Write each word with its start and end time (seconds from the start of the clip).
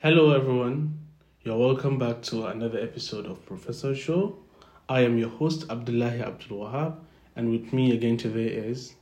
Hello, 0.00 0.30
everyone. 0.32 0.96
You're 1.42 1.58
welcome 1.58 1.98
back 1.98 2.22
to 2.22 2.46
another 2.46 2.78
episode 2.78 3.26
of 3.26 3.44
Professor 3.44 3.96
Show. 3.96 4.38
I 4.88 5.00
am 5.00 5.18
your 5.18 5.28
host, 5.28 5.68
Abdullahi 5.68 6.20
Abdul 6.20 6.56
Wahab, 6.56 6.98
and 7.34 7.50
with 7.50 7.72
me 7.72 7.90
again 7.90 8.16
today 8.16 8.46
is 8.46 8.94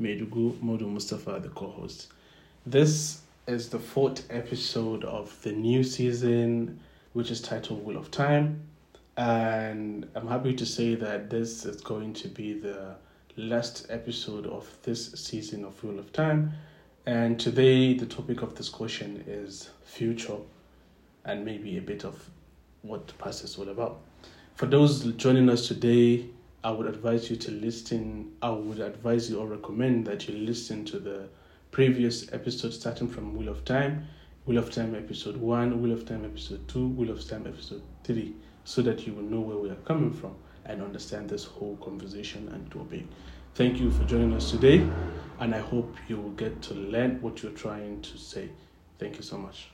Medugu 0.00 0.56
Modu 0.60 0.88
Mustafa, 0.88 1.40
the 1.40 1.48
co 1.48 1.70
host. 1.70 2.12
This 2.64 3.22
is 3.48 3.70
the 3.70 3.80
fourth 3.80 4.24
episode 4.30 5.02
of 5.02 5.36
the 5.42 5.50
new 5.50 5.82
season, 5.82 6.78
which 7.14 7.32
is 7.32 7.40
titled 7.42 7.84
Wheel 7.84 7.96
of 7.96 8.12
Time. 8.12 8.68
And 9.16 10.08
I'm 10.14 10.28
happy 10.28 10.54
to 10.54 10.64
say 10.64 10.94
that 10.94 11.28
this 11.28 11.64
is 11.64 11.80
going 11.80 12.12
to 12.14 12.28
be 12.28 12.52
the 12.52 12.94
last 13.36 13.88
episode 13.90 14.46
of 14.46 14.70
this 14.84 15.10
season 15.14 15.64
of 15.64 15.82
Wheel 15.82 15.98
of 15.98 16.12
Time. 16.12 16.52
And 17.08 17.38
today, 17.38 17.94
the 17.94 18.04
topic 18.04 18.42
of 18.42 18.56
discussion 18.56 19.22
is 19.28 19.70
future 19.84 20.38
and 21.24 21.44
maybe 21.44 21.78
a 21.78 21.80
bit 21.80 22.04
of 22.04 22.28
what 22.82 23.06
the 23.06 23.12
past 23.12 23.44
is 23.44 23.56
all 23.56 23.68
about. 23.68 24.00
For 24.56 24.66
those 24.66 25.04
joining 25.12 25.48
us 25.48 25.68
today, 25.68 26.26
I 26.64 26.72
would 26.72 26.88
advise 26.88 27.30
you 27.30 27.36
to 27.36 27.52
listen. 27.52 28.32
I 28.42 28.50
would 28.50 28.80
advise 28.80 29.30
you 29.30 29.38
or 29.38 29.46
recommend 29.46 30.04
that 30.08 30.26
you 30.26 30.34
listen 30.36 30.84
to 30.86 30.98
the 30.98 31.28
previous 31.70 32.32
episode 32.32 32.72
starting 32.74 33.06
from 33.06 33.36
Wheel 33.36 33.50
of 33.50 33.64
Time, 33.64 34.08
Wheel 34.46 34.58
of 34.58 34.72
Time 34.72 34.96
episode 34.96 35.36
1, 35.36 35.80
Wheel 35.80 35.92
of 35.92 36.06
Time 36.06 36.24
episode 36.24 36.66
2, 36.66 36.88
Wheel 36.88 37.10
of 37.10 37.24
Time 37.24 37.46
episode 37.46 37.82
3, 38.02 38.34
so 38.64 38.82
that 38.82 39.06
you 39.06 39.12
will 39.12 39.22
know 39.22 39.40
where 39.40 39.58
we 39.58 39.70
are 39.70 39.76
coming 39.84 40.12
from 40.12 40.34
and 40.64 40.82
understand 40.82 41.30
this 41.30 41.44
whole 41.44 41.76
conversation 41.76 42.48
and 42.48 42.68
topic. 42.72 43.04
Thank 43.56 43.80
you 43.80 43.90
for 43.90 44.04
joining 44.04 44.34
us 44.34 44.50
today, 44.50 44.86
and 45.40 45.54
I 45.54 45.60
hope 45.60 45.96
you 46.08 46.18
will 46.18 46.32
get 46.32 46.60
to 46.60 46.74
learn 46.74 47.22
what 47.22 47.42
you're 47.42 47.52
trying 47.52 48.02
to 48.02 48.18
say. 48.18 48.50
Thank 48.98 49.16
you 49.16 49.22
so 49.22 49.38
much. 49.38 49.68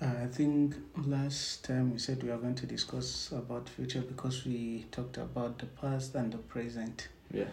Uh, 0.00 0.06
I 0.24 0.26
think 0.26 0.74
last 1.06 1.62
time 1.62 1.92
we 1.92 2.00
said 2.00 2.20
we 2.24 2.30
are 2.32 2.36
going 2.36 2.56
to 2.56 2.66
discuss 2.66 3.30
about 3.30 3.68
future 3.68 4.00
because 4.00 4.44
we 4.44 4.86
talked 4.90 5.18
about 5.18 5.60
the 5.60 5.66
past 5.66 6.16
and 6.16 6.32
the 6.32 6.38
present. 6.38 7.06
Yeah. 7.30 7.44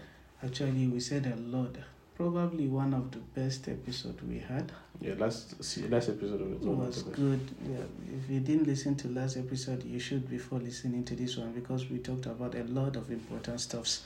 Actually, 0.43 0.87
we 0.87 1.01
said 1.01 1.27
a 1.27 1.35
lot. 1.35 1.75
Probably 2.19 2.67
one 2.67 2.93
of 2.93 3.11
the 3.11 3.19
best 3.19 3.69
episode 3.69 4.19
we 4.27 4.39
had 4.39 4.73
Yeah, 4.99 5.13
last 5.17 5.63
see, 5.63 5.87
last 5.87 6.09
episode 6.09 6.41
of 6.41 6.51
it 6.51 6.59
was 6.59 7.03
good. 7.03 7.39
Yeah, 7.65 7.77
if 8.13 8.29
you 8.29 8.41
didn't 8.41 8.67
listen 8.67 8.95
to 8.95 9.07
last 9.07 9.37
episode, 9.37 9.85
you 9.85 9.99
should 9.99 10.29
before 10.29 10.59
listening 10.59 11.05
to 11.05 11.15
this 11.15 11.37
one 11.37 11.53
because 11.53 11.89
we 11.89 11.99
talked 11.99 12.25
about 12.25 12.55
a 12.55 12.65
lot 12.65 12.97
of 12.97 13.09
important 13.09 13.61
stuffs. 13.61 14.03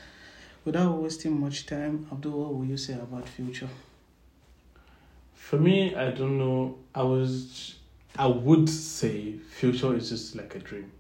Without 0.64 0.96
wasting 0.96 1.42
much 1.42 1.66
time, 1.66 2.06
Abdul, 2.12 2.34
what 2.34 2.54
will 2.54 2.66
you 2.66 2.78
say 2.78 2.94
about 2.94 3.28
future? 3.28 3.70
For 5.34 5.58
me, 5.58 5.96
I 5.96 6.12
don't 6.12 6.38
know. 6.38 6.78
I 6.94 7.02
was, 7.02 7.78
I 8.16 8.28
would 8.28 8.70
say, 8.70 9.40
future 9.58 9.96
is 9.96 10.10
just 10.10 10.36
like 10.36 10.54
a 10.54 10.60
dream. 10.60 10.92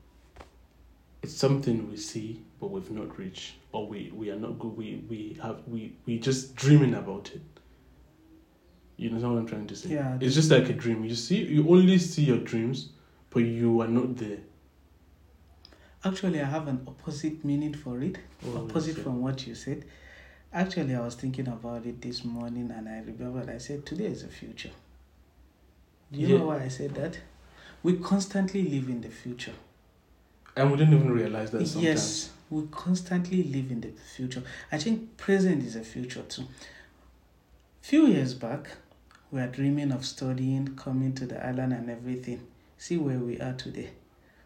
It's 1.23 1.33
something 1.33 1.89
we 1.89 1.95
see, 1.95 2.41
but 2.59 2.69
we've 2.69 2.91
not 2.91 3.17
reached, 3.17 3.53
or 3.71 3.87
we 3.87 4.11
we 4.13 4.29
are 4.29 4.35
not 4.35 4.59
good. 4.59 4.75
We 4.75 5.03
we 5.09 5.39
have 5.41 5.61
we 5.65 5.95
we 6.05 6.19
just 6.19 6.53
dreaming 6.55 6.93
about 6.95 7.31
it. 7.33 7.41
You 8.97 9.09
know 9.09 9.29
what 9.29 9.39
I'm 9.39 9.47
trying 9.47 9.67
to 9.67 9.75
say? 9.75 9.89
Yeah, 9.89 10.17
It's 10.19 10.35
just 10.35 10.51
like 10.51 10.69
a 10.69 10.73
dream. 10.73 11.03
You 11.05 11.15
see, 11.15 11.43
you 11.43 11.67
only 11.69 11.97
see 11.97 12.23
your 12.23 12.37
dreams, 12.37 12.89
but 13.29 13.39
you 13.39 13.81
are 13.81 13.87
not 13.87 14.17
there. 14.17 14.39
Actually, 16.05 16.41
I 16.41 16.45
have 16.45 16.67
an 16.67 16.81
opposite 16.87 17.43
meaning 17.45 17.73
for 17.73 18.01
it. 18.01 18.17
Oh, 18.45 18.57
opposite 18.65 18.97
from 18.97 19.21
what 19.21 19.47
you 19.47 19.55
said. 19.55 19.85
Actually, 20.51 20.93
I 20.93 20.99
was 20.99 21.15
thinking 21.15 21.47
about 21.47 21.85
it 21.85 22.01
this 22.01 22.23
morning 22.25 22.69
and 22.69 22.87
I 22.87 22.99
remembered 22.99 23.49
I 23.49 23.57
said 23.57 23.85
today 23.85 24.05
is 24.05 24.21
the 24.23 24.29
future. 24.29 24.69
Do 26.11 26.19
you 26.19 26.27
Yeah. 26.27 26.37
know 26.39 26.47
why 26.47 26.63
I 26.63 26.67
said 26.67 26.93
that? 26.95 27.17
We 27.81 27.97
constantly 27.97 28.61
live 28.69 28.89
in 28.89 29.01
the 29.01 29.09
future. 29.09 29.53
And 30.55 30.71
we 30.71 30.77
don't 30.77 30.93
even 30.93 31.11
realize 31.11 31.51
that 31.51 31.65
sometimes. 31.65 31.83
Yes, 31.83 32.29
we 32.49 32.63
constantly 32.69 33.43
live 33.43 33.71
in 33.71 33.81
the 33.81 33.91
future. 34.15 34.43
I 34.71 34.77
think 34.77 35.17
present 35.17 35.63
is 35.63 35.75
a 35.75 35.83
future 35.83 36.21
too. 36.23 36.43
Few 37.81 38.07
years 38.07 38.33
back, 38.33 38.67
we 39.31 39.41
were 39.41 39.47
dreaming 39.47 39.91
of 39.91 40.05
studying, 40.05 40.75
coming 40.75 41.13
to 41.15 41.25
the 41.25 41.43
island 41.43 41.73
and 41.73 41.89
everything. 41.89 42.41
See 42.77 42.97
where 42.97 43.17
we 43.17 43.39
are 43.39 43.53
today. 43.53 43.89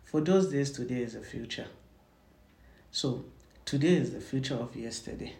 For 0.05 0.21
those 0.21 0.49
days, 0.49 0.71
today 0.71 1.01
is 1.01 1.13
the 1.13 1.21
future. 1.21 1.67
So, 2.91 3.25
today 3.65 3.95
is 3.95 4.13
the 4.13 4.21
future 4.21 4.55
of 4.55 4.75
yesterday. 4.75 5.33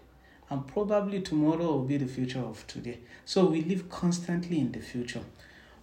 And 0.50 0.68
probably 0.68 1.22
tomorrow 1.22 1.66
will 1.66 1.86
be 1.86 1.98
the 1.98 2.08
future 2.08 2.42
of 2.42 2.68
today. 2.68 3.00
So, 3.24 3.46
we 3.46 3.62
live 3.62 3.90
constantly 3.90 4.60
in 4.60 4.74
the 4.74 4.82
future. 4.82 5.22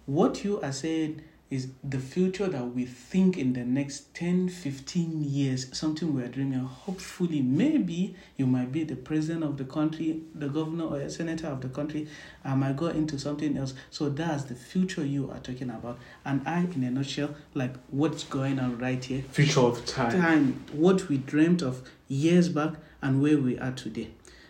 What 0.05 0.43
you 0.43 0.61
are 0.61 0.71
saying 0.71 1.21
is 1.55 1.69
the 1.83 1.99
future 1.99 2.47
that 2.47 2.65
we 2.75 2.85
think 2.85 3.37
in 3.37 3.53
the 3.53 3.63
next 3.63 4.13
10 4.15 4.49
15 4.49 5.23
years 5.23 5.67
something 5.77 6.13
we 6.13 6.21
are 6.21 6.27
dreaming 6.27 6.59
hopefully 6.59 7.41
maybe 7.41 8.15
you 8.37 8.45
might 8.45 8.71
be 8.71 8.83
the 8.83 8.95
president 8.95 9.43
of 9.43 9.57
the 9.57 9.63
country 9.63 10.21
the 10.33 10.47
governor 10.47 10.85
or 10.85 10.99
a 10.99 11.09
senator 11.09 11.47
of 11.47 11.61
the 11.61 11.69
country 11.69 12.07
i 12.43 12.53
might 12.53 12.75
go 12.75 12.87
into 12.87 13.17
something 13.19 13.57
else. 13.57 13.73
So 13.89 14.09
that's 14.09 14.43
the 14.45 14.55
future 14.55 15.05
you 15.05 15.29
are 15.31 15.39
talking 15.39 15.69
about. 15.69 15.99
And 16.23 16.47
i 16.47 16.59
in 16.59 16.83
a 16.83 16.91
nutshell 16.91 17.35
like 17.53 17.75
what's 17.89 18.23
going 18.23 18.59
on 18.59 18.77
right 18.77 19.03
here. 19.03 19.23
Future 19.31 19.61
of 19.61 19.85
time. 19.85 20.11
time. 20.11 20.65
What 20.73 21.07
we 21.09 21.17
dreamt 21.17 21.61
of 21.61 21.87
years 22.07 22.49
back 22.49 22.73
and 23.01 23.21
where 23.21 23.37
we 23.37 23.57
are 23.59 23.71
today. 23.71 24.09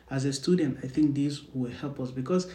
As 0.10 0.24
a 0.26 0.34
student 0.34 0.80
i 0.84 0.88
think 0.88 1.16
this 1.16 1.42
will 1.54 1.72
help 1.72 2.00
us 2.00 2.12
because 2.12 2.48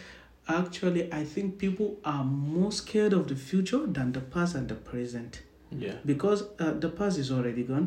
actually 0.59 1.03
i 1.13 1.25
think 1.25 1.59
people 1.59 1.97
are 2.05 2.25
more 2.25 2.73
scared 2.73 3.13
of 3.13 3.29
the 3.29 3.37
future 3.37 3.87
than 3.87 4.13
the 4.13 4.21
past 4.21 4.55
and 4.55 4.69
the 4.69 4.75
present 4.75 5.43
Yeah. 5.71 5.95
because 6.05 6.43
uh, 6.59 6.73
the 6.85 6.89
past 6.89 7.19
is 7.19 7.31
already 7.31 7.63
gone 7.63 7.87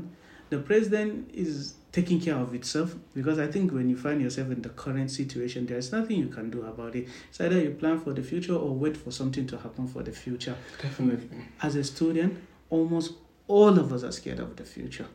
the 0.50 0.60
present 0.60 1.30
is 1.34 1.74
taking 1.92 2.20
care 2.22 2.36
of 2.46 2.54
itself 2.60 2.96
because 3.14 3.38
i 3.40 3.48
think 3.48 3.72
when 3.78 3.90
you 3.90 3.98
find 3.98 4.22
yourself 4.22 4.50
in 4.56 4.62
the 4.62 4.70
current 4.70 5.12
situation 5.12 5.66
there's 5.66 5.92
nothing 5.92 6.18
you 6.20 6.28
can 6.38 6.50
do 6.50 6.62
about 6.74 6.96
it 6.96 7.08
it's 7.30 7.40
either 7.42 7.60
you 7.60 7.72
plan 7.72 8.00
for 8.00 8.14
the 8.14 8.24
future 8.24 8.56
or 8.56 8.72
wait 8.84 8.96
for 8.98 9.12
something 9.12 9.46
to 9.48 9.58
happen 9.58 9.88
for 9.88 10.02
the 10.04 10.12
future 10.12 10.56
Definitely. 10.82 11.38
as 11.62 11.76
a 11.76 11.84
student, 11.84 12.38
almost 12.70 13.14
all 13.48 13.78
of 13.84 13.92
us 13.92 14.04
are 14.04 14.12
scared 14.12 14.40
of 14.40 14.56
the 14.56 14.64
future. 14.64 15.06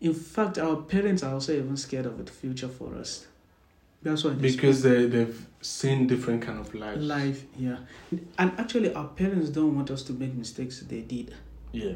In 0.00 0.14
fact, 0.14 0.58
our 0.58 0.76
parents 0.76 1.22
are 1.22 1.34
also 1.34 1.52
even 1.52 1.76
scared 1.76 2.06
of 2.06 2.24
the 2.24 2.32
future 2.32 2.68
for 2.68 2.94
us. 2.96 3.26
That's 4.04 4.22
why 4.22 4.30
Because 4.34 4.82
they 4.82 5.06
they've 5.06 5.46
seen 5.60 6.06
different 6.06 6.42
kind 6.42 6.60
of 6.60 6.72
life. 6.74 6.98
life, 7.00 7.44
yeah. 7.58 7.78
And 8.38 8.52
actually, 8.58 8.94
our 8.94 9.08
parents 9.08 9.48
don't 9.48 9.74
want 9.74 9.90
us 9.90 10.02
to 10.04 10.12
make 10.12 10.34
mistakes 10.34 10.80
they 10.80 11.00
did. 11.00 11.34
Yeah. 11.72 11.94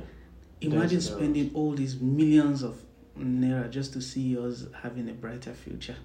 Imagine 0.61 1.01
spending 1.01 1.51
all 1.55 1.73
these 1.73 2.01
millions 2.01 2.63
of 2.63 2.83
naira 3.17 3.71
just 3.71 3.93
to 3.93 4.01
see 4.01 4.37
us 4.39 4.67
having 4.83 5.09
a 5.09 5.13
brighter 5.13 5.53
future. 5.53 5.97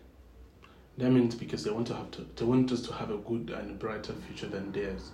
That 0.98 1.10
means 1.10 1.34
because 1.34 1.64
they 1.64 1.72
want 1.72 1.88
to 1.88 1.96
have 1.96 2.12
to 2.12 2.28
they 2.36 2.46
want 2.46 2.72
us 2.72 2.82
to 2.88 2.94
have 2.94 3.10
a 3.10 3.18
good 3.18 3.50
and 3.50 3.72
a 3.72 3.74
brighter 3.74 4.14
future 4.28 4.48
than 4.48 4.72
theirs. 4.72 5.10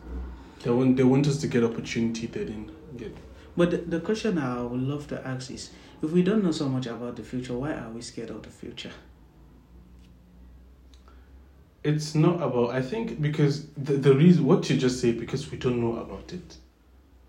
They 0.63 0.71
want 0.71 0.97
they 0.97 1.03
want 1.03 1.27
us 1.27 1.37
to 1.37 1.47
get 1.47 1.63
opportunity 1.63 2.27
they 2.27 2.45
didn't 2.45 2.97
get. 2.97 3.15
But 3.55 3.71
the, 3.71 3.77
the 3.77 3.99
question 4.01 4.37
I 4.37 4.61
would 4.61 4.81
love 4.81 5.07
to 5.07 5.25
ask 5.25 5.51
is 5.51 5.69
if 6.01 6.11
we 6.11 6.21
don't 6.21 6.43
know 6.43 6.51
so 6.51 6.67
much 6.67 6.87
about 6.87 7.15
the 7.15 7.23
future, 7.23 7.53
why 7.53 7.73
are 7.73 7.89
we 7.91 8.01
scared 8.01 8.29
of 8.29 8.43
the 8.43 8.49
future? 8.49 8.91
It's 11.83 12.13
not 12.13 12.41
about 12.41 12.71
I 12.71 12.81
think 12.81 13.21
because 13.21 13.67
the, 13.77 13.93
the 13.93 14.13
reason 14.13 14.45
what 14.45 14.69
you 14.69 14.77
just 14.77 14.99
say 14.99 15.11
because 15.11 15.49
we 15.49 15.57
don't 15.57 15.79
know 15.79 15.97
about 15.97 16.33
it. 16.33 16.57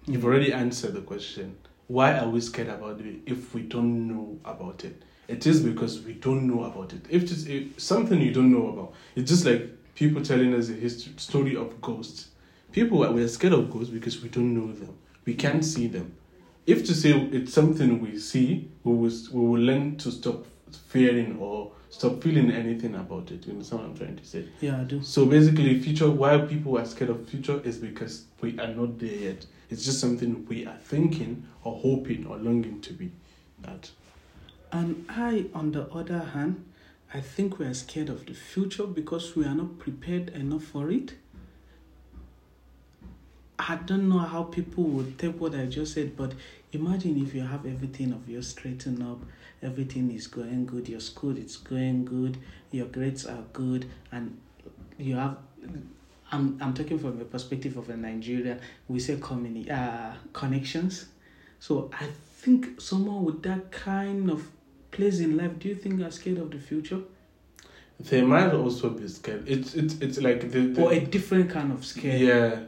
You've 0.06 0.24
already 0.24 0.52
answered 0.52 0.94
the 0.94 1.02
question. 1.02 1.56
Why 1.86 2.18
are 2.18 2.28
we 2.28 2.40
scared 2.40 2.68
about 2.68 3.00
it 3.00 3.20
if 3.26 3.54
we 3.54 3.62
don't 3.62 4.08
know 4.08 4.38
about 4.44 4.84
it? 4.84 5.02
It 5.28 5.46
is 5.46 5.60
because 5.60 6.00
we 6.02 6.14
don't 6.14 6.48
know 6.48 6.64
about 6.64 6.92
it. 6.92 7.02
If 7.08 7.22
it's 7.22 7.44
if 7.44 7.80
something 7.80 8.20
you 8.20 8.32
don't 8.32 8.50
know 8.50 8.68
about, 8.68 8.94
it's 9.14 9.30
just 9.30 9.46
like 9.46 9.70
people 9.94 10.22
telling 10.22 10.52
us 10.54 10.68
a 10.68 10.72
history 10.72 11.12
story 11.16 11.54
of 11.56 11.80
ghosts. 11.80 12.28
People 12.72 12.98
we're 13.12 13.28
scared 13.28 13.52
of 13.52 13.70
ghosts 13.70 13.90
because 13.90 14.20
we 14.20 14.28
don't 14.28 14.54
know 14.54 14.72
them. 14.72 14.96
We 15.24 15.34
can't 15.34 15.64
see 15.64 15.86
them. 15.86 16.16
If 16.66 16.84
to 16.86 16.94
say 16.94 17.12
it's 17.12 17.52
something 17.52 18.00
we 18.00 18.18
see, 18.18 18.68
we 18.82 18.92
will 18.92 19.12
we 19.32 19.46
will 19.46 19.60
learn 19.60 19.96
to 19.98 20.10
stop 20.10 20.44
fearing 20.88 21.38
or 21.38 21.72
stop 21.90 22.22
feeling 22.22 22.50
anything 22.50 22.94
about 22.94 23.30
it. 23.30 23.46
You 23.46 23.52
understand 23.52 23.82
what 23.82 23.90
I'm 23.90 23.96
trying 23.96 24.16
to 24.16 24.24
say? 24.24 24.48
Yeah, 24.60 24.80
I 24.80 24.84
do. 24.84 25.02
So 25.02 25.26
basically, 25.26 25.78
future 25.80 26.10
why 26.10 26.38
people 26.38 26.78
are 26.78 26.84
scared 26.84 27.10
of 27.10 27.28
future 27.28 27.60
is 27.62 27.76
because 27.76 28.24
we 28.40 28.58
are 28.58 28.68
not 28.68 28.98
there 28.98 29.14
yet. 29.14 29.46
It's 29.68 29.84
just 29.84 30.00
something 30.00 30.46
we 30.46 30.66
are 30.66 30.78
thinking 30.78 31.46
or 31.62 31.76
hoping 31.76 32.26
or 32.26 32.36
longing 32.38 32.80
to 32.82 32.92
be. 32.92 33.12
That 33.60 33.90
And 34.72 35.04
I, 35.08 35.46
on 35.52 35.72
the 35.72 35.86
other 35.92 36.20
hand, 36.20 36.64
I 37.12 37.20
think 37.20 37.58
we 37.58 37.66
are 37.66 37.74
scared 37.74 38.08
of 38.08 38.26
the 38.26 38.34
future 38.34 38.86
because 38.86 39.34
we 39.34 39.44
are 39.44 39.54
not 39.54 39.78
prepared 39.78 40.30
enough 40.30 40.64
for 40.64 40.90
it. 40.90 41.14
I 43.58 43.76
don't 43.76 44.08
know 44.08 44.20
how 44.20 44.44
people 44.44 44.84
would 44.84 45.18
take 45.18 45.38
what 45.40 45.54
I 45.54 45.66
just 45.66 45.94
said, 45.94 46.16
but 46.16 46.32
imagine 46.72 47.20
if 47.22 47.34
you 47.34 47.42
have 47.42 47.66
everything 47.66 48.12
of 48.12 48.28
yours 48.28 48.48
straightened 48.48 49.02
up, 49.02 49.20
everything 49.62 50.10
is 50.12 50.26
going 50.26 50.66
good, 50.66 50.88
your 50.88 51.00
school 51.00 51.36
is 51.36 51.56
going 51.56 52.04
good, 52.04 52.36
your 52.70 52.86
grades 52.86 53.26
are 53.26 53.44
good, 53.52 53.86
and 54.12 54.38
you 54.98 55.16
have 55.16 55.36
I'm 56.32 56.58
I'm 56.60 56.74
talking 56.74 56.98
from 56.98 57.18
the 57.18 57.24
perspective 57.24 57.76
of 57.76 57.88
a 57.90 57.96
Nigerian. 57.96 58.60
We 58.88 59.00
say 59.00 59.16
communi- 59.16 59.70
uh, 59.70 60.12
connections. 60.32 61.06
So 61.58 61.90
I 61.92 62.06
think 62.38 62.80
someone 62.80 63.24
with 63.24 63.42
that 63.42 63.70
kind 63.72 64.30
of 64.30 64.48
place 64.92 65.20
in 65.20 65.36
life, 65.36 65.58
do 65.58 65.68
you 65.68 65.74
think 65.74 66.00
are 66.00 66.10
scared 66.10 66.38
of 66.38 66.50
the 66.50 66.58
future? 66.58 67.00
They 67.98 68.22
might 68.22 68.52
also 68.54 68.90
be 68.90 69.08
scared. 69.08 69.46
It's 69.48 69.74
it's 69.74 69.94
it's 70.00 70.18
like 70.18 70.50
the, 70.52 70.60
the 70.68 70.82
Or 70.82 70.92
a 70.92 71.00
different 71.00 71.50
kind 71.50 71.72
of 71.72 71.84
scare? 71.84 72.16
yeah, 72.16 72.60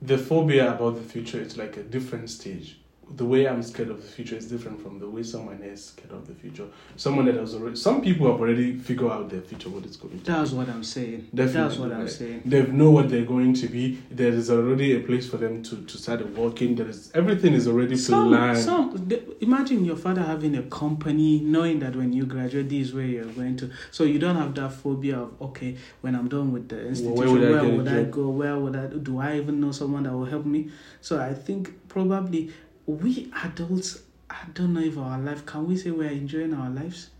the 0.00 0.18
phobia 0.18 0.74
about 0.74 0.96
the 0.96 1.02
future 1.02 1.40
is 1.40 1.56
like 1.56 1.76
a 1.76 1.82
different 1.82 2.30
stage. 2.30 2.78
The 3.14 3.24
way 3.24 3.46
I'm 3.46 3.62
scared 3.62 3.90
of 3.90 4.02
the 4.02 4.08
future 4.08 4.34
is 4.34 4.46
different 4.46 4.82
from 4.82 4.98
the 4.98 5.08
way 5.08 5.22
someone 5.22 5.62
is 5.62 5.86
scared 5.86 6.10
of 6.10 6.26
the 6.26 6.34
future. 6.34 6.66
Someone 6.96 7.26
that 7.26 7.36
has 7.36 7.54
already, 7.54 7.76
some 7.76 8.02
people 8.02 8.30
have 8.30 8.40
already 8.40 8.78
figured 8.78 9.10
out 9.10 9.30
their 9.30 9.42
future, 9.42 9.68
what 9.68 9.84
it's 9.84 9.96
going 9.96 10.18
to. 10.18 10.24
Be. 10.24 10.24
That's 10.24 10.50
be. 10.50 10.56
what 10.56 10.68
I'm 10.68 10.82
saying. 10.82 11.28
Definitely, 11.32 11.60
That's 11.60 11.76
what 11.78 11.92
I'm 11.92 12.08
saying. 12.08 12.42
They 12.44 12.66
know 12.66 12.90
what 12.90 13.08
they're 13.08 13.24
going 13.24 13.54
to 13.54 13.68
be. 13.68 14.02
There 14.10 14.32
is 14.32 14.50
already 14.50 14.96
a 14.96 15.00
place 15.00 15.28
for 15.28 15.36
them 15.36 15.62
to, 15.62 15.84
to 15.84 15.98
start 15.98 16.28
working. 16.30 16.74
There 16.74 16.88
is 16.88 17.12
everything 17.14 17.54
is 17.54 17.68
already 17.68 17.96
Some, 17.96 18.28
planned. 18.28 18.58
some, 18.58 19.08
imagine 19.40 19.84
your 19.84 19.96
father 19.96 20.22
having 20.22 20.56
a 20.56 20.62
company, 20.64 21.40
knowing 21.40 21.78
that 21.80 21.94
when 21.94 22.12
you 22.12 22.26
graduate, 22.26 22.68
this 22.68 22.88
is 22.88 22.94
where 22.94 23.06
you're 23.06 23.24
going 23.24 23.56
to. 23.58 23.70
So 23.92 24.02
you 24.02 24.18
don't 24.18 24.36
have 24.36 24.54
that 24.56 24.72
phobia 24.72 25.20
of 25.20 25.40
okay, 25.40 25.76
when 26.00 26.16
I'm 26.16 26.28
done 26.28 26.52
with 26.52 26.68
the 26.68 26.88
institution, 26.88 27.14
where 27.16 27.30
would 27.30 27.44
I 27.44 27.50
where 27.50 27.72
a 27.72 27.76
would 27.76 27.88
I 27.88 28.02
go? 28.04 28.28
Where 28.30 28.58
would 28.58 28.76
I? 28.76 28.86
Do 28.88 29.20
I 29.20 29.36
even 29.36 29.60
know 29.60 29.70
someone 29.70 30.02
that 30.02 30.12
will 30.12 30.24
help 30.24 30.44
me? 30.44 30.70
So 31.00 31.20
I 31.20 31.34
think 31.34 31.88
probably 31.88 32.52
we 32.86 33.30
adults, 33.44 34.02
I 34.30 34.36
don't 34.54 34.74
know 34.74 34.80
if 34.80 34.96
our 34.98 35.18
life 35.18 35.44
can 35.44 35.66
we 35.66 35.76
say 35.76 35.90
we're 35.90 36.10
enjoying 36.10 36.54
our 36.54 36.70
lives, 36.70 37.10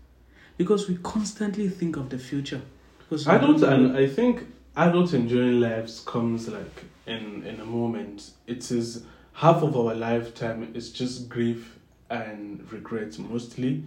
because 0.57 0.87
we 0.89 0.97
constantly 0.97 1.69
think 1.69 1.97
of 1.97 2.09
the 2.09 2.17
future. 2.17 2.61
Because 2.99 3.27
Adults 3.27 3.61
don't 3.61 3.85
and 3.85 3.97
I 3.97 4.07
think 4.07 4.45
adults 4.75 5.13
enjoying 5.13 5.59
lives 5.59 6.01
comes 6.01 6.47
like 6.47 6.83
in 7.05 7.43
in 7.45 7.59
a 7.59 7.65
moment. 7.65 8.31
It 8.47 8.69
is 8.71 9.03
half 9.33 9.63
of 9.63 9.77
our 9.77 9.93
lifetime 9.93 10.71
is 10.73 10.91
just 10.91 11.29
grief 11.29 11.77
and 12.09 12.69
regret 12.71 13.17
mostly. 13.19 13.83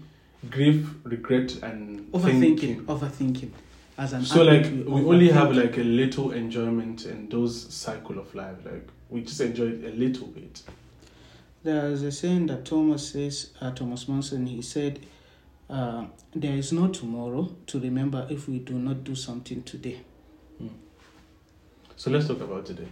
Grief, 0.48 0.88
regret, 1.04 1.62
and 1.62 2.10
overthinking, 2.12 2.40
thinking. 2.40 2.84
overthinking. 2.86 3.50
As 3.98 4.14
an 4.14 4.24
So 4.24 4.42
like 4.42 4.64
we 4.64 5.02
only 5.02 5.28
have 5.28 5.54
like 5.54 5.76
a 5.76 5.82
little 5.82 6.32
enjoyment 6.32 7.04
in 7.04 7.28
those 7.28 7.72
cycle 7.74 8.18
of 8.18 8.34
life. 8.34 8.56
Like 8.64 8.88
we 9.10 9.22
just 9.22 9.40
enjoy 9.40 9.66
it 9.66 9.84
a 9.84 9.96
little 9.96 10.28
bit. 10.28 10.62
There's 11.62 12.02
a 12.02 12.10
saying 12.10 12.46
that 12.46 12.64
Thomas 12.64 13.10
says, 13.10 13.50
uh, 13.60 13.70
Thomas 13.72 14.08
Monson, 14.08 14.46
he 14.46 14.62
said, 14.62 15.00
uh, 15.68 16.06
There 16.34 16.56
is 16.56 16.72
no 16.72 16.88
tomorrow 16.88 17.54
to 17.66 17.78
remember 17.78 18.26
if 18.30 18.48
we 18.48 18.60
do 18.60 18.74
not 18.74 19.04
do 19.04 19.14
something 19.14 19.62
today. 19.62 20.00
So 21.96 22.10
let's 22.10 22.26
talk 22.28 22.40
about 22.40 22.64
today. 22.64 22.88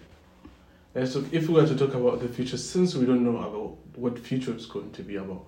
Let's 0.94 1.14
talk, 1.14 1.24
if 1.32 1.48
we 1.48 1.54
were 1.54 1.66
to 1.66 1.74
talk 1.74 1.94
about 1.94 2.20
the 2.20 2.28
future, 2.28 2.58
since 2.58 2.94
we 2.94 3.06
don't 3.06 3.24
know 3.24 3.38
about 3.38 3.78
what 3.96 4.18
future 4.18 4.54
is 4.54 4.66
going 4.66 4.92
to 4.92 5.02
be 5.02 5.16
about. 5.16 5.46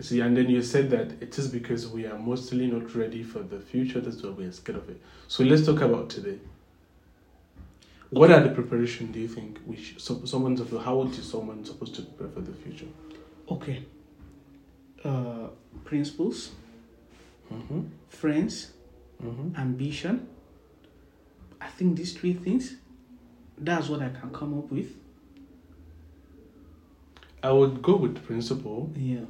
See, 0.00 0.20
and 0.20 0.36
then 0.36 0.50
you 0.50 0.62
said 0.62 0.90
that 0.90 1.12
it 1.22 1.38
is 1.38 1.48
because 1.48 1.88
we 1.88 2.04
are 2.04 2.18
mostly 2.18 2.66
not 2.66 2.94
ready 2.94 3.22
for 3.22 3.38
the 3.38 3.58
future. 3.58 4.02
That's 4.02 4.22
why 4.22 4.30
we 4.30 4.44
are 4.44 4.52
scared 4.52 4.78
of 4.78 4.88
it. 4.90 5.00
So 5.28 5.44
let's 5.44 5.64
talk 5.64 5.80
about 5.80 6.10
today. 6.10 6.38
What 8.10 8.30
are 8.32 8.40
the 8.40 8.50
preparation? 8.50 9.12
Do 9.12 9.20
you 9.20 9.28
think 9.28 9.60
we 9.66 9.76
should, 9.76 10.00
so, 10.00 10.24
someone's 10.24 10.60
how 10.82 11.02
is 11.02 11.22
someone 11.30 11.64
supposed 11.64 11.94
to 11.94 12.02
prepare 12.02 12.28
for 12.34 12.40
the 12.40 12.52
future? 12.56 12.86
Okay. 13.48 13.84
Uh, 15.04 15.48
principles, 15.84 16.50
Mm-hmm. 17.52 17.80
friends, 18.08 18.72
Mm-hmm. 19.22 19.54
ambition. 19.60 20.26
I 21.60 21.66
think 21.68 21.96
these 21.96 22.14
three 22.14 22.32
things, 22.32 22.76
that's 23.58 23.88
what 23.88 24.00
I 24.00 24.08
can 24.08 24.30
come 24.32 24.56
up 24.58 24.70
with. 24.72 24.94
I 27.42 27.52
would 27.52 27.82
go 27.82 27.96
with 27.96 28.24
principle 28.24 28.90
Yeah. 28.96 29.24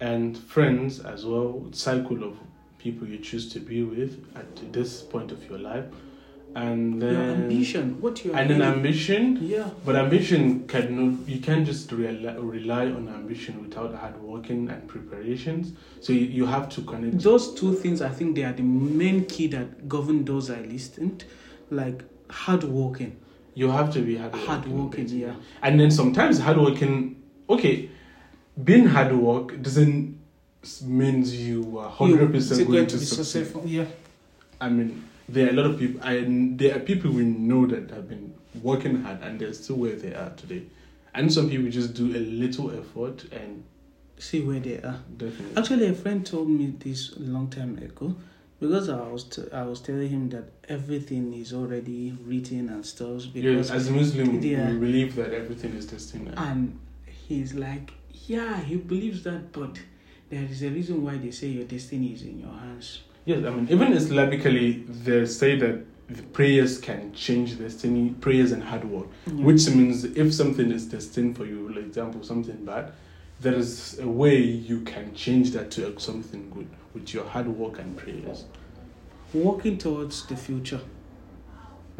and 0.00 0.36
friends 0.38 1.00
as 1.00 1.24
well. 1.26 1.66
Cycle 1.72 2.22
of 2.24 2.36
people 2.78 3.06
you 3.08 3.18
choose 3.18 3.52
to 3.52 3.60
be 3.60 3.82
with 3.82 4.24
at 4.36 4.72
this 4.72 5.02
point 5.02 5.32
of 5.32 5.44
your 5.48 5.58
life, 5.58 5.86
and 6.56 7.00
then 7.00 7.12
your 7.12 7.22
ambition, 7.22 8.00
what 8.00 8.24
you 8.24 8.32
and 8.32 8.50
then 8.50 8.62
ambition. 8.62 9.38
Yeah. 9.40 9.68
But 9.84 9.96
ambition 9.96 10.66
can 10.66 11.24
you 11.26 11.38
can't 11.40 11.64
just 11.64 11.90
rely, 11.92 12.34
rely 12.34 12.86
on 12.86 13.08
ambition 13.08 13.62
without 13.62 13.94
hard 13.94 14.20
working 14.20 14.68
and 14.68 14.86
preparations. 14.88 15.72
So 16.00 16.12
you, 16.12 16.20
you 16.26 16.46
have 16.46 16.68
to 16.70 16.82
connect. 16.82 17.20
Those 17.20 17.54
two 17.54 17.74
things, 17.74 18.02
I 18.02 18.08
think 18.08 18.34
they 18.36 18.42
are 18.44 18.52
the 18.52 18.62
main 18.62 19.26
key 19.26 19.46
that 19.48 19.88
govern 19.88 20.24
those 20.24 20.50
I 20.50 20.60
listed, 20.62 21.24
like 21.70 22.02
hard 22.30 22.64
working. 22.64 23.16
You 23.54 23.70
have 23.70 23.92
to 23.94 24.00
be 24.00 24.16
hard 24.16 24.34
Hard 24.34 24.66
working, 24.68 25.08
yeah. 25.08 25.34
And 25.62 25.78
then 25.78 25.90
sometimes 25.90 26.38
hard 26.38 26.56
working. 26.58 27.22
Okay, 27.48 27.90
being 28.62 28.86
hard 28.86 29.12
work 29.16 29.60
doesn't 29.62 30.18
means 30.84 31.34
you 31.34 31.78
are 31.78 31.88
hundred 31.90 32.20
You- 32.20 32.28
percent 32.28 32.60
it's 32.60 32.70
going 32.70 32.86
to 32.86 32.96
be 32.96 33.04
succeed. 33.04 33.24
successful. 33.24 33.62
Yeah. 33.66 33.84
I 34.60 34.68
mean, 34.68 35.04
there 35.28 35.46
are 35.46 35.50
a 35.50 35.52
lot 35.54 35.66
of 35.66 35.78
people, 35.78 36.00
and 36.02 36.58
there 36.58 36.76
are 36.76 36.80
people 36.80 37.10
we 37.12 37.24
know 37.24 37.66
that 37.66 37.90
have 37.90 38.08
been 38.08 38.34
working 38.62 39.02
hard 39.02 39.22
and 39.22 39.40
they're 39.40 39.52
still 39.52 39.76
where 39.76 39.94
they 39.96 40.12
are 40.14 40.30
today. 40.36 40.62
And 41.14 41.32
some 41.32 41.48
people 41.50 41.70
just 41.70 41.94
do 41.94 42.06
a 42.06 42.18
little 42.18 42.70
effort 42.72 43.24
and 43.32 43.64
See 44.18 44.42
where 44.42 44.60
they 44.60 44.76
are. 44.82 45.00
definitely. 45.16 45.56
Actually, 45.56 45.86
a 45.86 45.94
friend 45.94 46.26
told 46.26 46.48
me 46.50 46.74
this 46.78 47.12
a 47.16 47.20
long 47.20 47.48
time 47.48 47.78
ago 47.78 48.14
because 48.60 48.90
I 48.90 49.00
was 49.08 49.24
t- 49.24 49.50
I 49.52 49.62
was 49.62 49.80
telling 49.80 50.08
him 50.10 50.28
that 50.30 50.44
everything 50.68 51.32
is 51.32 51.54
already 51.54 52.12
written 52.26 52.68
and 52.68 52.84
stuff. 52.84 53.22
Because 53.32 53.70
as 53.70 53.88
a 53.88 53.92
Muslim, 53.92 54.42
Yeah. 54.42 54.70
we 54.72 54.78
believe 54.78 55.14
that 55.16 55.32
everything 55.32 55.72
is 55.74 55.86
destined. 55.86 56.34
and 56.36 56.78
he's 57.06 57.54
like, 57.54 57.92
yeah, 58.26 58.60
he 58.60 58.76
believes 58.76 59.22
that, 59.22 59.52
but 59.52 59.78
there 60.28 60.44
is 60.44 60.62
a 60.62 60.68
reason 60.68 61.02
why 61.02 61.16
they 61.16 61.30
say 61.30 61.46
your 61.48 61.64
destiny 61.64 62.12
is 62.12 62.22
in 62.22 62.40
your 62.40 62.52
hands. 62.52 63.00
Yes, 63.30 63.44
I 63.44 63.50
mean, 63.50 63.68
even 63.70 63.92
Islamically, 63.92 64.84
they 65.04 65.24
say 65.24 65.56
that 65.56 65.86
the 66.08 66.22
prayers 66.24 66.78
can 66.78 67.12
change 67.14 67.56
destiny, 67.60 68.10
prayers 68.20 68.50
and 68.50 68.60
hard 68.60 68.84
work, 68.84 69.06
which 69.26 69.68
means 69.70 70.02
if 70.02 70.34
something 70.34 70.72
is 70.72 70.86
destined 70.86 71.36
for 71.36 71.46
you, 71.46 71.68
like 71.72 71.84
example, 71.84 72.24
something 72.24 72.64
bad, 72.64 72.92
there 73.40 73.54
is 73.54 74.00
a 74.00 74.08
way 74.08 74.36
you 74.36 74.80
can 74.80 75.14
change 75.14 75.52
that 75.52 75.70
to 75.70 75.96
something 76.00 76.50
good 76.50 76.68
with 76.92 77.14
your 77.14 77.24
hard 77.24 77.46
work 77.46 77.78
and 77.78 77.96
prayers. 77.96 78.46
Working 79.32 79.78
towards 79.78 80.26
the 80.26 80.36
future. 80.36 80.80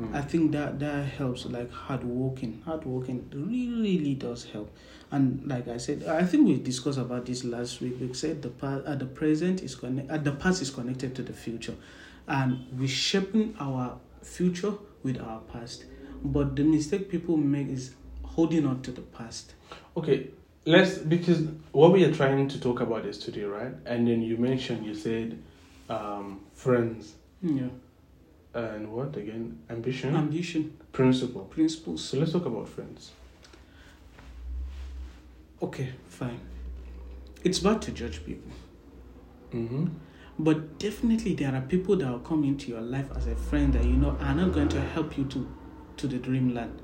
Mm. 0.01 0.15
I 0.15 0.23
think 0.23 0.53
that 0.53 0.79
that 0.81 1.05
helps. 1.07 1.45
Like 1.47 1.71
hard 1.71 2.05
working, 2.05 2.63
hard 2.65 2.85
working 2.85 3.29
really 3.33 3.69
really 3.81 4.15
does 4.15 4.45
help. 4.45 4.75
And 5.11 5.47
like 5.47 5.69
I 5.69 5.77
said, 5.77 6.05
I 6.05 6.25
think 6.25 6.47
we 6.47 6.59
discussed 6.59 6.99
about 6.99 7.27
this 7.27 7.45
last 7.45 7.81
week. 7.81 7.97
We 8.01 8.13
said 8.15 8.43
the 8.43 8.49
past, 8.51 8.87
uh, 8.87 8.95
the 8.95 9.07
present 9.07 9.63
is 9.63 9.75
connect, 9.75 10.11
uh, 10.11 10.19
the 10.19 10.33
past 10.33 10.63
is 10.63 10.71
connected 10.71 11.15
to 11.17 11.23
the 11.23 11.33
future, 11.33 11.75
and 12.29 12.67
we 12.79 12.87
shaping 12.87 13.57
our 13.59 13.99
future 14.23 14.75
with 15.03 15.21
our 15.21 15.41
past. 15.53 15.85
But 16.23 16.57
the 16.57 16.65
mistake 16.65 17.11
people 17.11 17.37
make 17.37 17.69
is 17.69 17.95
holding 18.23 18.67
on 18.67 18.83
to 18.83 18.93
the 18.93 19.01
past. 19.01 19.55
Okay, 19.97 20.29
let's 20.65 20.99
because 20.99 21.43
what 21.73 21.93
we 21.93 22.05
are 22.05 22.15
trying 22.15 22.49
to 22.49 22.61
talk 22.61 22.81
about 22.81 23.05
is 23.05 23.19
today, 23.19 23.45
right? 23.45 23.73
And 23.87 24.07
then 24.07 24.23
you 24.23 24.37
mentioned 24.37 24.87
you 24.87 24.95
said 24.95 25.43
um, 25.89 26.41
friends 26.55 27.15
Yeah, 27.43 27.69
and 28.55 28.93
what 28.93 29.17
again? 29.17 29.59
Ambition, 29.69 30.17
ambition, 30.17 30.77
principle. 30.93 31.43
principles. 31.43 32.03
So 32.05 32.19
let's 32.19 32.33
talk 32.33 32.47
about 32.47 32.69
friends. 32.69 33.13
Okay, 35.63 35.91
fine. 36.09 36.41
It's 37.45 37.59
bad 37.59 37.83
to 37.83 37.93
judge 37.93 38.25
people. 38.25 38.51
Mm-hmm. 39.53 39.87
But 40.39 40.79
definitely 40.79 41.35
there 41.35 41.55
are 41.55 41.61
people 41.61 41.97
that 41.97 42.11
will 42.11 42.21
come 42.21 42.45
into 42.45 42.71
your 42.71 42.81
life 42.81 43.07
as 43.15 43.27
a 43.27 43.35
friend 43.37 43.73
that 43.75 43.85
you 43.85 43.93
know 43.93 44.17
are 44.21 44.35
not 44.35 44.53
going 44.53 44.69
to 44.71 44.81
help 44.81 45.19
you 45.19 45.25
to 45.25 45.49
to 45.99 46.07
the 46.07 46.17
dreamland. 46.17 46.81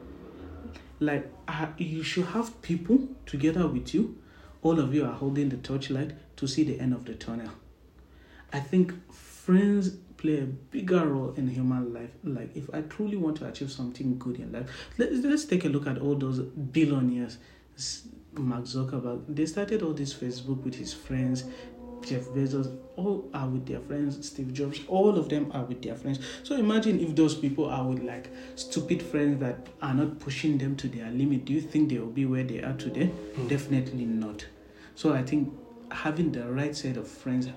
Like 1.01 1.31
uh, 1.49 1.69
you 1.79 2.03
should 2.03 2.27
have 2.27 2.61
people 2.63 3.09
together 3.25 3.67
with 3.67 3.95
you. 3.95 4.19
All 4.63 4.79
of 4.79 4.95
you 4.95 5.05
are 5.05 5.13
holding 5.13 5.49
the 5.49 5.57
torchlight 5.57 6.13
to 6.37 6.47
see 6.47 6.65
the 6.65 6.79
end 6.79 6.93
of 6.93 7.05
the 7.07 7.15
tunnel. 7.15 7.51
I 8.53 8.61
think 8.61 8.93
friends 9.13 9.97
play 10.27 10.41
a 10.41 10.47
bigger 10.47 11.07
role 11.07 11.33
in 11.37 11.47
human 11.49 11.93
life. 11.95 12.11
Like 12.25 12.57
if 12.57 12.69
I 12.75 12.81
truly 12.83 13.17
want 13.17 13.37
to 13.39 13.47
achieve 13.47 13.71
something 13.71 14.19
good 14.19 14.37
in 14.41 14.53
life, 14.53 14.69
let's 14.99 15.25
let's 15.25 15.45
take 15.45 15.65
a 15.65 15.69
look 15.69 15.87
at 15.87 15.99
all 15.99 16.17
those 16.17 16.41
billionaires. 16.41 17.39
Mark 18.33 18.65
Zuckerberg, 18.65 19.23
they 19.29 19.47
started 19.47 19.83
all 19.83 19.95
this 19.95 20.13
Facebook 20.13 20.63
with 20.63 20.75
his 20.75 20.93
friends. 20.93 21.45
Jeff 22.03 22.25
Bezos, 22.27 22.77
all 22.97 23.29
are 23.33 23.49
with 23.49 23.67
their 23.67 23.81
friends. 23.81 24.27
Steve 24.27 24.53
Jobs, 24.53 24.81
all 24.89 25.17
of 25.17 25.31
them 25.31 25.51
are 25.55 25.65
with 25.65 25.81
their 25.83 25.95
friends. 25.95 26.19
So 26.43 26.55
imagine 26.57 27.01
if 27.01 27.17
those 27.17 27.35
people 27.35 27.65
are 27.65 27.85
with 27.85 28.03
like 28.03 28.31
stupid 28.55 29.03
friends 29.03 29.41
that 29.41 29.69
are 29.81 29.95
not 29.95 30.19
pushing 30.21 30.59
them 30.59 30.77
to 30.77 30.89
their 30.89 31.11
limit. 31.11 31.47
Do 31.47 31.55
you 31.55 31.63
think 31.63 31.89
they 31.89 31.99
will 31.99 32.09
be 32.09 32.27
where 32.27 32.45
they 32.45 32.59
are 32.63 32.75
today? 32.75 33.11
Mm. 33.37 33.49
Definitely 33.49 34.05
not. 34.05 34.45
So 34.95 35.15
I 35.15 35.23
think 35.23 35.53
having 35.91 36.31
the 36.33 36.47
right 36.53 36.77
set 36.77 36.99
of 36.99 37.09
friends 37.09 37.49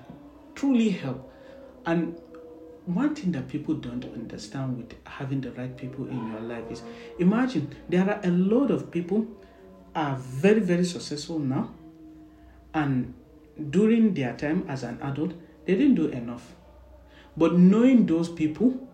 truly 0.54 0.88
help. 0.88 1.30
And 1.84 2.18
one 2.94 3.14
thing 3.14 3.32
that 3.32 3.48
people 3.48 3.74
don't 3.74 4.04
understand 4.04 4.76
with 4.76 4.94
having 5.06 5.40
the 5.40 5.52
right 5.52 5.76
people 5.76 6.06
in 6.06 6.30
your 6.32 6.40
life 6.40 6.64
is 6.70 6.82
imagine 7.18 7.74
there 7.88 8.08
are 8.08 8.20
a 8.24 8.30
lot 8.30 8.70
of 8.70 8.90
people 8.90 9.26
are 9.94 10.16
very 10.16 10.60
very 10.60 10.84
successful 10.84 11.38
now 11.38 11.72
and 12.74 13.12
during 13.70 14.14
their 14.14 14.34
time 14.36 14.64
as 14.68 14.82
an 14.82 14.98
adult 15.02 15.32
they 15.66 15.74
didn't 15.74 15.94
do 15.94 16.06
enough. 16.06 16.54
But 17.36 17.54
knowing 17.54 18.06
those 18.06 18.28
people 18.28 18.88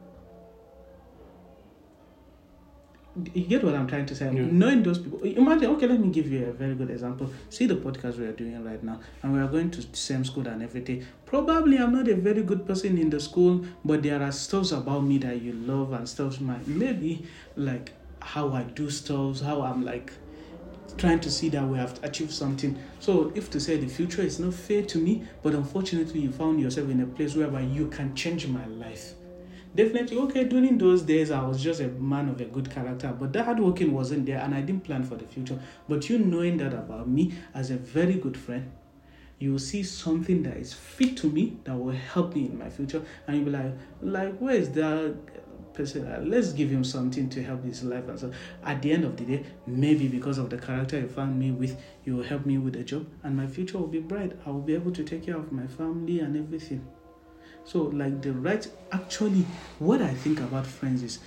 you 3.34 3.44
get 3.46 3.64
what 3.64 3.74
I'm 3.74 3.86
trying 3.86 4.06
to 4.06 4.14
say. 4.14 4.26
Yeah. 4.26 4.46
Knowing 4.50 4.82
those 4.82 4.98
people, 4.98 5.20
imagine. 5.22 5.70
Okay, 5.70 5.86
let 5.86 6.00
me 6.00 6.08
give 6.08 6.30
you 6.30 6.46
a 6.46 6.52
very 6.52 6.74
good 6.74 6.90
example. 6.90 7.30
See 7.50 7.66
the 7.66 7.76
podcast 7.76 8.18
we 8.18 8.26
are 8.26 8.32
doing 8.32 8.62
right 8.64 8.82
now, 8.82 9.00
and 9.22 9.32
we 9.32 9.40
are 9.40 9.48
going 9.48 9.70
to 9.72 9.80
the 9.80 9.96
same 9.96 10.24
school 10.24 10.46
and 10.46 10.62
everything. 10.62 11.04
Probably 11.24 11.78
I'm 11.78 11.92
not 11.92 12.08
a 12.08 12.14
very 12.14 12.42
good 12.42 12.66
person 12.66 12.98
in 12.98 13.10
the 13.10 13.20
school, 13.20 13.64
but 13.84 14.02
there 14.02 14.22
are 14.22 14.32
stuffs 14.32 14.72
about 14.72 15.04
me 15.04 15.18
that 15.18 15.40
you 15.40 15.52
love 15.52 15.92
and 15.92 16.08
stuff. 16.08 16.40
My 16.40 16.58
maybe 16.66 17.26
like 17.56 17.92
how 18.20 18.52
I 18.52 18.62
do 18.64 18.90
stuff, 18.90 19.40
how 19.40 19.62
I'm 19.62 19.84
like 19.84 20.12
trying 20.96 21.20
to 21.20 21.30
see 21.30 21.48
that 21.50 21.66
we 21.66 21.78
have 21.78 21.98
achieved 22.02 22.32
something. 22.32 22.78
So, 23.00 23.32
if 23.34 23.50
to 23.50 23.60
say 23.60 23.76
the 23.76 23.88
future 23.88 24.22
is 24.22 24.38
not 24.38 24.54
fair 24.54 24.82
to 24.82 24.98
me, 24.98 25.24
but 25.42 25.54
unfortunately 25.54 26.20
you 26.20 26.32
found 26.32 26.60
yourself 26.60 26.90
in 26.90 27.00
a 27.00 27.06
place 27.06 27.34
whereby 27.34 27.60
you 27.60 27.88
can 27.88 28.14
change 28.14 28.46
my 28.46 28.66
life. 28.66 29.15
Definitely, 29.76 30.16
okay, 30.16 30.44
during 30.44 30.78
those 30.78 31.02
days 31.02 31.30
I 31.30 31.46
was 31.46 31.62
just 31.62 31.80
a 31.80 31.88
man 31.88 32.30
of 32.30 32.40
a 32.40 32.46
good 32.46 32.70
character, 32.70 33.14
but 33.20 33.34
the 33.34 33.44
hard 33.44 33.60
working 33.60 33.92
wasn't 33.92 34.24
there 34.24 34.40
and 34.40 34.54
I 34.54 34.62
didn't 34.62 34.84
plan 34.84 35.04
for 35.04 35.16
the 35.16 35.26
future. 35.26 35.58
But 35.86 36.08
you 36.08 36.18
knowing 36.18 36.56
that 36.58 36.72
about 36.72 37.06
me 37.08 37.34
as 37.52 37.70
a 37.70 37.76
very 37.76 38.14
good 38.14 38.38
friend, 38.38 38.72
you 39.38 39.52
will 39.52 39.58
see 39.58 39.82
something 39.82 40.42
that 40.44 40.56
is 40.56 40.72
fit 40.72 41.18
to 41.18 41.28
me 41.28 41.58
that 41.64 41.76
will 41.76 41.92
help 41.92 42.34
me 42.34 42.46
in 42.46 42.58
my 42.58 42.70
future, 42.70 43.02
and 43.26 43.36
you'll 43.36 43.44
be 43.44 43.50
like, 43.50 43.72
like, 44.00 44.38
where 44.38 44.54
is 44.54 44.70
that 44.70 45.14
person? 45.74 46.06
Uh, 46.06 46.22
Let's 46.24 46.54
give 46.54 46.70
him 46.70 46.82
something 46.82 47.28
to 47.28 47.42
help 47.42 47.62
his 47.62 47.84
life. 47.84 48.08
And 48.08 48.18
so, 48.18 48.32
at 48.64 48.80
the 48.80 48.92
end 48.92 49.04
of 49.04 49.18
the 49.18 49.24
day, 49.26 49.44
maybe 49.66 50.08
because 50.08 50.38
of 50.38 50.48
the 50.48 50.56
character 50.56 50.98
you 50.98 51.08
found 51.08 51.38
me 51.38 51.50
with, 51.50 51.78
you 52.06 52.16
will 52.16 52.24
help 52.24 52.46
me 52.46 52.56
with 52.56 52.72
the 52.72 52.82
job, 52.82 53.06
and 53.22 53.36
my 53.36 53.46
future 53.46 53.76
will 53.76 53.88
be 53.88 54.00
bright. 54.00 54.32
I 54.46 54.50
will 54.50 54.62
be 54.62 54.72
able 54.72 54.92
to 54.92 55.04
take 55.04 55.26
care 55.26 55.36
of 55.36 55.52
my 55.52 55.66
family 55.66 56.20
and 56.20 56.34
everything. 56.34 56.86
So, 57.66 57.82
like 57.82 58.22
the 58.22 58.32
right, 58.32 58.66
actually, 58.92 59.44
what 59.80 60.00
I 60.00 60.14
think 60.14 60.38
about 60.40 60.66
friends 60.66 61.02
is 61.02 61.18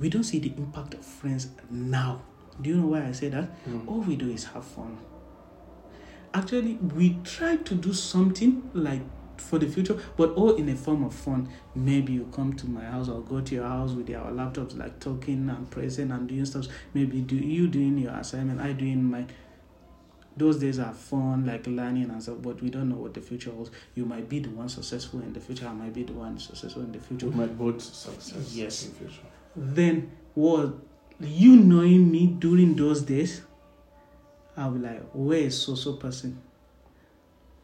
we 0.00 0.08
don't 0.08 0.24
see 0.24 0.40
the 0.40 0.52
impact 0.56 0.94
of 0.94 1.04
friends 1.04 1.48
now. 1.70 2.22
Do 2.60 2.70
you 2.70 2.76
know 2.76 2.88
why 2.88 3.06
I 3.06 3.12
say 3.12 3.28
that? 3.28 3.48
Mm. 3.66 3.86
All 3.86 4.00
we 4.00 4.16
do 4.16 4.28
is 4.28 4.44
have 4.44 4.64
fun. 4.64 4.98
Actually, 6.34 6.74
we 6.74 7.18
try 7.22 7.56
to 7.56 7.74
do 7.74 7.92
something 7.92 8.68
like 8.74 9.02
for 9.40 9.58
the 9.58 9.68
future, 9.68 9.96
but 10.16 10.30
all 10.34 10.56
in 10.56 10.68
a 10.70 10.74
form 10.76 11.04
of 11.04 11.14
fun. 11.14 11.48
Maybe 11.74 12.14
you 12.14 12.28
come 12.32 12.54
to 12.54 12.66
my 12.66 12.84
house 12.84 13.08
or 13.08 13.20
go 13.20 13.40
to 13.40 13.54
your 13.54 13.68
house 13.68 13.92
with 13.92 14.10
our 14.10 14.32
laptops, 14.32 14.76
like 14.76 14.98
talking 14.98 15.48
and 15.48 15.70
present 15.70 16.10
and 16.10 16.28
doing 16.28 16.44
stuff. 16.46 16.66
Maybe 16.94 17.20
do 17.20 17.36
you 17.36 17.68
doing 17.68 17.96
your 17.98 18.12
assignment, 18.12 18.60
I 18.60 18.72
doing 18.72 19.04
my. 19.04 19.24
Those 20.36 20.58
days 20.58 20.78
are 20.78 20.92
fun, 20.92 21.46
like 21.46 21.66
learning 21.66 22.10
and 22.10 22.22
stuff, 22.22 22.36
but 22.42 22.60
we 22.62 22.68
don't 22.68 22.88
know 22.90 22.96
what 22.96 23.14
the 23.14 23.20
future 23.22 23.50
holds. 23.50 23.70
You 23.94 24.04
might 24.04 24.28
be 24.28 24.38
the 24.40 24.50
one 24.50 24.68
successful 24.68 25.20
in 25.20 25.32
the 25.32 25.40
future, 25.40 25.66
I 25.66 25.72
might 25.72 25.94
be 25.94 26.02
the 26.02 26.12
one 26.12 26.38
successful 26.38 26.82
in 26.82 26.92
the 26.92 26.98
future. 26.98 27.26
We 27.26 27.34
might 27.36 27.56
both 27.58 27.80
success 27.80 28.52
Yes. 28.54 28.86
in 28.86 28.92
future. 28.92 29.22
Then 29.56 30.10
what 30.34 30.74
you 31.20 31.56
knowing 31.56 32.10
me 32.10 32.26
during 32.26 32.76
those 32.76 33.00
days, 33.02 33.40
I'll 34.58 34.72
be 34.72 34.80
like, 34.80 35.02
where 35.12 35.38
is 35.38 35.60
so 35.60 35.74
so 35.74 35.94
person? 35.94 36.38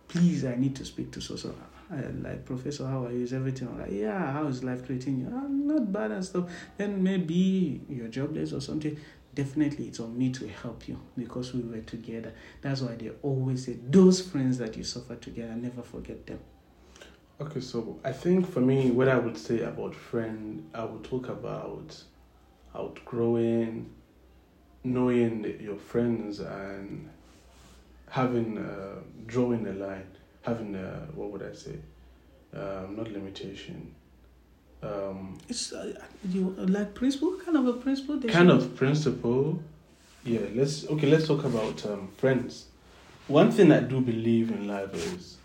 Please, 0.09 0.45
I 0.45 0.55
need 0.57 0.75
to 0.77 0.85
speak 0.85 1.11
to 1.13 1.21
so 1.21 1.37
so. 1.37 1.55
Like 2.23 2.47
professor, 2.47 2.87
how 2.87 3.05
are 3.05 3.13
you? 3.13 3.23
Is 3.23 3.35
everything 3.35 3.69
all 3.69 3.75
right? 3.75 3.93
Yeah, 3.93 4.33
how 4.33 4.47
is 4.47 4.65
life 4.65 4.87
treating 4.87 5.19
you? 5.19 5.27
I'm 5.27 5.67
not 5.67 5.93
bad 5.93 6.11
and 6.11 6.25
stuff. 6.25 6.51
Then 6.79 7.03
maybe 7.03 7.83
you're 7.89 8.09
jobless 8.09 8.55
or 8.55 8.63
something. 8.63 8.97
Definitely, 9.35 9.87
it's 9.87 9.99
on 10.01 10.17
me 10.19 10.31
to 10.33 10.47
help 10.47 10.87
you 10.87 11.01
because 11.17 11.55
we 11.55 11.63
were 11.63 11.81
together. 11.81 12.35
That's 12.61 12.83
why 12.83 12.97
they 12.97 13.11
always 13.23 13.65
say 13.65 13.79
those 13.89 14.21
friends 14.21 14.59
that 14.59 14.77
you 14.77 14.85
suffer 14.85 15.17
together, 15.17 15.55
never 15.55 15.83
forget 15.83 16.27
them. 16.27 16.41
Okay, 17.41 17.61
so 17.61 17.99
I 18.05 18.13
think 18.13 18.47
for 18.51 18.61
me, 18.61 18.91
what 18.91 19.09
I 19.09 19.17
would 19.17 19.39
say 19.39 19.63
about 19.63 19.95
friend, 19.95 20.69
I 20.75 20.85
would 20.85 21.03
talk 21.03 21.29
about 21.29 21.97
outgrowing, 22.75 23.91
knowing 24.85 25.59
your 25.61 25.77
friends, 25.77 26.41
and 26.41 27.09
having 28.11 28.59
uh, 28.59 29.01
drawing 29.27 29.67
a 29.67 29.73
line, 29.73 30.07
having 30.43 30.75
a 30.75 31.09
what 31.15 31.31
would 31.31 31.43
I 31.43 31.55
say, 31.55 31.79
um, 32.55 32.97
not 32.97 33.11
limitation, 33.11 33.95
um, 34.83 35.39
It's 35.49 35.73
uh, 35.73 35.93
you 36.29 36.51
like 36.59 36.95
principle, 36.95 37.37
kind 37.45 37.57
of 37.57 37.67
a 37.67 37.73
principle. 37.75 38.19
they 38.19 38.29
kind 38.29 38.49
should- 38.51 38.63
of 38.63 38.77
principle. 38.77 39.63
Yeah, 40.25 40.41
let's 40.55 40.87
okay. 40.89 41.09
Let's 41.11 41.27
talk 41.27 41.45
about 41.45 41.85
um, 41.87 42.09
friends. 42.17 42.67
One 43.29 43.51
thing 43.51 43.73
I 43.73 43.81
do 43.81 44.01
believe 44.01 44.51
in 44.51 44.69
life 44.69 44.95
is 44.95 45.37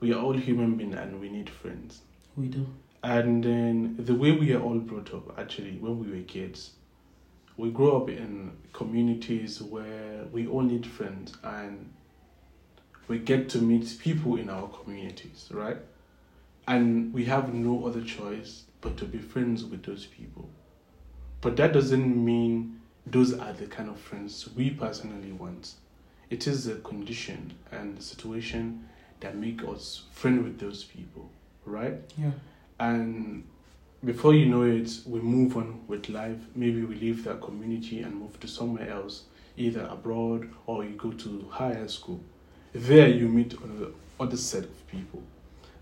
we 0.00 0.12
are 0.12 0.20
all 0.22 0.32
human 0.34 0.76
beings 0.76 0.94
and 0.96 1.20
we 1.20 1.28
need 1.28 1.48
friends. 1.50 2.00
We 2.36 2.48
do. 2.48 2.66
And 3.02 3.42
then 3.44 3.96
the 3.98 4.14
way 4.14 4.32
we 4.32 4.52
are 4.54 4.60
all 4.60 4.78
brought 4.78 5.12
up, 5.14 5.38
actually, 5.38 5.72
when 5.78 5.98
we 5.98 6.10
were 6.10 6.24
kids, 6.24 6.72
we 7.56 7.70
grow 7.70 7.96
up 8.02 8.08
in 8.10 8.52
communities 8.72 9.62
where 9.62 10.24
we 10.32 10.46
all 10.46 10.62
need 10.62 10.86
friends 10.86 11.34
and 11.42 11.90
we 13.08 13.18
get 13.18 13.48
to 13.50 13.58
meet 13.58 13.96
people 13.98 14.36
in 14.36 14.50
our 14.50 14.68
communities, 14.68 15.48
right? 15.52 15.78
And 16.68 17.12
we 17.14 17.24
have 17.26 17.54
no 17.54 17.86
other 17.86 18.02
choice 18.02 18.64
but 18.80 18.96
to 18.98 19.04
be 19.04 19.18
friends 19.18 19.64
with 19.64 19.82
those 19.84 20.06
people. 20.06 20.48
But 21.40 21.56
that 21.56 21.72
doesn't 21.72 22.24
mean 22.24 22.80
those 23.06 23.32
are 23.38 23.52
the 23.52 23.66
kind 23.66 23.88
of 23.88 23.98
friends 23.98 24.48
we 24.56 24.70
personally 24.70 25.32
want. 25.32 25.74
It 26.30 26.46
is 26.46 26.66
a 26.66 26.76
condition 26.76 27.54
and 27.70 27.96
the 27.96 28.02
situation 28.02 28.88
that 29.20 29.36
make 29.36 29.62
us 29.64 30.02
friend 30.12 30.42
with 30.44 30.58
those 30.58 30.84
people, 30.84 31.30
right? 31.64 31.94
Yeah. 32.18 32.32
and 32.78 33.44
before 34.04 34.34
you 34.34 34.46
know 34.46 34.62
it 34.62 34.90
we 35.06 35.18
move 35.20 35.56
on 35.56 35.80
with 35.88 36.10
life 36.10 36.36
maybe 36.54 36.82
we 36.82 36.94
leave 36.96 37.24
that 37.24 37.40
community 37.40 38.02
and 38.02 38.14
move 38.14 38.38
to 38.38 38.46
somewhere 38.46 38.88
else 38.90 39.22
either 39.56 39.88
abroad 39.90 40.50
or 40.66 40.84
you 40.84 40.90
go 40.90 41.10
to 41.12 41.48
higher 41.50 41.88
school 41.88 42.20
there 42.74 43.08
you 43.08 43.26
meet 43.28 43.54
another 43.64 43.90
other 44.20 44.36
set 44.36 44.64
of 44.64 44.86
people 44.88 45.22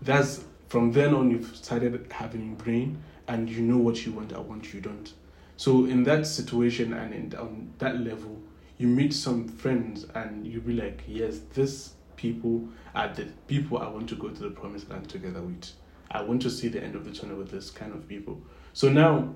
that's 0.01 0.45
from 0.67 0.91
then 0.91 1.13
on 1.13 1.29
you've 1.31 1.55
started 1.55 2.11
having 2.11 2.55
brain 2.55 3.01
and 3.27 3.49
you 3.49 3.61
know 3.61 3.77
what 3.77 4.05
you 4.05 4.11
want 4.11 4.31
and 4.31 4.47
what 4.47 4.73
you 4.73 4.81
don't 4.81 5.13
so 5.57 5.85
in 5.85 6.03
that 6.03 6.25
situation 6.25 6.93
and 6.93 7.13
in 7.13 7.35
on 7.39 7.71
that 7.77 7.99
level 7.99 8.41
you 8.77 8.87
meet 8.87 9.13
some 9.13 9.47
friends 9.47 10.05
and 10.15 10.45
you 10.45 10.59
be 10.59 10.73
like 10.73 11.01
yes 11.07 11.39
this 11.53 11.93
people 12.15 12.67
are 12.93 13.07
the 13.13 13.25
people 13.47 13.77
i 13.77 13.87
want 13.87 14.07
to 14.07 14.15
go 14.15 14.29
to 14.29 14.43
the 14.43 14.49
promised 14.49 14.89
land 14.89 15.07
together 15.09 15.41
with 15.41 15.71
I 16.11 16.21
want 16.21 16.41
to 16.43 16.49
see 16.49 16.67
the 16.67 16.81
end 16.81 16.95
of 16.95 17.05
the 17.05 17.11
tunnel 17.11 17.37
with 17.37 17.51
this 17.51 17.69
kind 17.69 17.93
of 17.93 18.07
people. 18.07 18.41
So 18.73 18.89
now, 18.89 19.33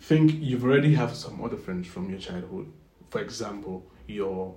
think 0.00 0.32
you've 0.34 0.64
already 0.64 0.94
have 0.94 1.14
some 1.14 1.42
other 1.42 1.56
friends 1.56 1.86
from 1.86 2.08
your 2.08 2.18
childhood. 2.18 2.72
For 3.10 3.20
example, 3.20 3.84
your 4.06 4.54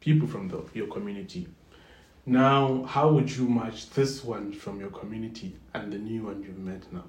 people 0.00 0.28
from 0.28 0.48
the 0.48 0.64
your 0.72 0.86
community. 0.86 1.48
Now, 2.26 2.84
how 2.84 3.10
would 3.12 3.30
you 3.30 3.48
match 3.48 3.90
this 3.90 4.24
one 4.24 4.52
from 4.52 4.80
your 4.80 4.90
community 4.90 5.56
and 5.74 5.92
the 5.92 5.98
new 5.98 6.24
one 6.24 6.42
you've 6.42 6.58
met 6.58 6.90
now? 6.92 7.04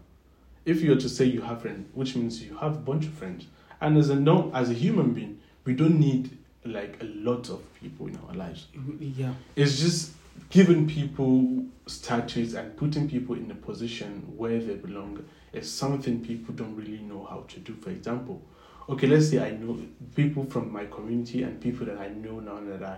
If 0.66 0.82
you 0.82 0.90
were 0.92 1.00
to 1.02 1.10
say 1.10 1.26
you 1.26 1.42
have 1.42 1.62
friends, 1.62 1.88
which 1.94 2.16
means 2.16 2.44
you 2.44 2.58
have 2.58 2.74
a 2.76 2.80
bunch 2.80 3.06
of 3.06 3.14
friends, 3.14 3.46
and 3.80 3.98
as 3.98 4.10
a 4.10 4.16
no, 4.16 4.52
as 4.54 4.70
a 4.70 4.74
human 4.74 5.14
being, 5.14 5.40
we 5.64 5.74
don't 5.74 6.00
need 6.00 6.38
like 6.66 6.98
a 7.02 7.06
lot 7.06 7.50
of 7.50 7.62
people 7.76 8.08
in 8.08 8.18
our 8.28 8.34
lives 8.34 8.66
Yeah. 9.00 9.34
it's 9.56 9.80
just 9.80 10.14
giving 10.50 10.88
people 10.88 11.64
status 11.86 12.56
and 12.56 12.76
putting 12.76 13.08
people 13.08 13.36
in 13.36 13.52
a 13.52 13.56
position 13.56 14.24
where 14.36 14.60
they 14.60 14.74
belong 14.74 15.24
is 15.54 15.72
something 15.72 16.20
people 16.26 16.56
don't 16.56 16.76
really 16.76 16.98
know 16.98 17.24
how 17.30 17.46
to 17.50 17.60
do. 17.60 17.74
For 17.76 17.92
example, 17.92 18.42
okay, 18.90 19.08
let's 19.08 19.30
say 19.30 19.40
I 19.46 19.52
know 19.52 19.80
people 20.16 20.46
from 20.46 20.72
my 20.74 20.86
community 20.88 21.44
and 21.44 21.62
people 21.62 21.86
that 21.86 22.00
I 22.00 22.10
know 22.10 22.40
now 22.40 22.60
that 22.62 22.84
I 22.84 22.98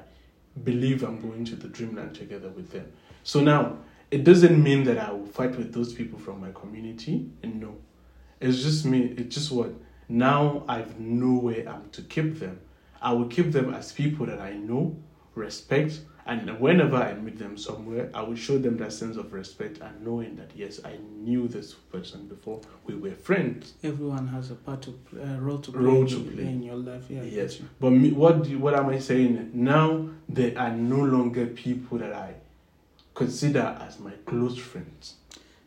believe 0.64 1.04
I'm 1.04 1.22
going 1.22 1.46
to 1.46 1.56
the 1.56 1.68
dreamland 1.68 2.16
together 2.16 2.50
with 2.50 2.72
them. 2.72 2.92
So 3.24 3.42
now 3.42 3.78
it 4.12 4.24
doesn't 4.24 4.62
mean 4.62 4.84
that 4.86 4.98
I 4.98 5.12
will 5.12 5.26
fight 5.26 5.58
with 5.58 5.74
those 5.74 5.94
people 5.94 6.20
from 6.20 6.40
my 6.40 6.52
community. 6.52 7.30
And 7.44 7.60
no, 7.60 7.76
it's 8.40 8.62
just 8.64 8.86
me. 8.86 9.14
It's 9.18 9.36
just 9.36 9.52
what 9.52 9.72
now 10.10 10.64
I've 10.68 11.00
no 11.00 11.34
way 11.40 11.66
I'm 11.68 11.90
to 11.92 12.02
keep 12.02 12.40
them. 12.40 12.60
I 13.02 13.14
will 13.14 13.28
keep 13.28 13.52
them 13.52 13.74
as 13.74 13.92
people 13.92 14.26
that 14.26 14.40
I 14.40 14.54
know, 14.54 14.96
respect, 15.36 16.00
and 16.28 16.60
whenever 16.60 16.98
I 16.98 17.14
meet 17.14 17.40
them 17.40 17.58
somewhere, 17.58 18.10
I 18.14 18.22
will 18.22 18.36
show 18.36 18.58
them 18.58 18.78
that 18.78 18.92
sense 18.92 19.16
of 19.18 19.32
respect 19.32 19.80
and 19.80 20.06
knowing 20.06 20.36
that 20.36 20.52
yes, 20.56 20.80
I 20.84 20.98
knew 21.24 21.48
this 21.48 21.74
person 21.74 22.28
before. 22.28 22.62
We 22.86 22.96
were 22.96 23.12
friends. 23.12 23.74
Everyone 23.84 24.28
has 24.28 24.52
a 24.52 24.56
part 24.56 24.82
to 24.84 24.92
play, 24.92 25.22
uh, 25.24 25.38
role 25.38 25.60
to 25.60 25.72
play, 25.72 25.82
Role 25.82 26.02
in, 26.02 26.08
to 26.08 26.20
play. 26.20 26.44
in 26.44 26.64
your 26.64 26.76
life. 26.76 27.06
Yeah. 27.10 27.24
Yes. 27.24 27.60
But 27.80 27.92
me, 27.92 28.12
what 28.12 28.44
do, 28.44 28.60
what 28.60 28.76
am 28.76 28.90
I 28.90 29.00
saying? 29.00 29.52
Now 29.54 30.10
they 30.28 30.54
are 30.56 30.72
no 30.72 31.00
longer 31.00 31.46
people 31.48 31.98
that 32.00 32.14
I 32.14 32.36
consider 33.16 33.78
as 33.82 34.00
my 34.00 34.12
close 34.26 34.58
friends. 34.58 35.16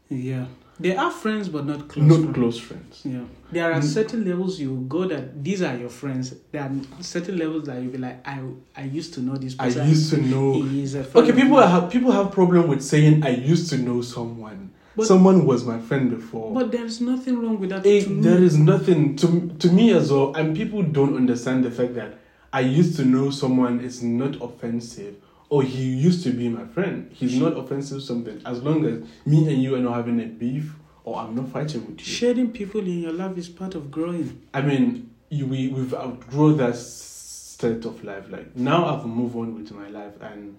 Yeah. 0.08 0.46
They 0.80 0.96
are 0.96 1.10
friends, 1.10 1.48
but 1.48 1.66
not 1.66 1.88
close. 1.88 2.06
not 2.08 2.18
friends. 2.20 2.34
close 2.34 2.58
friends. 2.58 3.02
Yeah, 3.04 3.20
there 3.52 3.70
are 3.72 3.80
Mm. 3.80 3.84
certain 3.84 4.24
levels 4.24 4.58
you 4.58 4.84
go 4.88 5.06
that 5.06 5.44
these 5.44 5.60
are 5.62 5.76
your 5.76 5.90
friends. 5.90 6.34
There 6.52 6.62
are 6.62 6.72
certain 7.02 7.36
levels 7.36 7.64
that 7.66 7.82
you 7.82 7.90
be 7.90 7.98
like, 7.98 8.26
I 8.26 8.40
I 8.76 8.84
used 8.84 9.12
to 9.14 9.20
know 9.20 9.36
this 9.36 9.54
person. 9.54 9.82
I 9.82 9.88
used 9.88 10.10
to 10.14 10.20
know. 10.22 10.62
He 10.62 10.82
is 10.82 10.94
a 10.94 11.04
friend 11.04 11.28
Okay, 11.28 11.40
people 11.42 11.58
have 11.60 11.90
people 11.90 12.12
have 12.12 12.32
problem 12.32 12.66
with 12.68 12.82
saying 12.82 13.22
I 13.24 13.30
used 13.30 13.68
to 13.70 13.76
know 13.76 14.00
someone. 14.02 14.70
But- 14.96 15.06
someone 15.06 15.46
was 15.46 15.64
my 15.64 15.78
friend 15.78 16.10
before. 16.10 16.52
But 16.52 16.72
there 16.72 16.84
is 16.84 17.00
nothing 17.00 17.38
wrong 17.42 17.60
with 17.60 17.70
that. 17.70 17.84
Me. 17.84 18.00
there 18.00 18.42
is 18.42 18.56
nothing 18.58 19.16
to 19.16 19.26
to 19.58 19.70
me 19.70 19.92
as 19.92 20.10
well, 20.10 20.34
and 20.34 20.56
people 20.56 20.82
don't 20.82 21.14
understand 21.14 21.62
the 21.64 21.70
fact 21.70 21.94
that 21.94 22.18
I 22.52 22.60
used 22.62 22.96
to 22.96 23.04
know 23.04 23.30
someone 23.30 23.80
is 23.80 24.02
not 24.02 24.40
offensive, 24.42 25.14
or 25.50 25.64
he 25.64 25.82
used 25.82 26.22
to 26.22 26.30
be 26.30 26.48
my 26.48 26.64
friend. 26.64 27.10
He's 27.12 27.36
not 27.38 27.56
offensive. 27.56 28.02
Something 28.02 28.40
as 28.46 28.62
long 28.62 28.86
as 28.86 29.02
me 29.26 29.52
and 29.52 29.62
you 29.62 29.74
are 29.74 29.80
not 29.80 29.96
having 29.96 30.20
a 30.20 30.26
beef, 30.26 30.72
or 31.04 31.18
I'm 31.18 31.34
not 31.34 31.48
fighting 31.48 31.86
with 31.86 31.98
you. 31.98 32.06
Shedding 32.06 32.52
people 32.52 32.80
in 32.80 33.00
your 33.02 33.12
life 33.12 33.36
is 33.36 33.48
part 33.48 33.74
of 33.74 33.90
growing. 33.90 34.40
I 34.54 34.62
mean, 34.62 35.10
you, 35.28 35.46
we 35.46 35.68
we've 35.68 35.92
outgrown 35.92 36.56
that 36.58 36.76
state 36.76 37.84
of 37.84 38.02
life. 38.04 38.30
Like 38.30 38.56
now, 38.56 38.86
I've 38.86 39.04
moved 39.04 39.36
on 39.36 39.54
with 39.54 39.72
my 39.72 39.88
life, 39.88 40.14
and 40.20 40.56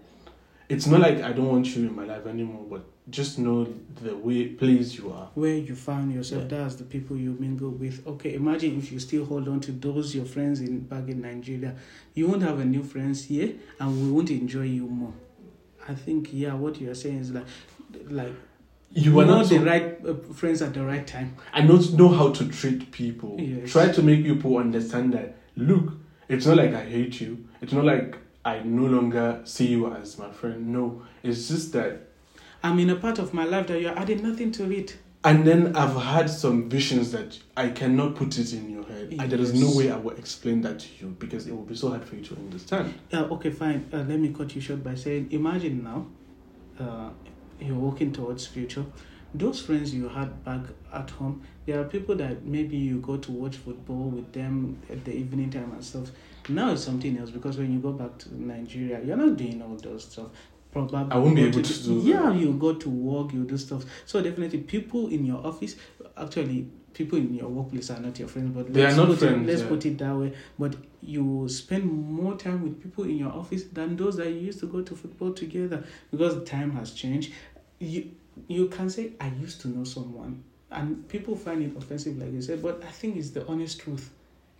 it's 0.70 0.88
not 0.88 1.00
like 1.00 1.22
I 1.22 1.32
don't 1.32 1.48
want 1.48 1.74
you 1.76 1.88
in 1.88 1.96
my 1.96 2.06
life 2.06 2.28
anymore. 2.28 2.66
But 2.70 2.86
just 3.12 3.38
know 3.38 3.68
the 4.02 4.16
way 4.16 4.48
place 4.48 4.96
you 4.98 5.12
are. 5.12 5.30
Where 5.36 5.56
you 5.56 5.76
found 5.76 6.14
yourself, 6.14 6.44
Yeah. 6.44 6.60
that's 6.64 6.76
the 6.76 6.84
people 6.86 7.18
you 7.18 7.36
mingle 7.40 7.70
with. 7.70 8.06
Okay, 8.08 8.34
imagine 8.36 8.78
if 8.78 8.92
you 8.92 9.00
still 9.00 9.26
hold 9.26 9.48
on 9.48 9.60
to 9.62 9.72
those 9.72 10.16
your 10.16 10.26
friends 10.26 10.62
in 10.62 10.80
back 10.80 11.08
in 11.10 11.22
Nigeria, 11.22 11.76
you 12.16 12.28
won't 12.28 12.42
have 12.44 12.60
a 12.60 12.66
new 12.66 12.84
friends 12.84 13.26
here, 13.26 13.54
and 13.80 14.02
we 14.04 14.12
won't 14.12 14.32
enjoy 14.32 14.64
you 14.64 14.88
more. 14.88 15.14
I 15.88 15.94
think 15.94 16.30
yeah, 16.32 16.54
what 16.54 16.80
you 16.80 16.90
are 16.90 16.96
saying 16.96 17.18
is 17.20 17.32
like, 17.32 17.46
like 18.10 18.34
You 18.94 19.20
are 19.20 19.26
not 19.26 19.38
not 19.40 19.50
the 19.50 19.58
so- 19.58 19.64
right 19.66 20.06
uh, 20.08 20.14
friends 20.34 20.62
at 20.62 20.74
the 20.74 20.84
right 20.84 21.06
time. 21.06 21.36
and 21.54 21.68
not 21.70 21.92
know 21.94 22.10
how 22.10 22.32
to 22.32 22.48
treat 22.50 22.92
people. 22.92 23.38
Yes. 23.40 23.72
Try 23.72 23.92
to 23.92 24.02
make 24.04 24.24
people 24.24 24.58
understand 24.58 25.14
that 25.14 25.36
look, 25.56 25.94
it's 26.30 26.46
not 26.46 26.58
like 26.58 26.74
I 26.74 26.86
hate 26.86 27.20
you. 27.22 27.46
It's 27.62 27.74
not 27.74 27.84
like 27.86 28.18
I 28.46 28.60
no 28.64 28.86
longer 28.86 29.42
see 29.44 29.68
you 29.68 29.92
as 29.94 30.18
my 30.18 30.32
friend. 30.32 30.68
No, 30.74 31.04
it's 31.24 31.48
just 31.50 31.74
that. 31.74 32.08
I'm 32.64 32.80
in 32.80 32.90
a 32.90 32.96
part 32.96 33.20
of 33.20 33.34
my 33.34 33.46
life 33.46 33.68
that 33.68 33.82
you're 33.82 33.98
adding 33.98 34.22
nothing 34.22 34.52
to 34.54 34.72
it. 34.72 34.98
And 35.24 35.46
then 35.46 35.76
I've 35.76 35.96
had 35.96 36.30
some 36.30 36.68
visions 36.70 37.12
that 37.12 37.38
I 37.56 37.70
cannot 37.70 38.16
put 38.16 38.38
it 38.40 38.54
in 38.54 38.72
your 38.72 38.84
head. 38.86 39.16
And 39.20 39.32
there 39.32 39.40
is 39.40 39.54
no 39.54 39.76
way 39.78 39.92
I 39.92 39.98
will 39.98 40.16
explain 40.16 40.62
that 40.62 40.80
to 40.80 40.88
you 41.00 41.16
because 41.20 41.46
it 41.48 41.56
will 41.56 41.64
be 41.64 41.76
so 41.76 41.90
hard 41.90 42.04
for 42.06 42.16
you 42.16 42.24
to 42.24 42.36
understand. 42.36 42.94
Yeah, 43.12 43.22
okay, 43.24 43.52
fine. 43.52 43.88
Uh, 43.94 43.98
let 43.98 44.20
me 44.20 44.34
cut 44.34 44.56
you 44.56 44.62
short 44.62 44.84
by 44.84 44.96
saying, 44.96 45.28
imagine 45.32 45.84
now, 45.84 46.08
uh, 46.80 47.10
you're 47.60 47.76
walking 47.76 48.12
towards 48.12 48.48
future. 48.48 48.86
Those 49.34 49.62
friends 49.62 49.94
you 49.94 50.10
had 50.10 50.44
back 50.44 50.62
at 50.92 51.10
home, 51.12 51.44
there 51.66 51.80
are 51.80 51.86
people 51.86 52.16
that 52.16 52.44
maybe 52.44 52.76
you 52.76 53.00
go 53.00 53.18
to 53.18 53.32
watch 53.32 53.58
football 53.58 54.10
with 54.10 54.34
them 54.34 54.82
at 54.90 55.06
the 55.06 55.16
evening 55.16 55.52
time 55.52 55.72
and 55.72 55.84
stuff. 55.86 56.12
Now 56.50 56.72
it's 56.72 56.84
something 56.84 57.18
else 57.18 57.30
because 57.30 57.58
when 57.58 57.72
you 57.72 57.80
go 57.80 57.92
back 57.94 58.18
to 58.20 58.36
Nigeria, 58.36 59.02
you're 59.04 59.16
not 59.16 59.38
doing 59.38 59.62
all 59.62 59.78
those 59.78 60.06
stuff. 60.06 60.28
Probably 60.72 60.98
I 61.12 61.18
won't 61.18 61.36
be 61.36 61.44
able 61.44 61.58
the- 61.62 61.64
to 61.68 61.84
do 61.84 62.00
Yeah, 62.04 62.30
that. 62.30 62.40
you 62.40 62.54
go 62.54 62.74
to 62.74 62.90
work, 62.90 63.34
you 63.34 63.44
do 63.44 63.58
stuff. 63.58 63.84
So 64.06 64.22
definitely, 64.22 64.60
people 64.60 65.08
in 65.10 65.26
your 65.26 65.46
office, 65.46 65.76
actually, 66.16 66.68
people 66.94 67.18
in 67.18 67.34
your 67.36 67.50
workplace 67.50 67.90
are 67.92 68.00
not 68.00 68.18
your 68.20 68.28
friends, 68.30 68.52
but 68.56 68.74
They 68.74 68.82
are 68.82 68.86
let's 68.86 68.98
not 68.98 69.08
put 69.08 69.20
friends, 69.20 69.44
It, 69.44 69.48
let's 69.52 69.62
yeah. 69.64 69.68
put 69.68 69.86
it 69.86 69.98
that 69.98 70.16
way. 70.16 70.34
But 70.58 70.76
you 71.02 71.48
spend 71.50 71.86
more 71.92 72.36
time 72.38 72.64
with 72.64 72.82
people 72.82 73.04
in 73.04 73.18
your 73.18 73.32
office 73.32 73.64
than 73.66 73.96
those 73.98 74.16
that 74.18 74.30
you 74.30 74.38
used 74.38 74.60
to 74.62 74.68
go 74.68 74.82
to 74.82 74.96
football 74.96 75.34
together 75.34 75.84
because 76.10 76.44
time 76.48 76.72
has 76.72 76.92
changed. 76.94 77.32
You 77.80 78.12
you 78.48 78.68
can 78.70 78.90
say 78.90 79.12
I 79.20 79.28
used 79.42 79.60
to 79.62 79.68
know 79.68 79.84
someone, 79.84 80.44
and 80.72 81.06
people 81.10 81.36
find 81.36 81.62
it 81.64 81.76
offensive, 81.76 82.18
like 82.18 82.32
you 82.32 82.42
said. 82.42 82.62
But 82.64 82.82
I 82.88 82.92
think 82.92 83.18
it's 83.18 83.32
the 83.32 83.46
honest 83.46 83.80
truth. 83.82 84.10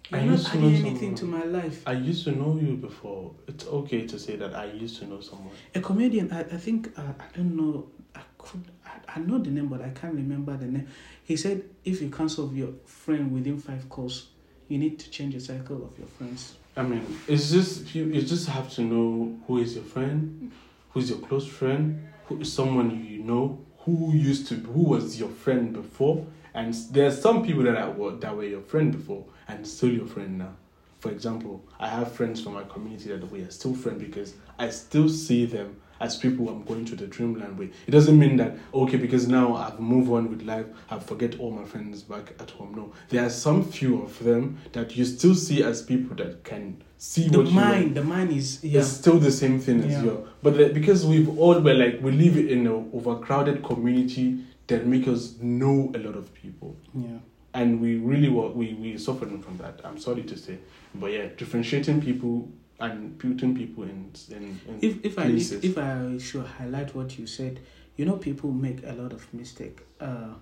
You're 0.10 0.20
I 0.20 0.26
not 0.26 0.32
used 0.34 0.48
to 0.52 0.58
know 0.60 0.68
adding 0.68 0.86
anything 0.88 1.16
to 1.16 1.26
my 1.26 1.44
life. 1.44 1.84
I 1.88 1.94
used 1.94 2.24
to 2.26 2.32
know 2.32 2.60
you 2.62 2.76
before. 2.76 3.32
It's 3.48 3.66
okay 3.66 4.06
to 4.08 4.20
say 4.20 4.36
that 4.38 4.54
I 4.56 4.66
used 4.66 5.00
to 5.00 5.06
know 5.08 5.22
someone. 5.22 5.54
A 5.74 5.80
comedian, 5.80 6.32
I, 6.32 6.42
I 6.42 6.58
think 6.58 6.92
uh, 6.98 7.02
I 7.20 7.38
don't 7.38 7.56
know. 7.56 7.88
I 8.16 8.20
could 8.38 8.64
I, 8.86 9.16
I 9.16 9.20
know 9.20 9.38
the 9.38 9.52
name, 9.52 9.68
but 9.68 9.82
I 9.82 9.90
can't 9.90 10.14
remember 10.14 10.58
the 10.58 10.66
name. 10.66 10.88
He 11.24 11.38
said 11.38 11.64
if 11.86 12.02
you 12.02 12.10
cancel 12.10 12.52
your 12.54 12.74
friend 12.86 13.32
within 13.32 13.58
five 13.58 13.88
calls, 13.88 14.28
you 14.68 14.78
need 14.78 15.00
to 15.00 15.10
change 15.10 15.34
the 15.34 15.40
cycle 15.40 15.78
of 15.86 15.98
your 15.98 16.08
friends. 16.08 16.56
I 16.76 16.84
mean, 16.84 17.06
it's 17.28 17.52
just 17.52 17.94
you. 17.96 18.06
You 18.06 18.22
just 18.22 18.48
have 18.50 18.70
to 18.74 18.82
know 18.82 19.38
who 19.48 19.60
is 19.60 19.76
your 19.76 19.84
friend, 19.86 20.52
who's 20.90 21.10
your 21.10 21.20
close 21.20 21.48
friend, 21.48 22.06
who 22.26 22.42
is 22.42 22.52
someone 22.52 23.06
you 23.06 23.24
know, 23.24 23.60
who 23.80 24.12
used 24.14 24.48
to, 24.48 24.56
who 24.56 24.84
was 24.84 25.18
your 25.20 25.30
friend 25.30 25.74
before, 25.74 26.26
and 26.54 26.70
s- 26.70 26.88
there 26.88 27.08
are 27.08 27.12
some 27.12 27.46
people 27.46 27.64
that 27.64 27.98
were- 27.98 28.16
that 28.18 28.36
were 28.36 28.44
your 28.46 28.62
friend 28.62 28.92
before 28.92 29.26
and 29.52 29.68
still 29.68 29.90
your 29.92 30.06
friend 30.08 30.38
now. 30.38 30.54
For 31.00 31.12
example, 31.12 31.64
I 31.80 31.88
have 31.88 32.12
friends 32.12 32.42
from 32.42 32.54
my 32.54 32.64
community 32.64 33.10
that 33.10 33.30
we 33.32 33.42
are 33.42 33.50
still 33.52 33.74
friends 33.74 34.02
because 34.04 34.34
I 34.60 34.70
still 34.70 35.10
see 35.10 35.46
them 35.46 35.76
as 36.00 36.16
people 36.18 36.50
I'm 36.50 36.64
going 36.64 36.86
to 36.86 36.96
the 36.96 37.06
dreamland 37.08 37.58
with. 37.60 37.72
It 37.88 37.92
doesn't 37.92 38.18
mean 38.18 38.38
that 38.38 38.58
okay 38.74 38.98
because 38.98 39.28
now 39.28 39.56
I've 39.56 39.80
moved 39.80 40.12
on 40.12 40.30
with 40.30 40.42
life, 40.44 40.66
I 40.90 41.00
forget 41.00 41.40
all 41.40 41.52
my 41.52 41.66
friends 41.66 42.02
back 42.04 42.34
at 42.40 42.52
home. 42.52 42.74
No, 42.76 42.94
there 43.10 43.24
are 43.26 43.30
some 43.30 43.64
few 43.64 44.02
of 44.04 44.18
them 44.24 44.58
that 44.74 44.96
you 44.96 45.06
still 45.06 45.36
see 45.36 45.64
as 45.64 45.82
people 45.82 46.16
that 46.18 46.44
can 46.44 46.82
see 46.98 47.28
The 47.28 47.38
what 47.40 47.48
you 47.48 47.54
mind, 47.54 47.96
the 47.96 48.04
mind 48.04 48.32
is 48.32 48.64
yeah. 48.64 48.80
it's 48.80 48.90
still 48.90 49.20
the 49.20 49.32
same 49.32 49.60
thing 49.60 49.84
as 49.84 49.92
Yeah. 49.92 50.04
you. 50.04 50.28
But 50.44 50.58
the, 50.58 50.70
because 50.70 51.06
we've 51.06 51.30
all 51.38 51.60
we're 51.60 51.76
like 51.76 52.00
we 52.02 52.12
live 52.12 52.38
in 52.38 52.66
an 52.68 52.90
overcrowded 52.94 53.64
community 53.64 54.44
that 54.68 54.86
make 54.88 55.08
us 55.08 55.36
know 55.42 55.92
a 55.96 56.00
lot 56.00 56.16
of 56.16 56.32
people, 56.34 56.76
Yeah. 56.96 57.18
And 57.54 57.82
we 57.82 57.98
really 57.98 58.30
were 58.30 58.50
we 58.50 58.74
we 58.74 58.98
suffering 58.98 59.42
from 59.42 59.58
that. 59.58 59.82
I'm 59.84 59.98
sorry 60.00 60.24
to 60.24 60.38
say, 60.38 60.58
but 60.96 61.12
yeah, 61.12 61.28
differentiating 61.38 62.02
people 62.02 62.50
and 62.80 63.18
putting 63.20 63.56
people 63.56 63.84
in 63.84 64.12
in, 64.30 64.60
in 64.68 64.80
If 64.82 65.06
if 65.06 65.20
I 65.20 65.26
if 65.68 65.78
I 65.78 66.18
should 66.18 66.46
highlight 66.46 66.96
what 66.96 67.18
you 67.20 67.28
said, 67.28 67.60
you 67.98 68.06
know 68.06 68.18
people 68.18 68.52
make 68.52 68.84
a 68.86 68.94
lot 68.94 69.14
of 69.14 69.32
mistake. 69.34 69.82
Uh, 70.00 70.36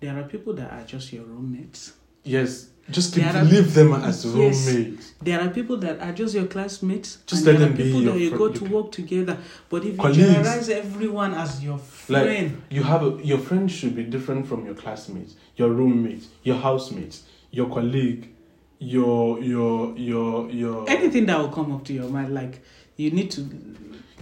there 0.00 0.18
are 0.18 0.24
people 0.24 0.54
that 0.54 0.72
are 0.72 0.84
just 0.84 1.12
your 1.12 1.24
roommates. 1.24 1.92
yes, 2.24 2.69
just 2.90 3.14
keep, 3.14 3.24
are- 3.26 3.44
leave 3.44 3.74
them 3.74 3.92
as 3.92 4.24
Yes. 4.24 4.66
roommates. 4.66 5.12
There 5.22 5.40
are 5.40 5.48
people 5.50 5.76
that 5.78 6.00
are 6.00 6.12
just 6.12 6.34
your 6.34 6.46
classmates. 6.46 7.18
Just 7.26 7.46
and 7.46 7.58
let 7.58 7.68
them 7.68 7.76
be 7.76 7.84
people 7.84 8.02
your 8.02 8.12
that 8.14 8.20
you 8.20 8.30
fri- 8.30 8.38
go 8.38 8.48
to 8.50 8.64
work 8.64 8.90
together. 8.92 9.36
But 9.68 9.84
if 9.84 9.92
you 9.92 9.96
Colleagues. 9.98 10.16
generalize 10.18 10.68
everyone 10.70 11.34
as 11.34 11.62
your 11.62 11.78
Like- 12.08 12.24
friend, 12.24 12.62
You 12.70 12.82
have 12.84 13.02
a, 13.04 13.20
your 13.24 13.38
friends 13.38 13.72
should 13.72 13.94
be 13.94 14.04
different 14.04 14.46
from 14.46 14.64
your 14.64 14.74
classmates, 14.74 15.34
your 15.56 15.70
roommates, 15.70 16.28
your 16.42 16.56
housemates, 16.56 17.22
your 17.50 17.68
colleague, 17.68 18.28
your 18.78 19.38
your 19.42 19.94
your 19.98 20.48
your 20.50 20.88
anything 20.88 21.26
that 21.26 21.38
will 21.38 21.48
come 21.50 21.70
up 21.72 21.84
to 21.84 21.92
your 21.92 22.08
mind, 22.08 22.32
like 22.34 22.62
you 22.96 23.10
need 23.10 23.30
to. 23.32 23.46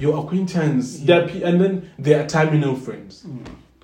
your 0.00 0.18
acquaintance. 0.18 0.98
Pe- 1.00 1.42
and 1.42 1.60
then 1.60 1.90
there 1.98 2.22
are 2.22 2.26
terminal 2.26 2.74
friends. 2.74 3.24
Mm. 3.26 3.40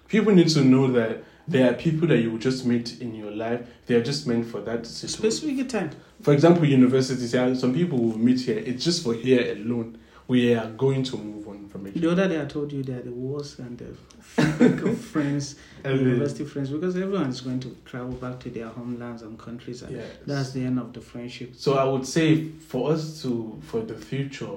People 0.09 0.35
need 0.35 0.49
to 0.49 0.63
know 0.65 0.91
that 0.93 1.23
there 1.47 1.71
are 1.71 1.75
people 1.75 2.09
that 2.09 2.19
you 2.19 2.31
will 2.31 2.39
just 2.39 2.65
meet 2.65 3.01
in 3.01 3.15
your 3.15 3.31
life. 3.31 3.61
They 3.87 3.95
are 3.97 4.03
just 4.03 4.27
meant 4.27 4.47
for 4.47 4.61
that 4.63 4.87
situation. 4.87 5.31
Specific 5.31 5.69
time. 5.69 5.91
For 6.23 6.33
example, 6.33 6.65
universities. 6.65 7.35
Yeah, 7.35 7.53
some 7.55 7.75
people 7.75 7.99
will 7.99 8.19
meet 8.19 8.41
here. 8.41 8.59
It's 8.59 8.85
just 8.85 9.03
for 9.05 9.15
here 9.15 9.53
alone. 9.53 9.99
We 10.27 10.55
are 10.55 10.71
going 10.71 11.03
to 11.05 11.19
move 11.19 11.47
on 11.49 11.69
from 11.69 11.87
it. 11.87 12.01
The 12.01 12.11
other 12.11 12.27
day 12.29 12.41
I 12.41 12.47
told 12.47 12.73
you 12.73 12.83
that 12.85 12.99
are 13.01 13.03
the 13.03 13.11
worst 13.13 13.59
and 13.59 13.77
the 13.77 13.95
of 14.89 14.99
friends, 15.13 15.57
university 15.85 16.45
friends, 16.47 16.71
because 16.71 16.97
everyone 16.97 17.29
is 17.29 17.43
going 17.43 17.61
to 17.61 17.77
travel 17.85 18.13
back 18.13 18.41
to 18.41 18.49
their 18.51 18.69
homelands 18.69 19.21
and 19.21 19.39
countries, 19.39 19.83
and 19.83 19.95
Yeah. 19.97 20.05
that's 20.27 20.53
the 20.53 20.65
end 20.65 20.79
of 20.79 20.95
the 20.95 21.03
friendship. 21.03 21.53
So 21.57 21.75
I 21.75 21.85
would 21.85 22.07
say 22.07 22.47
for 22.49 22.93
us 22.93 23.21
to 23.23 23.61
for 23.67 23.83
the 23.83 23.95
future, 23.95 24.49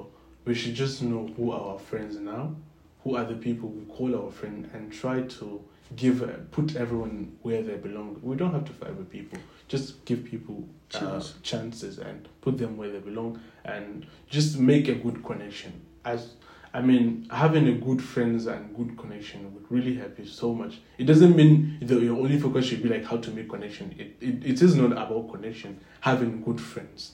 we 0.45 0.53
should 0.55 0.73
just 0.73 1.03
know 1.03 1.27
who 1.35 1.51
are 1.51 1.73
our 1.73 1.79
friends 1.79 2.15
now, 2.17 2.55
who 3.03 3.15
are 3.15 3.25
the 3.25 3.35
people 3.35 3.69
we 3.69 3.85
call 3.85 4.15
our 4.15 4.31
friend, 4.31 4.69
and 4.73 4.91
try 4.91 5.21
to 5.21 5.63
give 5.95 6.21
uh, 6.21 6.27
put 6.51 6.75
everyone 6.75 7.37
where 7.41 7.61
they 7.61 7.75
belong. 7.75 8.19
We 8.21 8.35
don't 8.35 8.53
have 8.53 8.65
to 8.65 8.73
fight 8.73 8.95
with 8.95 9.09
people. 9.09 9.39
Just 9.67 10.03
give 10.05 10.23
people 10.25 10.67
uh, 10.93 10.99
Chance. 10.99 11.33
chances 11.43 11.99
and 11.99 12.27
put 12.41 12.57
them 12.57 12.77
where 12.77 12.89
they 12.91 12.99
belong, 12.99 13.39
and 13.65 14.05
just 14.29 14.57
make 14.57 14.87
a 14.87 14.95
good 14.95 15.23
connection. 15.23 15.81
As 16.03 16.33
I 16.73 16.81
mean, 16.81 17.27
having 17.31 17.67
a 17.67 17.73
good 17.73 18.01
friends 18.03 18.45
and 18.45 18.75
good 18.75 18.97
connection 18.97 19.53
would 19.53 19.65
really 19.71 19.95
help 19.95 20.19
you 20.19 20.25
so 20.25 20.53
much. 20.53 20.79
It 20.97 21.05
doesn't 21.05 21.35
mean 21.35 21.77
that 21.81 22.01
your 22.01 22.17
only 22.17 22.39
focus 22.39 22.65
should 22.65 22.83
be 22.83 22.89
like 22.89 23.05
how 23.05 23.17
to 23.17 23.31
make 23.31 23.49
connection. 23.49 23.95
It, 23.97 24.15
it, 24.21 24.45
it 24.45 24.61
is 24.61 24.75
not 24.75 24.91
about 24.91 25.31
connection. 25.31 25.79
Having 26.01 26.43
good 26.43 26.59
friends, 26.61 27.13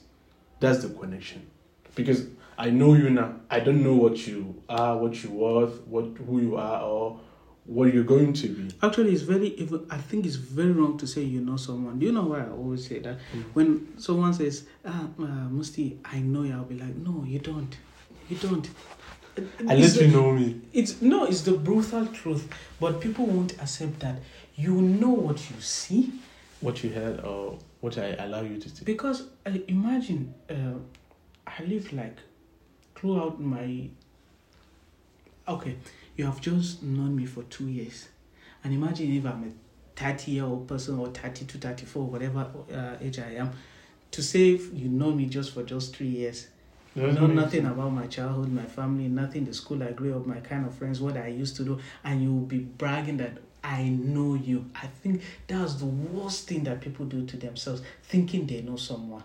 that's 0.60 0.84
the 0.84 0.90
connection. 0.90 1.48
Because 1.96 2.28
I 2.58 2.70
know 2.70 2.94
you 2.94 3.10
now. 3.10 3.36
I 3.50 3.60
don't 3.60 3.84
know 3.84 3.94
what 3.96 4.28
you 4.28 4.64
are, 4.70 4.98
what 4.98 5.24
you 5.24 5.32
worth, 5.32 5.82
what 5.88 6.06
who 6.26 6.42
you 6.42 6.56
are, 6.58 6.82
or 6.84 7.20
what 7.66 7.94
you're 7.94 8.04
going 8.04 8.34
to 8.34 8.48
be. 8.48 8.74
Actually, 8.82 9.14
it's 9.14 9.22
very. 9.24 9.48
Even, 9.56 9.86
I 9.90 9.98
think 9.98 10.26
it's 10.26 10.36
very 10.36 10.72
wrong 10.72 10.98
to 11.00 11.08
say 11.08 11.22
you 11.22 11.42
know 11.42 11.58
someone. 11.58 12.00
Do 12.00 12.06
you 12.06 12.12
know 12.12 12.24
why 12.24 12.42
I 12.42 12.50
always 12.50 12.88
say 12.88 13.00
that? 13.00 13.18
Mm. 13.34 13.44
When 13.54 14.00
someone 14.00 14.34
says, 14.34 14.66
"Ah, 14.86 15.08
uh, 15.20 15.24
Musti, 15.50 15.98
I 16.06 16.20
know 16.20 16.44
you," 16.44 16.54
I'll 16.54 16.64
be 16.66 16.76
like, 16.78 16.96
"No, 16.96 17.24
you 17.26 17.40
don't. 17.40 17.76
You 18.30 18.38
don't." 18.38 18.70
Unless 19.60 19.96
It's 19.96 20.02
you 20.02 20.08
know 20.10 20.32
me. 20.32 20.62
It's 20.74 21.02
no, 21.02 21.26
it's 21.26 21.42
the 21.42 21.54
brutal 21.54 22.06
truth. 22.08 22.48
But 22.80 23.02
people 23.02 23.26
won't 23.26 23.54
accept 23.60 24.00
that 24.02 24.18
You 24.56 24.80
know 24.82 25.10
what 25.10 25.50
you 25.50 25.60
see 25.60 26.12
What 26.62 26.84
you 26.84 26.92
heard 26.92 27.22
or 27.22 27.58
what 27.82 27.98
I 27.98 28.14
allow 28.20 28.42
you 28.42 28.60
to 28.60 28.70
see. 28.70 28.86
because 28.86 29.24
uh, 29.46 29.52
imagine 29.68 30.34
uh, 30.50 30.78
I 31.48 31.64
live 31.64 31.92
like 31.94 32.18
throughout 33.04 33.38
my. 33.38 33.90
Okay, 35.46 35.76
you 36.16 36.26
have 36.26 36.40
just 36.40 36.82
known 36.82 37.14
me 37.18 37.26
for 37.26 37.44
two 37.44 37.68
years, 37.68 38.08
and 38.64 38.74
imagine 38.74 39.12
if 39.18 39.26
I'm 39.26 39.44
a 39.44 40.00
thirty-year-old 40.00 40.70
person 40.70 40.98
or 40.98 41.08
thirty 41.08 41.44
to 41.44 41.58
thirty-four, 41.58 42.06
whatever 42.06 42.50
uh, 42.74 42.96
age 43.02 43.20
I 43.20 43.34
am, 43.34 43.52
to 44.12 44.24
say 44.24 44.52
you 44.52 44.88
know 44.88 45.12
me 45.12 45.26
just 45.26 45.54
for 45.54 45.64
just 45.64 45.94
three 45.98 46.08
years. 46.08 46.48
You 46.96 47.12
know 47.12 47.28
nothing 47.28 47.66
about 47.66 47.92
my 47.92 48.06
childhood, 48.06 48.52
my 48.54 48.66
family, 48.66 49.08
nothing, 49.10 49.46
the 49.46 49.54
school 49.54 49.82
I 49.82 49.92
grew 49.92 50.16
up, 50.16 50.28
my 50.28 50.40
kind 50.40 50.66
of 50.66 50.76
friends, 50.76 51.02
what 51.02 51.18
I 51.18 51.28
used 51.28 51.56
to 51.58 51.64
do, 51.64 51.80
and 52.04 52.22
you 52.22 52.32
will 52.32 52.46
be 52.46 52.60
bragging 52.60 53.18
that 53.18 53.40
I 53.64 53.90
know 53.90 54.36
you. 54.36 54.70
I 54.76 54.88
think 55.02 55.24
that's 55.48 55.74
the 55.76 55.88
worst 55.88 56.48
thing 56.48 56.64
that 56.66 56.82
people 56.82 57.06
do 57.08 57.26
to 57.26 57.36
themselves, 57.36 57.82
thinking 58.04 58.46
they 58.46 58.62
know 58.62 58.76
someone. 58.78 59.24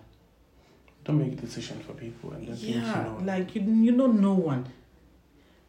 Don't 1.08 1.20
make 1.20 1.40
decisions 1.40 1.82
for 1.86 1.94
people 1.94 2.32
and 2.32 2.46
then 2.46 2.54
think 2.54 2.74
you 2.76 2.80
Yeah, 2.82 3.02
know. 3.04 3.18
like 3.24 3.54
you, 3.54 3.62
you 3.62 3.92
know 3.92 4.08
no 4.08 4.34
one. 4.34 4.66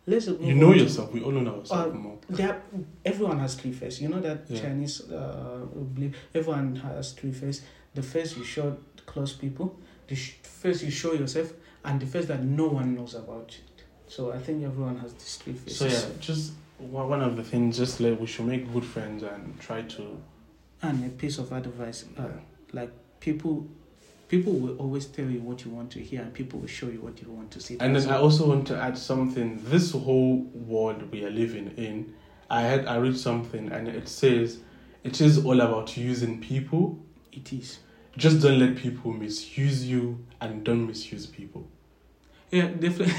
Let's 0.06 0.28
you 0.28 0.54
know 0.54 0.73
yourself. 0.73 1.13
We 1.13 1.21
all 1.21 1.32
know 1.32 1.60
ourselves 1.60 1.71
Uh, 1.95 1.97
more. 1.97 2.17
There, 2.30 2.62
everyone 3.06 3.39
has 3.39 3.56
three 3.56 3.71
faces. 3.71 4.02
You 4.02 4.10
know 4.10 4.19
that 4.19 4.39
Yeah. 4.49 4.62
Chinese 4.62 5.10
uh, 5.10 5.65
believe 5.95 6.17
everyone 6.36 6.75
has 6.75 7.13
three 7.13 7.32
faces. 7.32 7.62
The 7.95 8.02
face 8.04 8.36
you 8.36 8.43
show 8.43 8.75
close 9.06 9.32
people, 9.34 9.78
the 10.08 10.15
sh- 10.15 10.36
face 10.43 10.84
you 10.84 10.91
show 10.91 11.13
yourself, 11.13 11.54
and 11.86 12.02
the 12.02 12.06
face 12.06 12.25
that 12.25 12.43
no 12.43 12.67
one 12.67 12.95
knows 12.95 13.15
about 13.15 13.49
it. 13.58 13.84
So 14.08 14.34
I 14.34 14.39
think 14.39 14.63
everyone 14.65 14.97
has 14.97 15.13
these 15.13 15.38
three 15.38 15.54
faces. 15.54 15.78
So 15.78 15.86
yeah, 15.86 16.13
just 16.19 16.52
one 16.80 17.08
one 17.08 17.21
of 17.21 17.38
the 17.38 17.43
things. 17.43 17.78
Just 17.78 18.02
like 18.02 18.19
we 18.19 18.28
should 18.28 18.45
make 18.47 18.63
good 18.73 18.84
friends 18.86 19.23
and 19.23 19.58
try 19.60 19.84
to. 19.84 20.04
And 20.82 21.06
a 21.06 21.10
piece 21.10 21.38
of 21.39 21.52
advice, 21.54 22.04
uh, 22.17 22.23
Yeah. 22.23 22.30
like 22.73 22.91
people, 23.21 23.67
people 24.29 24.53
will 24.53 24.77
always 24.77 25.05
tell 25.07 25.25
you 25.25 25.41
what 25.41 25.65
you 25.65 25.71
want 25.71 25.91
to 25.91 25.99
hear, 25.99 26.21
and 26.21 26.33
people 26.33 26.59
will 26.59 26.67
show 26.67 26.87
you 26.87 27.01
what 27.01 27.21
you 27.21 27.29
want 27.29 27.51
to 27.51 27.59
see. 27.59 27.75
And 27.81 27.95
then 27.95 28.09
I 28.09 28.17
also 28.17 28.47
want 28.47 28.65
to 28.67 28.77
add 28.77 28.97
something. 28.97 29.59
This 29.65 29.91
whole 29.91 30.37
world 30.53 31.11
we 31.11 31.25
are 31.25 31.29
living 31.31 31.73
in, 31.75 32.13
I 32.49 32.61
had 32.61 32.85
I 32.87 32.95
read 32.97 33.17
something 33.17 33.71
and 33.71 33.87
it 33.87 34.07
says 34.07 34.59
it 35.03 35.19
is 35.19 35.43
all 35.45 35.59
about 35.59 35.97
using 35.97 36.39
people. 36.39 36.97
it 37.31 37.51
is. 37.53 37.79
Just 38.17 38.41
don't 38.41 38.59
let 38.59 38.75
people 38.75 39.13
misuse 39.13 39.85
you 39.85 40.25
and 40.41 40.63
don't 40.63 40.85
misuse 40.87 41.25
people. 41.25 41.67
Yeah, 42.51 42.67
definitely. 42.67 43.13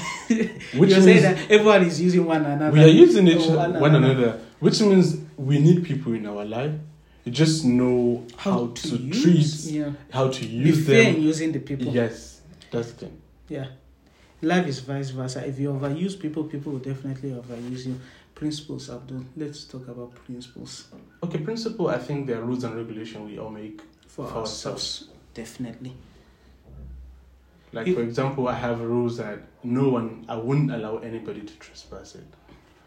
Which 0.77 0.89
you 0.91 0.95
means 0.97 1.05
say 1.05 1.19
that 1.21 1.49
everyone 1.49 1.83
is 1.83 1.99
using 2.01 2.25
one 2.25 2.45
another. 2.45 2.71
we 2.71 2.83
are 2.83 2.87
using 2.87 3.27
each 3.27 3.47
Oh, 3.49 3.79
one 3.79 3.95
another, 3.95 4.39
which 4.59 4.81
means 4.81 5.17
we 5.37 5.57
need 5.59 5.85
people 5.85 6.13
in 6.13 6.25
our 6.27 6.43
life. 6.45 6.73
You 7.23 7.31
just 7.31 7.63
know 7.65 8.25
how, 8.37 8.67
to, 8.67 8.87
use, 8.97 9.21
treat, 9.65 9.73
yeah. 9.75 9.91
how 10.11 10.29
to 10.29 10.45
use 10.45 10.85
them. 10.87 11.21
using 11.21 11.51
the 11.51 11.59
people. 11.59 11.93
Yes, 11.93 12.41
that's 12.71 12.91
the 12.91 13.05
thing. 13.05 13.21
Yeah. 13.47 13.67
Life 14.41 14.65
is 14.67 14.79
vice 14.79 15.11
versa. 15.11 15.45
If 15.45 15.59
you 15.59 15.71
overuse 15.71 16.19
people, 16.19 16.45
people 16.45 16.71
will 16.73 16.79
definitely 16.79 17.29
overuse 17.31 17.85
you. 17.85 17.99
Principles, 18.33 18.89
Abdul. 18.89 19.23
Let's 19.37 19.65
talk 19.65 19.87
about 19.87 20.15
principles 20.25 20.85
Okay, 21.23 21.37
principle. 21.39 21.89
I 21.89 21.99
think 21.99 22.25
there 22.25 22.39
are 22.39 22.43
rules 22.43 22.63
and 22.63 22.75
regulation 22.75 23.23
we 23.25 23.37
all 23.37 23.51
make. 23.51 23.81
for, 24.07 24.25
For 24.27 24.37
ourselves. 24.39 25.09
Definitely. 25.35 25.93
Like 27.71 27.85
You- 27.87 27.93
for 27.95 28.01
example, 28.01 28.47
I 28.47 28.53
have 28.55 28.81
rules 28.81 29.17
that 29.17 29.43
no 29.63 29.89
one, 29.89 30.25
I 30.27 30.35
wouldn't 30.37 30.71
allow 30.71 30.97
anybody 30.97 31.41
to 31.41 31.53
trespass 31.59 32.15
it. 32.15 32.25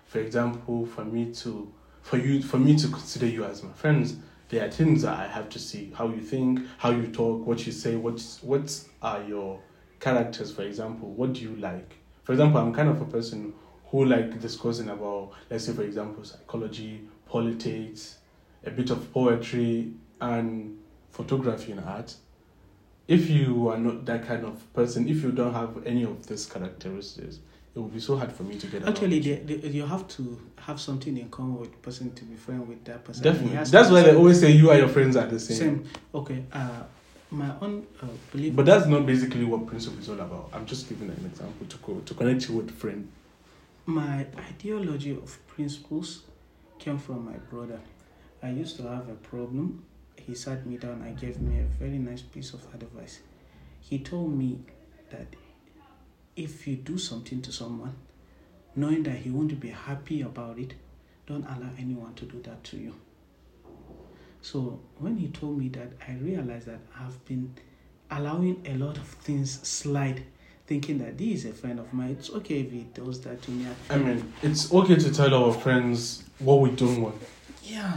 For 0.08 0.18
example, 0.18 0.86
for 0.86 1.04
me 1.04 1.32
to, 1.34 1.72
for 2.04 2.18
you, 2.18 2.42
for 2.42 2.58
me 2.58 2.76
to 2.76 2.88
consider 2.88 3.26
you 3.26 3.44
as 3.44 3.62
my 3.62 3.72
friends, 3.72 4.16
there 4.50 4.64
are 4.64 4.70
things 4.70 5.02
that 5.02 5.18
I 5.18 5.26
have 5.26 5.48
to 5.48 5.58
see: 5.58 5.90
how 5.96 6.08
you 6.08 6.20
think, 6.20 6.60
how 6.78 6.90
you 6.90 7.08
talk, 7.08 7.44
what 7.46 7.66
you 7.66 7.72
say, 7.72 7.96
what's 7.96 8.42
what 8.42 8.84
are 9.02 9.24
your 9.24 9.60
characters. 9.98 10.52
For 10.52 10.62
example, 10.62 11.10
what 11.10 11.32
do 11.32 11.40
you 11.40 11.56
like? 11.56 11.96
For 12.22 12.32
example, 12.32 12.60
I'm 12.60 12.74
kind 12.74 12.90
of 12.90 13.00
a 13.00 13.06
person 13.06 13.54
who 13.86 14.04
like 14.04 14.38
discussing 14.40 14.90
about, 14.90 15.32
let's 15.50 15.64
say, 15.64 15.72
for 15.72 15.82
example, 15.82 16.24
psychology, 16.24 17.08
politics, 17.26 18.18
a 18.64 18.70
bit 18.70 18.90
of 18.90 19.10
poetry, 19.12 19.92
and 20.20 20.78
photography 21.10 21.72
and 21.72 21.80
art 21.80 22.14
if 23.06 23.28
you 23.28 23.68
are 23.68 23.78
not 23.78 24.04
that 24.06 24.26
kind 24.26 24.44
of 24.44 24.72
person, 24.72 25.08
if 25.08 25.22
you 25.22 25.30
don't 25.30 25.52
have 25.52 25.86
any 25.86 26.04
of 26.04 26.26
these 26.26 26.46
characteristics, 26.46 27.40
it 27.74 27.80
would 27.80 27.92
be 27.92 28.00
so 28.00 28.16
hard 28.16 28.32
for 28.32 28.44
me 28.44 28.56
to 28.56 28.66
get 28.68 28.86
Actually, 28.86 29.18
you. 29.18 29.36
they, 29.44 29.56
they, 29.56 29.68
you 29.68 29.84
have 29.84 30.06
to 30.08 30.40
have 30.56 30.80
something 30.80 31.16
in 31.18 31.28
common 31.28 31.58
with 31.58 31.72
the 31.72 31.78
person 31.78 32.12
to 32.14 32.24
be 32.24 32.36
friend 32.36 32.68
with 32.68 32.84
that 32.84 33.04
person. 33.04 33.24
Definitely. 33.24 33.56
That's 33.64 33.90
why 33.90 34.02
they 34.02 34.14
always 34.14 34.40
say 34.40 34.52
you 34.52 34.70
are 34.70 34.76
your 34.76 34.88
friends 34.88 35.16
are 35.16 35.26
the 35.26 35.40
same. 35.40 35.58
same. 35.58 35.84
Okay. 36.14 36.44
Uh, 36.52 36.84
my 37.30 37.50
own 37.60 37.84
uh, 38.00 38.06
belief. 38.30 38.54
But 38.54 38.66
that's 38.66 38.86
not 38.86 39.06
basically 39.06 39.44
what 39.44 39.66
principle 39.66 39.98
is 39.98 40.08
all 40.08 40.20
about. 40.20 40.50
I'm 40.52 40.66
just 40.66 40.88
giving 40.88 41.08
an 41.08 41.24
example 41.26 41.66
to 41.66 41.76
co- 41.78 42.00
to 42.00 42.14
connect 42.14 42.48
you 42.48 42.56
with 42.56 42.70
friend. 42.70 43.10
My 43.86 44.26
ideology 44.38 45.10
of 45.10 45.36
principles 45.48 46.22
came 46.78 46.98
from 46.98 47.24
my 47.24 47.36
brother. 47.50 47.80
I 48.42 48.50
used 48.50 48.76
to 48.76 48.84
have 48.84 49.08
a 49.08 49.14
problem. 49.14 49.84
He 50.16 50.34
sat 50.34 50.64
me 50.64 50.76
down 50.76 51.02
and 51.02 51.18
gave 51.18 51.40
me 51.40 51.58
a 51.58 51.64
very 51.64 51.98
nice 51.98 52.22
piece 52.22 52.54
of 52.54 52.62
advice. 52.72 53.18
He 53.80 53.98
told 53.98 54.32
me 54.32 54.60
that 55.10 55.26
if 56.36 56.66
you 56.66 56.76
do 56.76 56.98
something 56.98 57.40
to 57.42 57.52
someone, 57.52 57.94
knowing 58.76 59.02
that 59.04 59.16
he 59.16 59.30
won't 59.30 59.58
be 59.60 59.68
happy 59.68 60.22
about 60.22 60.58
it, 60.58 60.74
don't 61.26 61.44
allow 61.44 61.70
anyone 61.78 62.14
to 62.14 62.24
do 62.24 62.40
that 62.42 62.62
to 62.64 62.76
you. 62.76 62.94
So 64.42 64.80
when 64.98 65.16
he 65.16 65.28
told 65.28 65.58
me 65.58 65.68
that, 65.70 65.92
I 66.06 66.12
realized 66.14 66.66
that 66.66 66.80
I've 66.98 67.24
been 67.24 67.54
allowing 68.10 68.62
a 68.66 68.74
lot 68.74 68.98
of 68.98 69.06
things 69.06 69.66
slide, 69.66 70.22
thinking 70.66 70.98
that 70.98 71.16
this 71.16 71.44
is 71.44 71.50
a 71.50 71.52
friend 71.54 71.78
of 71.80 71.92
mine. 71.92 72.10
It's 72.18 72.30
okay 72.30 72.60
if 72.60 72.70
he 72.70 72.86
does 72.92 73.20
that 73.22 73.40
to 73.42 73.50
me. 73.50 73.66
I 73.88 73.96
mean, 73.96 74.32
it's 74.42 74.72
okay 74.72 74.96
to 74.96 75.12
tell 75.12 75.32
our 75.34 75.52
friends 75.52 76.24
what 76.40 76.60
we 76.60 76.70
don't 76.70 77.00
want. 77.00 77.14
Yeah. 77.62 77.94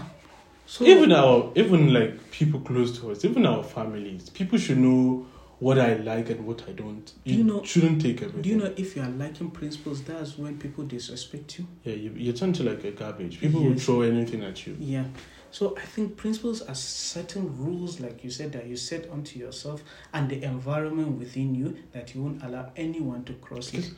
So 0.66 0.86
even 0.86 1.12
our 1.12 1.52
even 1.56 1.94
like 1.94 2.32
people 2.32 2.60
close 2.60 2.98
to 3.00 3.12
us, 3.12 3.24
even 3.26 3.46
our 3.46 3.64
families, 3.64 4.30
people 4.30 4.58
should 4.58 4.78
know 4.78 5.26
what 5.60 5.80
I 5.80 5.96
like 5.96 6.30
and 6.30 6.46
what 6.46 6.64
I 6.68 6.72
don't. 6.72 7.12
Do 7.26 7.34
you 7.34 7.44
know- 7.44 7.64
shouldn't 7.64 8.02
take 8.02 8.22
everything. 8.22 8.42
do 8.42 8.50
you 8.50 8.58
know 8.58 8.74
if 8.78 8.96
you 8.96 9.02
are 9.02 9.10
liking 9.10 9.50
principles, 9.52 10.04
that's 10.04 10.38
when 10.38 10.58
people 10.58 10.84
disrespect 10.84 11.58
you. 11.58 11.68
Yeah, 11.84 11.96
you, 11.96 12.12
you 12.16 12.34
turn 12.34 12.54
to 12.54 12.64
like 12.64 12.84
a 12.84 12.92
garbage. 12.92 13.40
People 13.40 13.64
will 13.64 13.76
throw 13.76 14.02
anything 14.02 14.44
at 14.44 14.68
you. 14.68 14.78
Yeah. 14.80 15.06
So 15.50 15.76
I 15.78 15.86
think 15.86 16.18
principles 16.18 16.62
are 16.62 16.76
certain 16.76 17.58
rules, 17.58 18.00
like 18.00 18.24
you 18.24 18.30
said, 18.30 18.52
that 18.52 18.68
you 18.68 18.76
set 18.76 19.10
onto 19.10 19.40
yourself 19.40 19.82
and 20.14 20.30
the 20.30 20.44
environment 20.44 21.18
within 21.18 21.56
you 21.56 21.78
that 21.94 22.14
you 22.14 22.22
won't 22.22 22.44
allow 22.44 22.72
anyone 22.76 23.24
to 23.24 23.34
cross 23.34 23.74
it. 23.74 23.92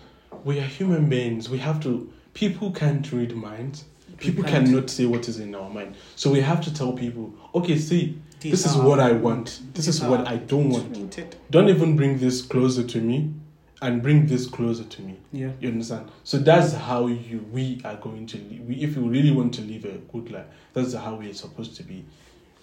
We 0.46 0.60
are 0.60 0.64
human 0.64 1.10
beings. 1.10 1.50
We 1.50 1.58
have 1.58 1.82
to. 1.84 2.12
People 2.34 2.72
can't 2.72 3.12
read 3.12 3.36
minds. 3.36 3.86
People 4.18 4.44
can't. 4.44 4.68
cannot 4.68 4.90
say 4.90 5.06
what 5.06 5.28
is 5.28 5.40
in 5.40 5.56
our 5.56 5.70
mind. 5.70 5.96
So 6.16 6.32
we 6.32 6.40
have 6.42 6.62
to 6.62 6.74
tell 6.74 6.94
people, 6.94 7.34
okay, 7.56 7.78
see, 7.78 8.20
this 8.40 8.66
is 8.66 8.76
what 8.76 9.00
I 9.00 9.12
want. 9.12 9.62
This 9.74 9.88
is 9.88 10.02
what 10.02 10.28
I 10.28 10.38
don't 10.38 10.70
want. 10.70 11.26
Don't 11.52 11.70
even 11.70 11.96
bring 11.96 12.18
this 12.20 12.42
closer 12.42 12.84
to 12.84 13.02
me, 13.02 13.34
and 13.82 14.02
bring 14.02 14.26
this 14.28 14.46
closer 14.48 14.84
to 14.84 15.02
me. 15.02 15.18
Yeah. 15.32 15.52
You 15.60 15.70
understand? 15.70 16.10
So 16.24 16.38
that's 16.38 16.74
how 16.74 17.08
you 17.08 17.40
we 17.52 17.82
are 17.86 17.96
going 17.96 18.28
to. 18.28 18.38
We, 18.68 18.76
if 18.76 18.96
you 18.96 19.04
really 19.08 19.32
want 19.32 19.54
to 19.56 19.62
live 19.62 19.86
a 19.86 19.98
good 20.12 20.32
life, 20.32 20.46
that's 20.74 20.94
how 20.94 21.16
we 21.16 21.30
are 21.30 21.34
supposed 21.34 21.76
to 21.78 21.84
be. 21.84 22.06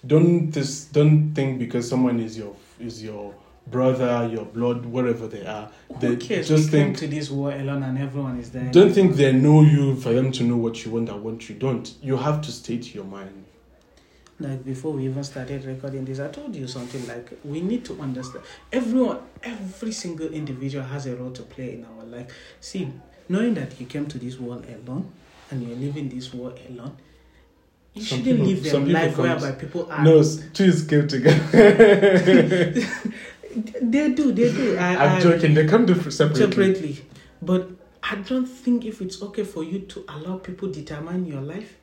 Don't 0.05 0.51
this 0.51 0.85
don't 0.85 1.33
think 1.33 1.59
because 1.59 1.89
someone 1.89 2.19
is 2.19 2.37
your 2.37 2.55
is 2.79 3.03
your 3.03 3.33
brother, 3.71 4.29
your 4.31 4.45
blood, 4.45 4.85
whatever 4.85 5.27
they 5.27 5.45
are. 5.45 5.69
Who 5.89 5.99
They 5.99 6.15
cares? 6.15 6.47
just 6.47 6.65
we 6.65 6.69
think 6.71 6.97
to 6.97 7.07
this 7.07 7.29
war 7.29 7.51
alone 7.51 7.83
and 7.83 7.97
everyone 7.97 8.39
is 8.39 8.51
there. 8.51 8.71
don't 8.71 8.93
think 8.93 9.15
they 9.15 9.33
know 9.33 9.61
you 9.61 9.95
for 9.97 10.13
them 10.13 10.31
to 10.33 10.43
know 10.43 10.55
what 10.55 10.85
you 10.85 10.91
want 10.91 11.09
and 11.09 11.21
what 11.23 11.49
you 11.49 11.55
don't. 11.55 11.93
You 12.01 12.15
have 12.17 12.41
to 12.43 12.51
state 12.51 12.95
your 12.95 13.03
mind. 13.03 13.43
Like 14.39 14.63
before 14.63 14.93
we 14.93 15.05
even 15.05 15.23
started 15.23 15.65
recording 15.65 16.05
this, 16.05 16.19
I 16.19 16.27
told 16.27 16.55
you 16.55 16.67
something 16.67 17.05
like 17.07 17.31
we 17.43 17.61
need 17.61 17.83
to 17.85 17.99
understand 18.01 18.43
everyone, 18.71 19.19
every 19.43 19.91
single 19.91 20.27
individual 20.27 20.83
has 20.85 21.05
a 21.07 21.15
role 21.15 21.31
to 21.31 21.41
play 21.43 21.73
in 21.73 21.85
our 21.85 22.03
life. 22.05 22.31
See, 22.61 22.87
knowing 23.29 23.55
that 23.55 23.79
you 23.79 23.87
came 23.87 24.05
to 24.07 24.17
this 24.19 24.39
world 24.39 24.65
alone 24.65 25.11
and 25.49 25.67
you're 25.67 25.77
living 25.77 26.09
this 26.09 26.33
world 26.33 26.59
alone, 26.69 26.95
you 27.95 28.03
Some 28.03 28.19
shouldn't 28.19 28.45
people- 28.45 28.45
live 28.53 28.63
people 28.63 28.79
life 28.81 29.15
come- 29.15 29.23
whereby 29.25 29.51
people 29.53 29.91
are. 29.91 30.03
No, 30.03 30.19
s- 30.19 30.39
two 30.53 30.65
is 30.65 30.83
came 30.85 31.07
together. 31.07 31.39
they 33.81 34.11
do, 34.11 34.31
they 34.31 34.51
do. 34.51 34.77
I, 34.77 34.95
I'm 34.95 35.17
I- 35.17 35.19
joking. 35.21 35.53
They 35.55 35.65
come 35.65 35.85
different 35.87 36.13
separately. 36.13 36.45
separately, 36.51 37.05
but 37.41 37.69
I 38.03 38.15
don't 38.15 38.45
think 38.45 38.85
if 38.85 39.01
it's 39.01 39.19
okay 39.21 39.43
for 39.43 39.63
you 39.63 39.79
to 39.79 40.03
allow 40.09 40.37
people 40.37 40.71
determine 40.71 41.25
your 41.25 41.41
life. 41.41 41.75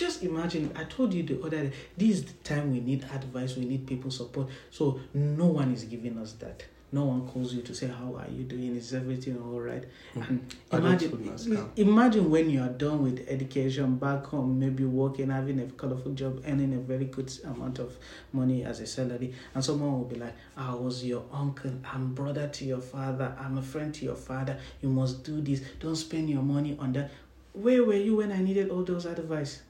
Just 0.00 0.22
imagine, 0.22 0.72
I 0.74 0.84
told 0.84 1.12
you 1.12 1.22
the 1.22 1.38
other 1.42 1.64
day, 1.64 1.72
this 1.94 2.10
is 2.16 2.24
the 2.24 2.32
time 2.42 2.72
we 2.72 2.80
need 2.80 3.04
advice, 3.12 3.54
we 3.54 3.66
need 3.66 3.86
people 3.86 4.10
support. 4.10 4.48
So 4.70 4.98
no 5.12 5.44
one 5.46 5.74
is 5.74 5.84
giving 5.84 6.16
us 6.16 6.32
that. 6.44 6.62
no 6.92 7.04
one 7.04 7.26
calls 7.28 7.54
you 7.54 7.62
to 7.62 7.74
say 7.74 7.86
how 7.86 8.16
are 8.16 8.28
you 8.36 8.44
doing? 8.44 8.74
Is 8.76 8.92
everything 8.94 9.38
all 9.40 9.60
right? 9.60 9.84
Mm. 10.16 10.40
and 10.72 10.84
imagine 10.84 11.70
imagine 11.76 12.30
when 12.30 12.50
you 12.50 12.60
are 12.62 12.74
done 12.86 13.02
with 13.02 13.24
education 13.28 13.96
back 13.96 14.24
home 14.26 14.58
maybe 14.58 14.84
working 14.84 15.30
having 15.30 15.60
a 15.60 15.66
colorful 15.82 16.12
job 16.12 16.42
earning 16.46 16.74
a 16.74 16.78
very 16.78 17.04
good 17.04 17.30
amount 17.44 17.78
of 17.78 17.96
money 18.32 18.64
as 18.64 18.80
a 18.80 18.86
salary 18.86 19.32
and 19.54 19.64
someone 19.64 19.92
will 19.92 20.10
be 20.14 20.16
like 20.16 20.34
i 20.56 20.74
was 20.74 21.04
your 21.04 21.24
uncle. 21.32 21.72
I'm 21.84 22.14
brother 22.14 22.48
to 22.48 22.64
your 22.64 22.80
father. 22.80 23.36
I'm 23.38 23.58
a 23.58 23.62
friend 23.62 23.94
to 23.94 24.04
your 24.04 24.16
father. 24.16 24.58
You 24.82 24.88
must 24.88 25.22
do 25.24 25.40
this. 25.40 25.60
Don't 25.78 25.96
spend 25.96 26.28
your 26.28 26.42
money 26.42 26.76
on 26.80 26.92
that. 26.94 27.10
Where 27.52 27.84
were 27.84 28.02
you 28.08 28.16
when 28.16 28.32
i 28.32 28.38
needed 28.38 28.70
all 28.70 28.84
those 28.84 29.06
advice 29.06 29.62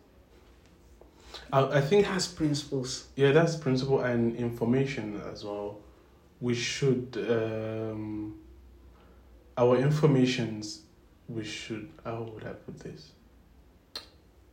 I, 1.52 1.62
I 1.78 1.80
think 1.80 2.06
that's 2.06 2.26
principles 2.28 3.06
Yeah, 3.16 3.32
that's 3.32 3.56
principle 3.56 4.00
and 4.00 4.36
information 4.36 5.20
as 5.32 5.44
well. 5.44 5.78
We 6.40 6.54
should 6.54 7.16
um, 7.30 8.38
our 9.56 9.76
informations. 9.76 10.82
We 11.28 11.44
should. 11.44 11.88
How 12.04 12.22
would 12.22 12.44
I 12.44 12.52
put 12.54 12.78
this? 12.80 13.10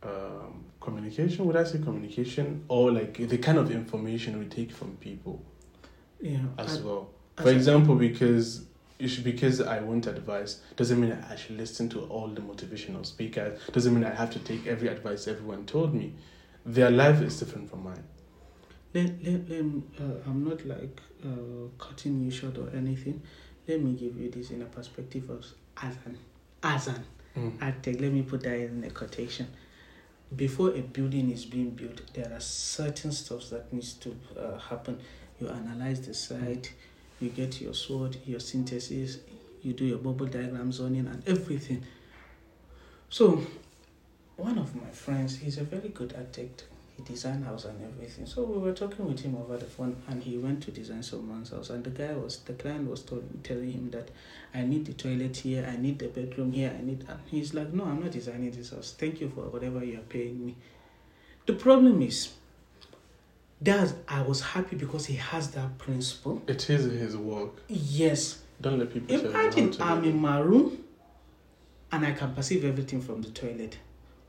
Um, 0.02 0.64
communication. 0.80 1.44
Would 1.46 1.56
I 1.56 1.64
say 1.64 1.78
communication 1.78 2.64
or 2.68 2.92
like 2.92 3.14
the 3.16 3.38
kind 3.38 3.58
of 3.58 3.70
information 3.70 4.38
we 4.38 4.44
take 4.46 4.70
from 4.70 4.96
people 4.96 5.42
yeah 6.20 6.38
as 6.58 6.78
I- 6.78 6.82
well? 6.82 7.08
as 7.36 7.44
For 7.44 7.50
a- 7.50 7.54
example, 7.54 7.94
because 7.96 8.64
you 9.00 9.08
should, 9.08 9.24
because 9.24 9.60
I 9.60 9.80
want 9.80 10.06
advice 10.06 10.60
doesn't 10.76 11.00
mean 11.00 11.12
I 11.30 11.36
should 11.36 11.56
listen 11.56 11.88
to 11.90 12.00
all 12.06 12.28
the 12.28 12.40
motivational 12.40 13.04
speakers. 13.06 13.58
Doesn't 13.72 13.94
mean 13.94 14.04
I 14.04 14.14
have 14.14 14.30
to 14.32 14.38
take 14.40 14.66
every 14.66 14.88
advice 14.88 15.26
everyone 15.26 15.66
told 15.66 15.94
me. 15.94 16.12
Their 16.66 16.90
life 16.90 17.22
is 17.22 17.38
different 17.38 17.70
from 17.70 17.84
mine. 17.84 18.04
let, 18.94 19.22
let, 19.24 19.48
let 19.48 19.64
me, 19.64 19.82
uh, 19.98 20.02
I'm 20.26 20.44
not 20.48 20.64
like 20.66 21.00
uh, 21.24 21.68
cutting 21.78 22.22
you 22.24 22.30
short 22.30 22.58
or 22.58 22.70
anything. 22.74 23.22
Let 23.66 23.82
me 23.82 23.92
give 23.92 24.16
you 24.18 24.30
this 24.30 24.50
in 24.50 24.62
a 24.62 24.66
perspective 24.66 25.28
of 25.30 25.44
as 25.82 25.94
an 26.06 26.18
as 26.62 26.88
an 26.88 27.04
Mm. 27.36 27.62
architect. 27.62 28.00
Let 28.00 28.12
me 28.12 28.22
put 28.22 28.42
that 28.44 28.56
in 28.58 28.82
a 28.84 28.90
quotation. 28.90 29.46
Before 30.34 30.70
a 30.70 30.80
building 30.80 31.30
is 31.30 31.44
being 31.44 31.70
built, 31.70 32.00
there 32.14 32.32
are 32.32 32.40
certain 32.40 33.12
stuff 33.12 33.50
that 33.50 33.72
needs 33.72 33.92
to 33.94 34.16
uh, 34.36 34.58
happen. 34.58 34.98
You 35.40 35.48
analyze 35.48 36.00
the 36.00 36.14
site, 36.14 36.72
you 37.20 37.28
get 37.28 37.60
your 37.60 37.74
SWOT, 37.74 38.16
your 38.26 38.40
synthesis, 38.40 39.18
you 39.62 39.72
do 39.74 39.84
your 39.84 39.98
bubble 39.98 40.26
diagram 40.26 40.72
zoning 40.72 41.06
and 41.06 41.22
everything. 41.28 41.84
So, 43.10 43.40
one 44.38 44.56
of 44.56 44.74
my 44.74 44.88
friends, 44.90 45.36
he's 45.36 45.58
a 45.58 45.64
very 45.64 45.88
good 45.88 46.14
architect. 46.16 46.64
He 46.96 47.02
designed 47.02 47.44
house 47.44 47.64
and 47.64 47.80
everything. 47.82 48.24
So 48.26 48.42
we 48.44 48.58
were 48.58 48.72
talking 48.72 49.06
with 49.06 49.20
him 49.20 49.36
over 49.36 49.56
the 49.56 49.66
phone, 49.66 49.96
and 50.08 50.22
he 50.22 50.38
went 50.38 50.62
to 50.64 50.70
design 50.70 51.02
someone's 51.02 51.50
house. 51.50 51.70
And 51.70 51.84
the 51.84 51.90
guy 51.90 52.12
was, 52.14 52.38
the 52.38 52.54
client 52.54 52.88
was 52.88 53.02
told, 53.02 53.24
telling 53.44 53.70
him 53.70 53.90
that 53.90 54.10
I 54.54 54.62
need 54.62 54.86
the 54.86 54.94
toilet 54.94 55.36
here, 55.36 55.68
I 55.68 55.76
need 55.76 55.98
the 55.98 56.08
bedroom 56.08 56.52
here, 56.52 56.74
I 56.76 56.82
need. 56.82 57.04
And 57.08 57.18
he's 57.26 57.52
like, 57.52 57.72
No, 57.72 57.84
I'm 57.84 58.00
not 58.00 58.12
designing 58.12 58.50
this 58.52 58.70
house. 58.70 58.94
Thank 58.96 59.20
you 59.20 59.28
for 59.28 59.42
whatever 59.42 59.84
you 59.84 59.98
are 59.98 60.08
paying 60.08 60.44
me. 60.46 60.56
The 61.46 61.54
problem 61.54 62.00
is, 62.02 62.30
that 63.60 63.92
I 64.06 64.22
was 64.22 64.40
happy 64.40 64.76
because 64.76 65.06
he 65.06 65.16
has 65.16 65.50
that 65.52 65.78
principle. 65.78 66.42
It 66.46 66.70
is 66.70 66.84
his 66.84 67.16
work. 67.16 67.60
Yes, 67.66 68.38
Don't 68.60 68.78
let 68.78 68.92
people 68.92 69.08
tell 69.08 69.26
you 69.26 69.32
how 69.32 69.40
Imagine 69.40 69.82
I'm 69.82 70.04
in 70.04 70.16
my 70.16 70.38
room 70.38 70.84
and 71.90 72.06
I 72.06 72.12
can 72.12 72.34
perceive 72.34 72.64
everything 72.64 73.00
from 73.00 73.22
the 73.22 73.30
toilet. 73.30 73.78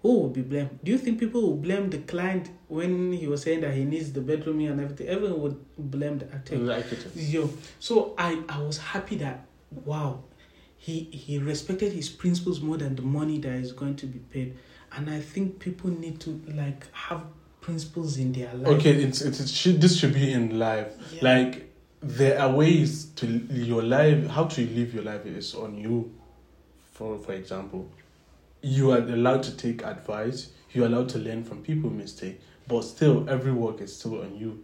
Who 0.01 0.19
will 0.19 0.29
be 0.29 0.41
blamed? 0.41 0.79
Do 0.83 0.91
you 0.91 0.97
think 0.97 1.19
people 1.19 1.41
will 1.41 1.57
blame 1.57 1.89
the 1.89 1.97
client 1.97 2.49
when 2.67 3.11
he 3.11 3.27
was 3.27 3.41
saying 3.41 3.61
that 3.61 3.73
he 3.73 3.83
needs 3.83 4.13
the 4.13 4.21
bedroom 4.21 4.61
and 4.61 4.79
everything? 4.79 5.07
Everyone 5.07 5.41
would 5.41 5.65
blame 5.77 6.19
the 6.19 6.25
architect. 6.31 6.65
The 6.65 6.73
architect. 6.73 7.15
Yo, 7.15 7.49
so 7.79 8.13
I, 8.17 8.41
I 8.47 8.61
was 8.61 8.77
happy 8.77 9.17
that 9.17 9.45
wow, 9.85 10.23
he 10.77 11.03
he 11.03 11.37
respected 11.37 11.91
his 11.91 12.09
principles 12.09 12.61
more 12.61 12.77
than 12.77 12.95
the 12.95 13.01
money 13.01 13.39
that 13.39 13.53
is 13.53 13.73
going 13.73 13.95
to 13.97 14.05
be 14.05 14.19
paid, 14.19 14.57
and 14.93 15.09
I 15.09 15.19
think 15.19 15.59
people 15.59 15.89
need 15.89 16.19
to 16.21 16.41
like 16.53 16.91
have 16.93 17.23
principles 17.59 18.17
in 18.17 18.31
their 18.31 18.53
life. 18.53 18.79
Okay, 18.79 18.91
it's, 18.91 19.21
it's 19.21 19.41
it 19.41 19.49
should 19.49 19.81
this 19.81 19.97
should 19.97 20.13
be 20.13 20.31
in 20.31 20.57
life. 20.57 20.93
Yeah. 21.11 21.19
Like 21.23 21.73
there 22.01 22.39
are 22.39 22.49
ways 22.49 23.05
to 23.17 23.27
your 23.27 23.83
life. 23.83 24.27
How 24.27 24.45
to 24.45 24.61
live 24.61 24.93
your 24.93 25.03
life 25.03 25.25
is 25.25 25.53
on 25.55 25.77
you. 25.77 26.15
For 26.91 27.19
for 27.19 27.33
example, 27.33 27.89
you 28.61 28.91
are 28.91 28.97
allowed 28.99 29.43
to 29.43 29.55
take 29.55 29.83
advice. 29.83 30.51
You 30.71 30.83
are 30.83 30.87
allowed 30.87 31.09
to 31.09 31.17
learn 31.19 31.43
from 31.43 31.63
people 31.63 31.89
mistake, 31.89 32.39
but 32.67 32.83
still 32.83 33.27
every 33.29 33.51
work 33.51 33.81
is 33.81 33.95
still 33.97 34.21
on 34.21 34.37
you. 34.37 34.63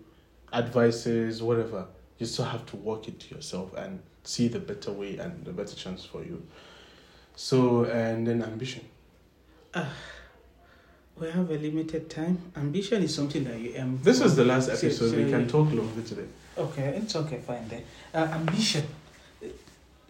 Advices, 0.53 1.41
whatever. 1.41 1.87
You 2.17 2.25
still 2.25 2.45
have 2.45 2.65
to 2.67 2.77
work 2.77 3.07
it 3.07 3.29
yourself 3.31 3.73
and 3.75 4.01
see 4.23 4.47
the 4.47 4.59
better 4.59 4.91
way 4.91 5.17
and 5.17 5.43
the 5.43 5.51
better 5.51 5.75
chance 5.75 6.05
for 6.05 6.23
you. 6.23 6.45
So 7.35 7.85
and 7.85 8.25
then 8.25 8.43
ambition. 8.43 8.85
Ah, 9.73 9.89
we 11.19 11.27
have 11.29 11.49
a 11.49 11.57
limited 11.57 12.09
time. 12.09 12.37
Ambition 12.55 13.03
is 13.03 13.13
something 13.13 13.43
that 13.43 13.59
you 13.59 13.73
aim. 13.75 13.99
This 14.01 14.21
is 14.21 14.35
the 14.35 14.45
last 14.45 14.69
episode. 14.69 15.11
so 15.11 15.17
we 15.17 15.29
can 15.29 15.47
talk 15.47 15.71
longer 15.71 16.01
today. 16.01 16.27
Okay, 16.57 16.87
it's 16.97 17.15
okay, 17.15 17.39
fine 17.39 17.67
then. 17.67 17.83
Uh, 18.13 18.27
ambition. 18.33 18.85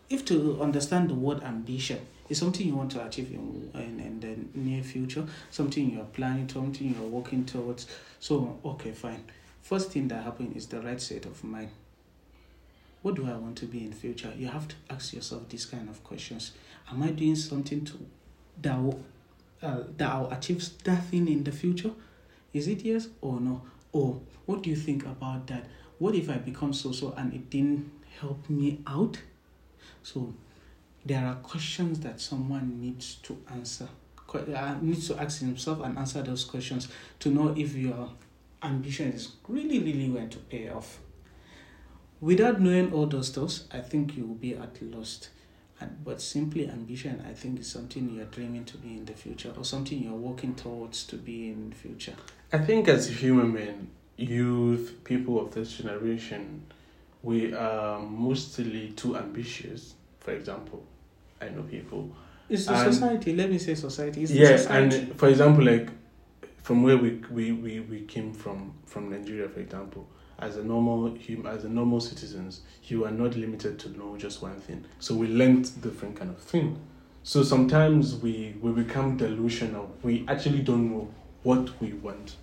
If 0.09 0.25
to 0.25 0.61
understand 0.61 1.09
the 1.09 1.15
word 1.15 1.43
ambition 1.43 1.99
is 2.29 2.37
something 2.37 2.67
you 2.67 2.75
want 2.75 2.91
to 2.91 3.05
achieve 3.05 3.31
in, 3.31 3.71
in, 3.73 3.99
in 3.99 4.19
the 4.19 4.59
near 4.59 4.83
future, 4.83 5.25
something 5.51 5.91
you 5.91 6.01
are 6.01 6.05
planning, 6.05 6.47
something 6.49 6.95
you 6.95 7.03
are 7.03 7.07
working 7.07 7.45
towards. 7.45 7.87
So, 8.19 8.59
okay, 8.63 8.91
fine. 8.91 9.23
First 9.61 9.91
thing 9.91 10.07
that 10.09 10.23
happens 10.23 10.55
is 10.55 10.67
the 10.67 10.79
right 10.81 11.01
state 11.01 11.25
of 11.25 11.43
mind. 11.43 11.69
What 13.01 13.15
do 13.15 13.27
I 13.27 13.33
want 13.33 13.57
to 13.57 13.65
be 13.65 13.83
in 13.83 13.93
future? 13.93 14.31
You 14.35 14.47
have 14.47 14.67
to 14.67 14.75
ask 14.89 15.13
yourself 15.13 15.49
these 15.49 15.65
kind 15.65 15.89
of 15.89 16.03
questions. 16.03 16.51
Am 16.91 17.01
I 17.03 17.11
doing 17.11 17.35
something 17.35 17.85
to 17.85 17.93
that 18.61 18.81
will, 18.81 19.03
uh, 19.61 19.81
that 19.97 20.09
I'll 20.09 20.31
achieve 20.31 20.63
that 20.83 21.03
thing 21.05 21.27
in 21.27 21.43
the 21.43 21.51
future? 21.51 21.91
Is 22.53 22.67
it 22.67 22.81
yes 22.81 23.07
or 23.21 23.39
no? 23.39 23.61
Or 23.91 24.21
what 24.45 24.63
do 24.63 24.69
you 24.69 24.75
think 24.75 25.05
about 25.05 25.47
that? 25.47 25.65
What 25.99 26.15
if 26.15 26.29
I 26.29 26.37
become 26.37 26.73
so 26.73 26.91
so 26.91 27.13
and 27.17 27.33
it 27.33 27.49
didn't 27.49 27.91
help 28.19 28.49
me 28.49 28.81
out? 28.87 29.19
So 30.03 30.33
there 31.05 31.25
are 31.25 31.35
questions 31.35 31.99
that 32.01 32.19
someone 32.19 32.79
needs 32.81 33.15
to 33.23 33.37
answer. 33.51 33.87
Uh, 34.33 34.75
needs 34.81 35.07
to 35.07 35.17
ask 35.21 35.39
himself 35.39 35.79
and 35.81 35.97
answer 35.97 36.21
those 36.21 36.43
questions 36.43 36.89
to 37.19 37.29
know 37.29 37.53
if 37.55 37.73
your 37.75 38.09
ambition 38.63 39.13
is 39.13 39.33
really 39.47 39.79
really 39.79 40.07
going 40.07 40.29
to 40.29 40.39
pay 40.39 40.69
off. 40.69 40.99
Without 42.19 42.59
knowing 42.59 42.91
all 42.91 43.05
those 43.05 43.27
stuff, 43.27 43.59
I 43.71 43.79
think 43.79 44.17
you 44.17 44.25
will 44.25 44.35
be 44.35 44.55
at 44.55 44.81
lost. 44.81 45.29
But 46.03 46.21
simply 46.21 46.69
ambition, 46.69 47.23
I 47.29 47.33
think, 47.33 47.59
is 47.59 47.67
something 47.67 48.09
you're 48.09 48.25
dreaming 48.25 48.65
to 48.65 48.77
be 48.77 48.93
in 48.93 49.05
the 49.05 49.13
future 49.13 49.53
or 49.57 49.65
something 49.65 50.01
you're 50.01 50.13
working 50.13 50.55
towards 50.55 51.03
to 51.07 51.17
be 51.17 51.49
in 51.49 51.69
the 51.69 51.75
future. 51.75 52.13
I 52.51 52.59
think 52.59 52.87
as 52.87 53.07
human 53.07 53.53
men, 53.53 53.89
youth, 54.17 55.03
people 55.03 55.39
of 55.39 55.53
this 55.53 55.73
generation, 55.73 56.65
we 57.25 57.53
are 57.53 57.99
mostly 57.99 58.89
too 58.95 59.17
ambitious. 59.17 59.95
For 60.19 60.31
example, 60.31 60.83
I 61.41 61.49
know 61.49 61.63
people. 61.63 62.11
It's 62.47 62.65
the 62.67 62.73
And- 62.75 62.93
society. 62.93 63.35
Let 63.35 63.49
me 63.51 63.57
say 63.57 63.73
society. 63.75 64.21
It's 64.23 64.31
the 64.31 64.37
Yeah, 64.39 64.57
society. 64.57 64.97
and 64.99 65.15
for 65.19 65.27
example, 65.29 65.63
like 65.65 65.89
from 66.61 66.83
where 66.83 66.97
we, 66.97 67.21
we, 67.31 67.51
we, 67.51 67.79
we 67.81 68.01
came 68.01 68.31
from, 68.33 68.73
from 68.85 69.09
Nigeria, 69.09 69.49
for 69.49 69.59
example, 69.59 70.07
as 70.37 70.57
a 70.57 70.63
normal 70.63 71.17
hum, 71.27 71.45
as 71.47 71.63
a 71.65 71.69
normal 71.69 71.99
citizens, 71.99 72.61
you 72.83 73.05
are 73.05 73.11
not 73.11 73.35
limited 73.35 73.79
to 73.79 73.89
know 73.97 74.17
just 74.17 74.41
one 74.41 74.59
thing. 74.61 74.83
So 74.99 75.15
we 75.15 75.27
learned 75.27 75.63
different 75.81 76.15
kind 76.17 76.29
of 76.29 76.37
thing. 76.39 76.77
So 77.23 77.41
sometimes 77.41 78.15
we 78.17 78.55
we 78.61 78.71
become 78.83 79.17
delusional. 79.17 79.85
We 80.03 80.25
actually 80.27 80.59
don't 80.61 80.91
know 80.91 81.07
what 81.43 81.69
we 81.81 81.93
want. 81.93 82.35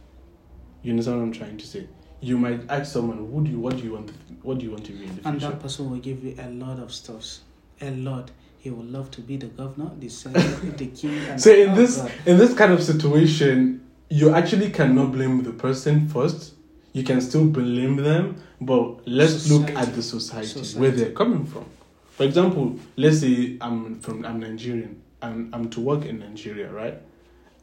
You 0.82 0.90
understand 0.92 1.18
what 1.18 1.24
I'm 1.26 1.32
trying 1.32 1.58
to 1.58 1.66
say? 1.66 1.86
You 2.22 2.38
might 2.38 2.60
ask 2.70 2.92
someone, 2.92 3.30
"Would 3.32 3.48
you? 3.48 3.58
What 3.58 3.76
do 3.76 3.82
you 3.82 3.92
want? 3.94 4.12
What 4.42 4.58
do 4.58 4.64
you 4.64 4.70
want 4.70 4.84
to 4.86 4.92
be 4.92 5.04
in 5.04 5.16
the 5.16 5.28
And 5.28 5.38
future?" 5.40 5.50
that 5.50 5.60
person 5.60 5.90
will 5.90 5.98
give 5.98 6.22
you 6.24 6.34
a 6.38 6.48
lot 6.50 6.78
of 6.78 6.92
stuffs. 6.92 7.40
A 7.80 7.90
lot. 7.90 8.30
He 8.60 8.70
would 8.70 8.90
love 8.92 9.10
to 9.10 9.20
be 9.20 9.36
the 9.36 9.46
governor, 9.48 9.90
the 9.98 10.08
senator, 10.20 10.66
the 10.76 10.86
king. 10.86 11.18
And 11.28 11.40
So 11.40 11.52
in 11.52 11.70
oh 11.70 11.74
this 11.74 11.96
God. 11.98 12.12
in 12.26 12.38
this 12.38 12.54
kind 12.54 12.72
of 12.72 12.80
situation, 12.82 13.80
you 14.08 14.32
actually 14.34 14.70
cannot 14.70 15.10
blame 15.12 15.42
the 15.42 15.50
person 15.52 16.08
first. 16.08 16.54
You 16.92 17.02
can 17.02 17.20
still 17.20 17.46
blame 17.46 17.96
them, 17.96 18.36
but 18.60 19.00
let's 19.08 19.50
look 19.50 19.70
at 19.70 19.94
the 19.94 20.02
society, 20.02 20.46
Society. 20.46 20.78
where 20.80 20.90
they're 20.92 21.12
coming 21.12 21.44
from. 21.44 21.64
For 22.10 22.24
example, 22.24 22.78
let's 22.96 23.18
say 23.20 23.56
I'm 23.60 23.98
from 24.00 24.24
I'm 24.24 24.38
Nigerian. 24.38 25.02
I'm 25.22 25.48
I'm 25.52 25.70
to 25.70 25.80
work 25.80 26.04
in 26.04 26.20
Nigeria, 26.20 26.70
right? 26.70 27.00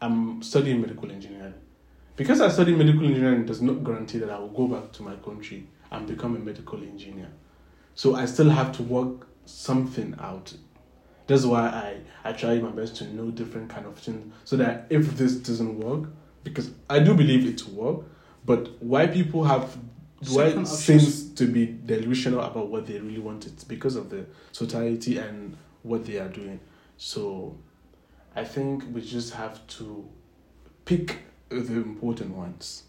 I'm 0.02 0.42
studying 0.44 0.82
medical 0.82 1.10
engineering. 1.12 1.54
Because 2.20 2.42
I 2.42 2.50
study 2.50 2.76
medical 2.76 3.06
engineering 3.06 3.46
does 3.46 3.62
not 3.62 3.82
guarantee 3.82 4.18
that 4.18 4.30
I 4.30 4.38
will 4.38 4.50
go 4.50 4.68
back 4.68 4.92
to 4.92 5.04
my 5.04 5.16
country 5.16 5.66
and 5.90 6.06
become 6.06 6.36
a 6.36 6.40
medical 6.40 6.78
engineer. 6.84 7.30
So 7.96 8.14
I 8.14 8.26
still 8.26 8.50
have 8.50 8.74
to 8.74 8.84
work 8.84 9.26
something 9.46 10.18
out. 10.20 10.54
That's 11.28 11.46
why 11.46 11.62
I, 11.62 12.02
I 12.26 12.34
try 12.34 12.60
my 12.60 12.72
best 12.72 12.98
to 12.98 13.06
know 13.06 13.32
different 13.32 13.70
kind 13.70 13.86
of 13.86 13.98
things 13.98 14.34
so 14.44 14.58
that 14.58 14.88
if 14.90 15.16
this 15.16 15.36
doesn't 15.36 15.80
work, 15.80 16.10
because 16.44 16.72
I 16.90 17.00
do 17.00 17.14
believe 17.14 17.48
it 17.48 17.66
will 17.70 17.94
work, 17.94 18.06
but 18.44 18.68
why 18.84 19.08
people 19.08 19.46
have 19.46 19.78
why 20.28 20.62
seems 20.66 21.32
to 21.36 21.46
be 21.46 21.68
delusional 21.86 22.42
about 22.42 22.68
what 22.68 22.86
they 22.86 23.00
really 23.00 23.20
want. 23.20 23.48
It's 23.48 23.64
because 23.64 23.96
of 23.96 24.10
the 24.10 24.26
society 24.52 25.20
and 25.20 25.56
what 25.84 26.06
they 26.06 26.18
are 26.18 26.28
doing. 26.28 26.60
So, 26.98 27.58
I 28.36 28.44
think 28.44 28.84
we 28.92 29.00
just 29.00 29.36
have 29.36 29.66
to 29.68 30.06
pick 30.84 31.20
the 31.50 31.74
important 31.74 32.36
ones. 32.36 32.84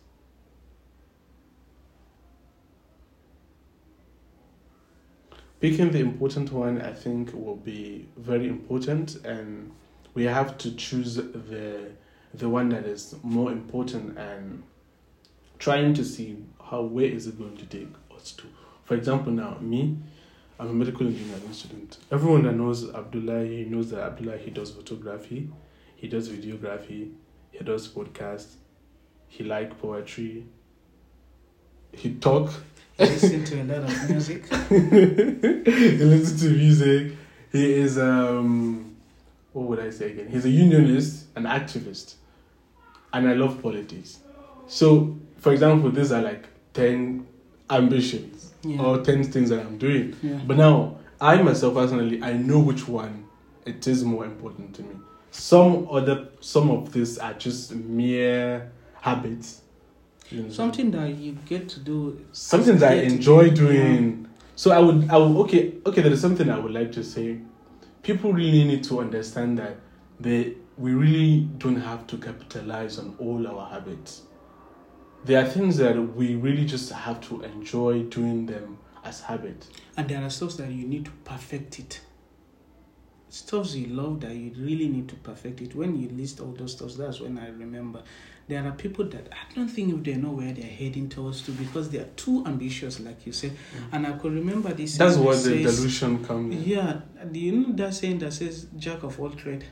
Picking 5.61 5.91
the 5.91 6.01
important 6.01 6.53
one, 6.53 6.81
I 6.81 6.93
think, 6.93 7.35
will 7.35 7.57
be 7.57 8.09
very 8.17 8.49
important, 8.49 9.17
and 9.25 9.73
we 10.15 10.25
have 10.25 10.57
to 10.59 10.75
choose 10.75 11.17
the 11.17 11.91
the 12.33 12.49
one 12.49 12.69
that 12.69 12.85
is 12.85 13.17
more 13.23 13.51
important 13.51 14.17
and 14.17 14.63
trying 15.59 15.93
to 15.93 16.05
see 16.05 16.39
how 16.71 16.81
where 16.83 17.07
is 17.07 17.27
it 17.27 17.39
going 17.39 17.57
to 17.57 17.67
take 17.67 17.89
us 18.15 18.33
to. 18.33 18.45
For 18.85 18.95
example, 18.95 19.33
now 19.33 19.59
me, 19.61 19.99
I'm 20.59 20.69
a 20.69 20.73
medical 20.73 21.07
engineering 21.07 21.53
student. 21.53 21.99
Everyone 22.11 22.45
that 22.45 22.53
knows 22.53 22.89
Abdullah, 22.95 23.45
he 23.45 23.65
knows 23.65 23.91
that 23.91 24.01
Abdullah 24.01 24.39
he 24.39 24.51
does 24.51 24.71
photography, 24.71 25.51
he 25.97 26.09
does 26.09 26.29
videography, 26.29 27.13
he 27.61 27.65
does 27.67 27.87
podcasts, 27.89 28.55
he 29.29 29.45
like 29.45 29.79
poetry, 29.81 30.47
he 31.93 32.15
talk, 32.15 32.51
You 32.99 33.05
listen 33.07 33.45
to 33.45 33.63
a 33.63 33.65
lot 33.65 33.91
of 33.91 34.11
music. 34.11 34.47
he 34.69 36.05
listens 36.05 36.43
to 36.43 36.49
music. 36.51 37.13
He 37.53 37.73
is 37.75 37.99
um, 37.99 38.97
what 39.53 39.67
would 39.69 39.81
I 39.81 39.91
say 39.91 40.13
again? 40.13 40.29
He's 40.29 40.47
a 40.47 40.49
unionist, 40.51 41.27
an 41.37 41.45
activist, 41.45 42.15
and 43.13 43.29
I 43.29 43.35
love 43.35 43.61
politics. 43.63 44.21
So, 44.67 45.19
for 45.39 45.53
example, 45.53 45.91
these 45.91 46.13
are 46.13 46.23
like 46.23 46.47
ten 46.73 47.27
ambitions 47.69 48.53
Yeah. 48.63 48.81
or 48.83 49.03
ten 49.03 49.23
things 49.25 49.51
that 49.51 49.61
I'm 49.61 49.77
doing. 49.77 50.17
yeah. 50.23 50.41
But 50.47 50.57
now, 50.57 50.97
I 51.21 51.43
myself 51.43 51.75
personally, 51.75 52.23
I 52.23 52.33
know 52.35 52.61
which 52.61 52.89
one 52.89 53.27
it 53.67 53.87
is 53.87 54.03
more 54.03 54.25
important 54.25 54.75
to 54.77 54.83
me. 54.83 54.95
Some 55.31 55.87
other, 55.91 56.29
some 56.41 56.71
of 56.71 56.93
these 56.93 57.19
are 57.19 57.35
just 57.35 57.73
mere 57.75 58.71
habits. 59.01 59.63
You 60.31 60.43
know, 60.45 60.51
Something 60.51 60.91
that 60.93 61.15
you 61.17 61.33
get 61.47 61.69
to 61.71 61.81
do. 61.81 62.25
something 62.33 62.79
that 62.79 62.93
I 62.93 62.95
enjoy 63.03 63.51
do, 63.51 63.67
doing. 63.67 64.29
So 64.57 64.71
I 64.71 64.79
would, 64.79 65.09
I 65.11 65.17
would, 65.17 65.37
okay, 65.47 65.75
okay. 65.87 66.03
There 66.03 66.13
is 66.13 66.21
something 66.21 66.49
I 66.51 66.59
would 66.59 66.73
like 66.73 66.93
to 66.93 67.03
say. 67.05 67.39
People 68.03 68.33
really 68.33 68.65
need 68.65 68.85
to 68.85 69.01
understand 69.01 69.59
that 69.59 69.77
they, 70.21 70.55
we 70.77 70.93
really 70.93 71.49
don't 71.59 71.81
have 71.81 72.07
to 72.09 72.17
capitalize 72.19 72.99
on 72.99 73.15
all 73.19 73.47
our 73.47 73.71
habits. 73.71 74.23
There 75.25 75.43
are 75.45 75.49
things 75.49 75.77
that 75.79 75.97
we 76.15 76.35
really 76.37 76.65
just 76.65 76.91
have 76.93 77.21
to 77.29 77.43
enjoy 77.43 78.03
doing 78.05 78.47
them 78.47 78.79
as 79.05 79.21
habits. 79.21 79.69
And 79.97 80.09
there 80.09 80.23
are 80.23 80.31
stuff 80.31 80.57
that 80.59 80.71
you 80.71 80.87
need 80.87 81.07
to 81.07 81.11
perfect 81.25 81.79
it. 81.79 82.01
Stuffs 83.33 83.75
you 83.77 83.87
love 83.87 84.21
that 84.21 84.35
you 84.35 84.53
really 84.59 84.89
need 84.89 85.09
to 85.09 85.15
perfect 85.17 85.61
it. 85.61 85.75
When 85.75 85.97
you 86.01 86.09
list 86.09 86.41
all 86.41 86.53
those 86.53 86.73
stuffs, 86.73 86.97
that's 86.97 87.21
when 87.21 87.39
I 87.39 87.49
remember. 87.49 88.03
There 88.49 88.67
are 88.67 88.73
people 88.73 89.05
that 89.05 89.29
I 89.31 89.55
don't 89.55 89.69
think 89.69 89.95
if 89.95 90.03
they 90.03 90.15
know 90.17 90.31
where 90.33 90.53
they're 90.53 90.65
heading 90.65 91.09
towards 91.09 91.43
to 91.43 91.53
because 91.53 91.91
they 91.91 91.99
are 91.99 92.09
too 92.17 92.45
ambitious, 92.45 92.99
like 92.99 93.25
you 93.25 93.33
said. 93.33 93.53
Mm. 93.53 93.85
And 93.93 94.07
I 94.09 94.13
could 94.19 94.33
remember 94.33 94.73
this. 94.75 94.97
That's 94.99 95.15
saying 95.15 95.25
what 95.25 95.37
that 95.37 95.49
the 95.51 95.63
says- 95.65 95.77
delusion 95.77 96.25
comes. 96.25 96.57
in. 96.57 96.65
Yeah, 96.65 97.01
do 97.31 97.39
you 97.39 97.53
know 97.53 97.73
that 97.77 97.95
saying 97.95 98.19
that 98.19 98.33
says 98.33 98.67
"Jack 98.77 99.05
of 99.05 99.21
all 99.21 99.31
trade, 99.31 99.65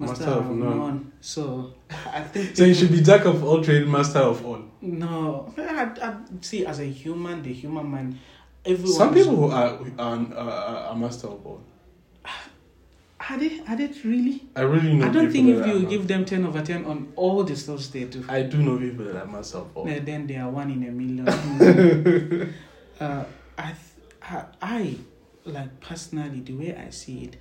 master, 0.00 0.24
Master 0.26 0.30
of 0.40 0.50
of 0.50 0.56
none." 0.56 0.78
none"? 0.78 1.12
So 1.20 1.74
I 2.12 2.22
think 2.22 2.56
So 2.56 2.64
you 2.64 2.74
should 2.74 2.90
be 2.90 3.00
jack 3.02 3.24
of 3.26 3.44
all 3.44 3.62
trade, 3.62 3.86
master 3.86 4.18
of 4.18 4.44
all. 4.44 4.62
No, 4.82 5.54
I, 5.56 5.84
I, 6.02 6.16
see, 6.40 6.66
as 6.66 6.80
a 6.80 6.86
human, 6.86 7.40
the 7.44 7.52
human 7.52 7.86
mind, 7.88 8.18
everyone. 8.64 8.92
Some 8.92 9.14
people 9.14 9.36
who 9.36 9.50
are 9.52 9.78
are, 9.96 10.16
uh, 10.16 10.34
are, 10.34 10.76
are 10.90 10.96
master 10.96 11.28
of 11.28 11.46
all. 11.46 11.60
Are 13.30 13.38
they? 13.38 13.60
Are 13.66 13.76
they 13.76 13.88
really? 14.04 14.42
I 14.56 14.62
really 14.62 14.94
know. 14.94 15.06
I 15.06 15.12
don't 15.12 15.30
think 15.30 15.48
if 15.48 15.66
you 15.66 15.80
not- 15.80 15.90
give 15.90 16.06
them 16.08 16.24
ten 16.24 16.44
over 16.44 16.60
ten 16.62 16.84
on 16.84 17.12
all 17.16 17.42
the 17.44 17.56
stuff 17.56 17.80
they 17.92 18.04
do, 18.04 18.24
I 18.28 18.42
do 18.42 18.58
know 18.58 18.78
people 18.78 19.04
that 19.06 19.16
are 19.16 19.26
master 19.26 19.58
of 19.58 19.76
all. 19.76 19.88
eh, 19.88 20.00
then 20.00 20.26
they 20.26 20.36
are 20.36 20.50
one 20.50 20.70
in 20.70 20.84
a 20.86 20.90
million. 20.90 21.28
uh, 23.00 23.24
I, 23.56 23.64
th- 23.66 23.76
I, 24.22 24.44
I, 24.60 24.96
like 25.44 25.80
personally, 25.80 26.40
the 26.40 26.52
way 26.54 26.76
I 26.76 26.90
see 26.90 27.24
it, 27.24 27.36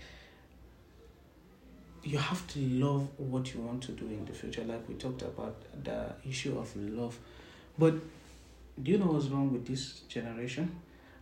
you 2.03 2.17
have 2.17 2.45
to 2.47 2.59
love 2.59 3.07
what 3.17 3.53
you 3.53 3.61
want 3.61 3.81
to 3.83 3.91
do 3.93 4.05
in 4.05 4.25
the 4.25 4.33
future. 4.33 4.63
Like 4.63 4.87
we 4.87 4.95
talked 4.95 5.21
about 5.21 5.55
the 5.83 6.13
issue 6.27 6.57
of 6.59 6.75
love, 6.75 7.17
but 7.77 7.95
do 8.81 8.91
you 8.91 8.97
know 8.97 9.07
what's 9.07 9.27
wrong 9.27 9.51
with 9.51 9.67
this 9.67 10.01
generation? 10.09 10.75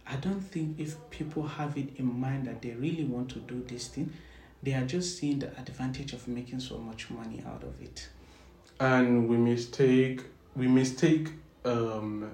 I 0.08 0.15
don't 0.15 0.41
think 0.41 0.80
if 0.80 0.95
people 1.10 1.43
have 1.47 1.78
it 1.78 1.89
in 1.97 2.19
mind 2.19 2.47
that 2.47 2.62
they 2.62 2.71
really 2.71 3.04
want 3.06 3.30
to 3.30 3.39
do 3.39 3.63
this 3.67 3.88
thing, 3.88 4.12
they 4.63 4.74
are 4.74 4.86
just 4.86 5.17
seeing 5.17 5.39
the 5.39 5.47
advantage 5.60 6.13
of 6.13 6.28
making 6.28 6.60
so 6.60 6.78
much 6.78 7.10
money 7.10 7.43
out 7.47 7.63
of 7.63 7.82
it. 7.82 8.10
and 8.80 9.28
we 9.30 9.38
mistake 9.38 10.24
we 10.56 10.67
mistake 10.67 11.30
um 11.65 12.32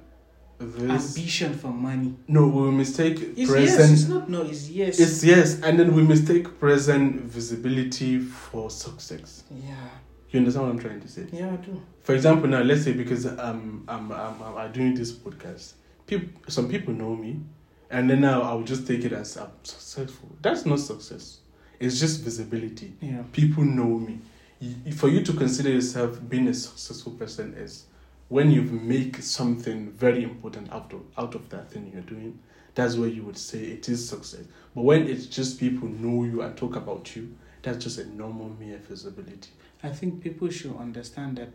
this 0.59 1.15
Ambition 1.17 1.53
for 1.53 1.67
money. 1.67 2.15
no 2.27 2.47
we 2.47 2.71
mistake 2.71 3.17
It's 3.37 3.51
present 3.51 3.89
yes, 3.91 3.91
it's 3.91 4.07
not 4.09 4.27
no, 4.29 4.41
it's 4.41 4.69
yes. 4.69 4.99
it's 4.99 5.23
yes 5.23 5.61
and 5.61 5.77
then 5.79 5.93
we 5.95 6.01
mistake 6.03 6.59
present 6.59 7.21
visibility 7.21 8.19
for 8.19 8.69
success 8.71 9.43
yeah, 9.51 9.75
you 10.31 10.39
understand 10.39 10.65
what 10.65 10.71
i'm 10.73 10.79
trying 10.79 10.99
to 11.01 11.07
say 11.07 11.27
yeah, 11.31 11.51
I 11.51 11.57
do. 11.57 11.79
for 12.01 12.15
example 12.15 12.49
now 12.49 12.61
let's 12.61 12.83
say 12.85 12.93
because 12.93 13.25
um 13.27 13.83
i'm 13.87 14.11
i'm, 14.11 14.41
I'm, 14.41 14.57
I'm 14.57 14.71
doing 14.71 14.95
this 14.95 15.11
podcast 15.11 15.73
people 16.07 16.29
some 16.49 16.67
people 16.69 16.93
know 16.93 17.15
me 17.15 17.39
and 17.91 18.09
then 18.09 18.21
now 18.21 18.41
i'll 18.41 18.63
just 18.63 18.87
take 18.87 19.05
it 19.05 19.11
as 19.13 19.37
i'm 19.37 19.51
successful 19.63 20.29
that's 20.41 20.65
not 20.65 20.79
success 20.79 21.39
it's 21.79 21.99
just 21.99 22.21
visibility 22.21 22.93
Yeah, 23.01 23.23
people 23.31 23.63
know 23.63 23.99
me. 23.99 24.19
For 24.95 25.07
you 25.09 25.23
to 25.23 25.33
consider 25.33 25.69
yourself 25.69 26.19
being 26.27 26.47
a 26.47 26.53
successful 26.53 27.11
person 27.13 27.53
is 27.53 27.85
when 28.29 28.49
you 28.51 28.63
make 28.63 29.17
something 29.17 29.91
very 29.91 30.23
important 30.23 30.71
out 30.71 30.91
of 30.93 31.01
out 31.17 31.35
of 31.35 31.49
that 31.49 31.69
thing 31.71 31.91
you're 31.93 32.01
doing. 32.01 32.39
That's 32.75 32.95
where 32.95 33.09
you 33.09 33.23
would 33.23 33.37
say 33.37 33.59
it 33.59 33.89
is 33.89 34.07
success. 34.07 34.45
But 34.75 34.83
when 34.83 35.07
it's 35.07 35.25
just 35.25 35.59
people 35.59 35.87
know 35.87 36.23
you 36.23 36.41
and 36.41 36.55
talk 36.55 36.75
about 36.75 37.15
you, 37.15 37.35
that's 37.61 37.83
just 37.83 37.97
a 37.99 38.05
normal 38.15 38.49
mere 38.59 38.77
visibility. 38.77 39.49
I 39.83 39.89
think 39.89 40.21
people 40.21 40.49
should 40.49 40.75
understand 40.77 41.37
that 41.37 41.49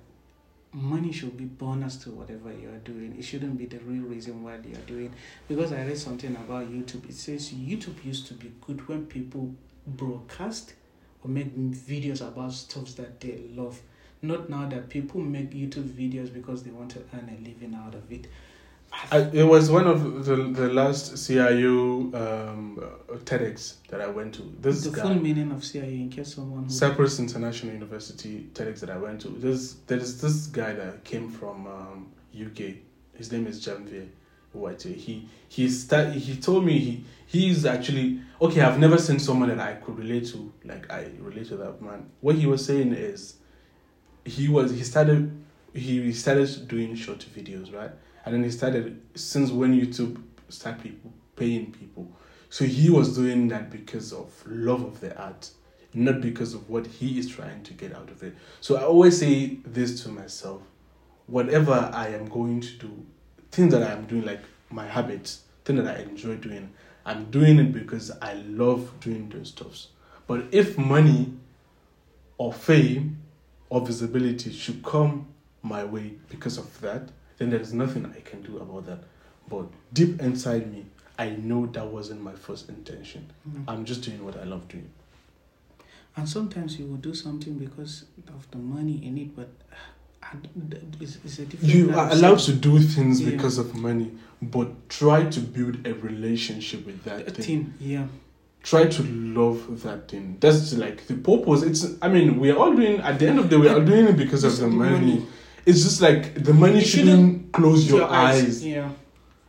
money 0.72 1.12
should 1.12 1.36
be 1.36 1.44
bonus 1.44 1.96
to 1.96 2.10
whatever 2.10 2.52
you 2.52 2.68
are 2.70 2.78
doing. 2.78 3.14
It 3.18 3.22
shouldn't 3.24 3.58
be 3.58 3.66
the 3.66 3.78
real 3.80 4.02
reason 4.02 4.42
why 4.42 4.54
you 4.56 4.74
are 4.74 4.86
doing. 4.86 5.12
Because 5.46 5.72
I 5.72 5.84
read 5.84 5.98
something 5.98 6.34
about 6.34 6.70
YouTube. 6.70 7.08
It 7.08 7.14
says 7.14 7.50
YouTube 7.52 8.04
used 8.04 8.26
to 8.28 8.34
be 8.34 8.52
good 8.66 8.86
when 8.88 9.06
people 9.06 9.54
broadcast 9.86 10.74
or 11.22 11.30
make 11.30 11.56
videos 11.56 12.26
about 12.26 12.52
stuff 12.52 12.94
that 12.96 13.20
they 13.20 13.38
love. 13.54 13.80
Not 14.20 14.48
now 14.48 14.68
that 14.68 14.88
people 14.88 15.20
make 15.20 15.50
YouTube 15.50 15.88
videos 15.88 16.32
because 16.32 16.62
they 16.62 16.70
want 16.70 16.90
to 16.92 17.00
earn 17.14 17.28
a 17.28 17.42
living 17.42 17.74
out 17.74 17.94
of 17.94 18.10
it. 18.10 18.28
I, 19.10 19.20
it 19.32 19.44
was 19.44 19.70
one 19.70 19.86
of 19.86 20.26
the 20.26 20.36
the 20.36 20.68
last 20.68 21.14
CIU 21.14 22.14
um, 22.14 22.78
TEDx 23.24 23.76
that 23.88 24.02
I 24.02 24.06
went 24.06 24.34
to. 24.34 24.42
This 24.60 24.84
the 24.84 24.90
guy, 24.90 25.02
full 25.02 25.14
meaning 25.14 25.50
of 25.50 25.60
CIU, 25.60 26.02
in 26.02 26.10
case 26.10 26.34
someone 26.34 26.68
Cyprus 26.68 27.18
International 27.18 27.72
University 27.72 28.48
TEDx 28.52 28.80
that 28.80 28.90
I 28.90 28.98
went 28.98 29.22
to. 29.22 29.28
There's 29.28 29.76
there's 29.86 30.20
this 30.20 30.46
guy 30.46 30.74
that 30.74 31.04
came 31.04 31.30
from 31.30 31.66
um, 31.66 32.12
UK. 32.38 32.74
His 33.14 33.32
name 33.32 33.46
is 33.46 33.64
Janvier 33.64 34.08
White. 34.52 34.86
Eh, 34.86 34.90
he 34.90 35.28
he 35.48 35.68
start, 35.68 36.12
he 36.12 36.36
told 36.36 36.64
me 36.64 36.78
he 36.78 37.04
he's 37.26 37.64
actually 37.64 38.20
okay. 38.40 38.60
I've 38.60 38.78
never 38.78 38.98
seen 38.98 39.18
someone 39.18 39.48
that 39.48 39.60
I 39.60 39.74
could 39.74 39.98
relate 39.98 40.26
to 40.28 40.52
like 40.64 40.90
I 40.90 41.10
relate 41.18 41.48
to 41.48 41.56
that 41.58 41.80
man. 41.80 42.10
What 42.20 42.36
he 42.36 42.46
was 42.46 42.64
saying 42.64 42.92
is 42.92 43.36
he 44.24 44.48
was 44.48 44.70
he 44.72 44.82
started 44.82 45.30
he 45.74 46.12
started 46.12 46.68
doing 46.68 46.94
short 46.94 47.20
videos 47.34 47.74
right, 47.74 47.90
and 48.24 48.34
then 48.34 48.44
he 48.44 48.50
started 48.50 49.00
since 49.14 49.50
when 49.50 49.78
YouTube 49.78 50.22
started 50.48 50.82
people 50.82 51.12
paying 51.36 51.72
people. 51.72 52.10
So 52.50 52.66
he 52.66 52.90
was 52.90 53.16
doing 53.16 53.48
that 53.48 53.70
because 53.70 54.12
of 54.12 54.30
love 54.46 54.82
of 54.84 55.00
the 55.00 55.16
art 55.18 55.50
not 55.94 56.22
because 56.22 56.54
of 56.54 56.70
what 56.70 56.86
he 56.86 57.18
is 57.18 57.28
trying 57.28 57.62
to 57.62 57.74
get 57.74 57.94
out 57.94 58.08
of 58.08 58.22
it. 58.22 58.34
So 58.62 58.76
I 58.76 58.82
always 58.84 59.18
say 59.18 59.58
this 59.66 60.02
to 60.04 60.08
myself 60.08 60.62
whatever 61.26 61.90
I 61.94 62.08
am 62.08 62.26
going 62.26 62.60
to 62.60 62.72
do, 62.78 63.06
things 63.52 63.72
that 63.72 63.82
I 63.82 63.92
am 63.92 64.06
doing, 64.06 64.24
like 64.24 64.40
my 64.70 64.86
habits, 64.86 65.42
things 65.64 65.84
that 65.84 65.96
I 65.96 66.02
enjoy 66.02 66.36
doing, 66.36 66.72
I'm 67.04 67.30
doing 67.30 67.58
it 67.58 67.72
because 67.72 68.10
I 68.20 68.34
love 68.34 68.92
doing 69.00 69.28
those 69.28 69.48
stuffs. 69.48 69.88
But 70.26 70.46
if 70.50 70.78
money 70.78 71.32
or 72.38 72.52
fame 72.52 73.18
or 73.68 73.84
visibility 73.84 74.52
should 74.52 74.82
come 74.82 75.28
my 75.62 75.84
way 75.84 76.14
because 76.28 76.58
of 76.58 76.80
that, 76.80 77.10
then 77.38 77.50
there's 77.50 77.72
nothing 77.72 78.06
I 78.06 78.20
can 78.20 78.42
do 78.42 78.58
about 78.58 78.86
that. 78.86 79.00
But 79.48 79.66
deep 79.92 80.20
inside 80.20 80.72
me, 80.72 80.86
I 81.18 81.30
know 81.30 81.66
that 81.66 81.86
wasn't 81.86 82.22
my 82.22 82.32
first 82.32 82.68
intention. 82.68 83.30
Mm. 83.48 83.64
I'm 83.68 83.84
just 83.84 84.02
doing 84.02 84.24
what 84.24 84.38
I 84.38 84.44
love 84.44 84.66
doing. 84.68 84.90
And 86.16 86.28
sometimes 86.28 86.78
you 86.78 86.86
will 86.86 86.96
do 86.96 87.14
something 87.14 87.58
because 87.58 88.04
of 88.28 88.50
the 88.50 88.58
money 88.58 89.04
in 89.04 89.18
it, 89.18 89.34
but 89.34 89.48
It's, 91.00 91.18
it's 91.24 91.38
a 91.40 91.44
different. 91.46 91.74
You 91.74 91.94
are 91.94 92.10
allowed 92.10 92.38
to 92.40 92.52
do 92.52 92.78
things 92.80 93.20
Yeah. 93.20 93.30
because 93.30 93.58
of 93.58 93.74
money, 93.74 94.10
but 94.40 94.88
try 94.88 95.24
to 95.24 95.40
build 95.40 95.86
a 95.86 95.94
relationship 95.94 96.86
with 96.86 97.02
that 97.04 97.28
a 97.28 97.30
thing. 97.30 97.44
thing. 97.44 97.74
Yeah. 97.80 98.06
Try 98.62 98.86
to 98.86 99.02
love 99.02 99.82
that 99.82 100.08
thing. 100.08 100.36
That's 100.40 100.72
like 100.74 101.06
the 101.08 101.14
purpose. 101.14 101.62
It's. 101.62 101.84
I 102.00 102.08
mean, 102.08 102.38
we 102.38 102.50
are 102.50 102.56
all 102.56 102.74
doing. 102.74 103.00
At 103.00 103.18
the 103.18 103.26
end 103.28 103.38
of 103.40 103.50
the 103.50 103.56
day, 103.56 103.60
we 103.60 103.68
are 103.68 103.80
doing 103.84 104.06
it 104.06 104.16
because 104.16 104.44
of 104.44 104.52
It's 104.52 104.60
the 104.60 104.66
the 104.66 104.72
money. 104.72 104.90
money. 105.16 105.26
It's 105.66 105.82
just 105.82 106.00
like 106.00 106.42
the 106.42 106.54
money 106.54 106.78
You 106.80 106.84
shouldn't 106.84 107.52
close 107.52 107.88
your, 107.88 108.04
eyes. 108.04 108.64
Yeah. 108.64 108.90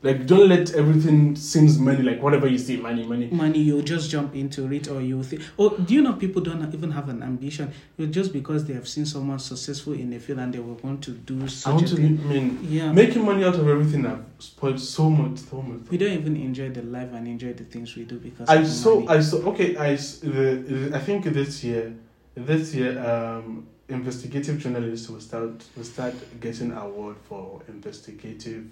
Like, 0.04 0.28
don't 0.28 0.50
let 0.50 0.74
everything 0.76 1.36
seems 1.38 1.80
money. 1.80 2.04
Like 2.04 2.22
whatever 2.22 2.46
you 2.48 2.58
see, 2.58 2.76
money, 2.76 3.06
money. 3.06 3.30
money 3.32 3.60
you 3.60 3.82
just 3.82 4.12
jump 4.12 4.36
into 4.36 4.72
it 4.72 4.90
or 4.90 5.02
you 5.02 5.24
think 5.24 5.42
oh 5.58 5.78
do 5.78 5.94
you 5.94 6.02
know 6.02 6.14
people 6.14 6.42
don't 6.42 6.74
even 6.74 6.92
have 6.92 7.08
an 7.10 7.24
ambition 7.24 7.72
It's 7.98 8.14
just 8.14 8.34
because 8.34 8.66
they 8.66 8.74
have 8.74 8.88
seen 8.88 9.06
someone 9.06 9.40
successful 9.40 9.94
in 9.94 10.12
a 10.14 10.20
field 10.20 10.40
and 10.40 10.54
they 10.54 10.60
will 10.60 10.76
want 10.84 11.02
to 11.04 11.12
do 11.12 11.48
I 11.66 11.72
want 11.72 11.88
to. 11.88 11.96
thing 11.96 12.20
I 12.22 12.28
mean, 12.28 12.60
yeah 12.64 12.92
making 12.92 13.24
money 13.26 13.44
out 13.46 13.56
of 13.56 13.68
everything 13.68 14.06
I've 14.06 14.26
spoiled 14.40 14.80
so 14.80 15.10
much, 15.10 15.40
so 15.40 15.62
much. 15.62 15.90
we 15.90 15.98
don't 15.98 16.12
even 16.12 16.36
enjoy 16.36 16.70
the 16.70 16.82
life 16.84 17.12
and 17.14 17.28
enjoy 17.28 17.54
the 17.54 17.64
things 17.64 17.96
we 17.96 18.04
do 18.04 18.20
because 18.20 18.50
I 18.50 18.64
saw. 18.64 19.00
money. 19.00 19.20
I 19.20 19.22
saw. 19.22 19.38
Okay, 19.52 19.78
I. 19.78 19.96
The, 19.96 20.92
I 20.94 21.00
think 21.00 21.26
this 21.26 21.64
year, 21.64 21.94
this 22.36 22.74
year, 22.74 23.00
um, 23.00 23.68
investigative 23.90 24.60
journalists 24.60 25.10
will 25.10 25.22
start 25.22 25.64
will 25.76 25.84
start 25.84 26.14
getting 26.40 26.72
award 26.74 27.16
for 27.30 27.62
investigative 27.68 28.66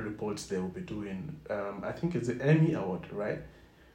reports 0.00 0.46
they 0.46 0.58
will 0.58 0.68
be 0.68 0.80
doing. 0.80 1.36
Um, 1.50 1.82
I 1.84 1.92
think 1.92 2.14
it's 2.14 2.28
the 2.28 2.42
Emmy 2.42 2.74
Award, 2.74 3.06
right? 3.12 3.40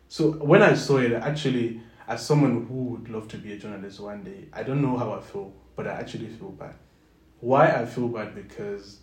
So 0.08 0.32
when 0.32 0.62
I 0.62 0.74
saw 0.74 0.98
it, 0.98 1.12
actually, 1.12 1.82
as 2.08 2.26
someone 2.26 2.66
who 2.68 2.84
would 2.84 3.10
love 3.10 3.28
to 3.30 3.38
be 3.38 3.54
a 3.54 3.58
journalist 3.58 4.00
one 4.00 4.24
day, 4.24 4.46
I 4.54 4.64
don't 4.64 4.82
know 4.82 4.98
how 4.98 5.14
I 5.14 5.20
feel, 5.20 5.52
but 5.76 5.88
I 5.88 5.92
actually 5.92 6.28
feel 6.28 6.52
bad. 6.52 6.76
Why 7.40 7.72
I 7.72 7.86
feel 7.86 8.08
bad 8.08 8.34
because 8.34 9.00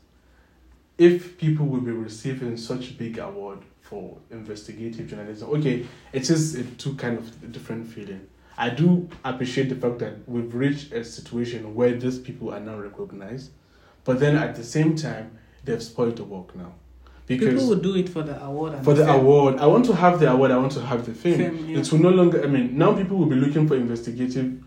if 0.97 1.36
people 1.38 1.66
will 1.66 1.80
be 1.80 1.90
receiving 1.90 2.57
such 2.57 2.97
big 2.97 3.18
award 3.18 3.59
for 3.80 4.16
investigative 4.30 5.09
journalism, 5.09 5.51
okay, 5.51 5.86
it 6.12 6.30
is 6.30 6.55
a 6.55 6.64
two 6.64 6.95
kind 6.95 7.18
of 7.18 7.53
different 7.53 7.86
feeling. 7.88 8.26
I 8.57 8.70
do 8.70 9.09
appreciate 9.24 9.68
the 9.68 9.74
fact 9.74 9.99
that 9.99 10.28
we've 10.28 10.55
reached 10.55 10.92
a 10.92 11.05
situation 11.05 11.74
where 11.74 11.92
these 11.92 12.18
people 12.18 12.55
are 12.55 12.61
now 12.61 12.78
recognized, 12.78 13.51
but 14.05 14.20
then 14.20 14.36
at 14.36 14.55
the 14.55 14.62
same 14.64 14.95
time, 14.95 15.38
they've 15.64 15.82
spoiled 15.82 16.16
the 16.16 16.24
work 16.24 16.55
now. 16.55 16.74
People 17.27 17.47
Because 17.49 17.68
will 17.68 17.77
do 17.77 17.97
it 17.97 18.09
for 18.09 18.22
the 18.22 18.43
award 18.45 18.75
and 18.75 18.85
for 18.85 18.95
the 18.95 19.05
fame. 19.05 19.14
award, 19.20 19.59
I 19.59 19.66
want 19.66 19.85
to 19.87 19.95
have 19.95 20.20
the 20.20 20.31
award, 20.31 20.51
I 20.51 20.59
want 20.59 20.72
to 20.72 20.81
have 20.81 21.07
the 21.07 21.14
fame. 21.14 21.39
Fame, 21.39 21.68
yeah. 21.68 21.79
It 21.79 21.91
will 21.93 22.01
no 22.01 22.11
longer, 22.11 22.43
I 22.43 22.47
mean, 22.47 22.77
now 22.77 22.95
people 22.95 23.16
will 23.16 23.27
be 23.27 23.37
looking 23.37 23.66
for 23.66 23.77
investigative 23.77 24.62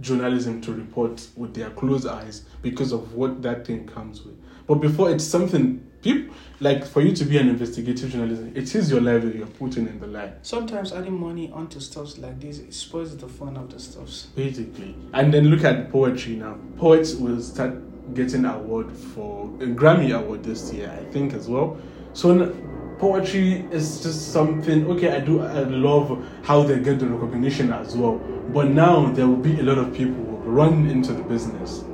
journalism 0.00 0.60
to 0.62 0.72
report 0.72 1.26
with 1.36 1.54
their 1.54 1.70
closed 1.70 2.06
eyes 2.06 2.44
because 2.60 2.92
of 2.92 3.14
what 3.14 3.42
that 3.42 3.66
thing 3.66 3.86
comes 3.86 4.22
with. 4.22 4.34
But 4.66 4.76
before, 4.76 5.10
it's 5.10 5.24
something, 5.24 5.84
people, 6.02 6.34
like 6.60 6.84
for 6.84 7.00
you 7.00 7.14
to 7.16 7.24
be 7.24 7.38
an 7.38 7.48
investigative 7.48 8.10
journalism, 8.10 8.52
it 8.54 8.74
is 8.74 8.90
your 8.90 9.00
life 9.00 9.22
that 9.22 9.34
you're 9.34 9.46
putting 9.46 9.86
in 9.88 9.98
the 10.00 10.06
line. 10.06 10.32
sometimes 10.42 10.92
adding 10.92 11.18
money 11.18 11.50
onto 11.52 11.80
stuffs 11.80 12.18
like 12.18 12.38
this 12.40 12.60
spoils 12.76 13.16
the 13.16 13.28
fun 13.28 13.56
of 13.56 13.70
the 13.70 13.78
stuffs 13.78 14.26
basically. 14.36 14.94
And 15.14 15.32
then 15.32 15.46
look 15.46 15.64
at 15.64 15.90
poetry 15.90 16.36
now. 16.36 16.58
Poets 16.76 17.14
will 17.14 17.40
start 17.40 18.14
getting 18.14 18.44
award 18.44 18.90
for 18.92 19.46
a 19.60 19.66
Grammy 19.66 20.16
award 20.16 20.42
this 20.44 20.72
year, 20.72 20.90
I 20.90 21.04
think 21.12 21.32
as 21.34 21.48
well. 21.48 21.76
So 22.14 22.54
poetry 22.98 23.64
is 23.70 24.02
just 24.02 24.32
something. 24.32 24.86
Okay, 24.86 25.16
I 25.16 25.20
do. 25.20 25.40
I 25.40 25.60
love 25.60 26.24
how 26.44 26.62
they 26.62 26.78
get 26.78 26.98
the 26.98 27.06
recognition 27.06 27.72
as 27.72 27.96
well. 27.96 28.18
But 28.52 28.68
now 28.68 29.10
there 29.12 29.26
will 29.26 29.36
be 29.36 29.58
a 29.58 29.62
lot 29.62 29.78
of 29.78 29.94
people 29.94 30.22
who 30.22 30.50
run 30.50 30.88
into 30.88 31.12
the 31.12 31.22
business. 31.22 31.84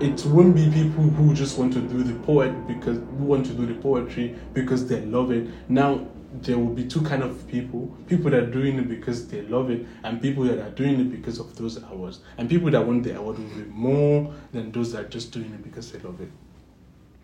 It 0.00 0.24
won't 0.26 0.54
be 0.54 0.70
people 0.70 1.04
who 1.04 1.34
just 1.34 1.58
want 1.58 1.72
to 1.72 1.80
do 1.80 2.04
the 2.04 2.14
poet 2.24 2.52
because 2.68 2.98
who 2.98 3.24
want 3.24 3.46
to 3.46 3.52
do 3.52 3.66
the 3.66 3.74
poetry 3.74 4.36
because 4.52 4.86
they 4.86 5.00
love 5.06 5.32
it. 5.32 5.48
Now 5.68 6.06
there 6.42 6.58
will 6.58 6.74
be 6.74 6.86
two 6.86 7.00
kind 7.00 7.22
of 7.22 7.48
people: 7.48 7.92
people 8.06 8.30
that 8.30 8.42
are 8.42 8.50
doing 8.50 8.78
it 8.78 8.88
because 8.88 9.26
they 9.28 9.42
love 9.42 9.70
it, 9.70 9.86
and 10.04 10.20
people 10.20 10.44
that 10.44 10.58
are 10.58 10.70
doing 10.70 11.00
it 11.00 11.10
because 11.10 11.40
of 11.40 11.56
those 11.56 11.82
awards. 11.82 12.20
And 12.36 12.48
people 12.48 12.70
that 12.70 12.86
want 12.86 13.02
the 13.02 13.16
award 13.16 13.38
will 13.38 13.56
be 13.56 13.64
more 13.70 14.32
than 14.52 14.70
those 14.72 14.92
that 14.92 15.06
are 15.06 15.08
just 15.08 15.32
doing 15.32 15.52
it 15.54 15.64
because 15.64 15.90
they 15.90 15.98
love 16.00 16.20
it. 16.20 16.30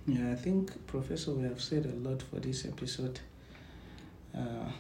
Yeah 0.07 0.31
i 0.33 0.35
think 0.35 0.87
professor 0.87 1.33
we 1.33 1.45
have 1.45 1.61
said 1.61 1.87
a 1.87 2.09
lot 2.09 2.23
for 2.23 2.41
this 2.41 2.65
episode 2.65 3.21
uh, 4.37 4.71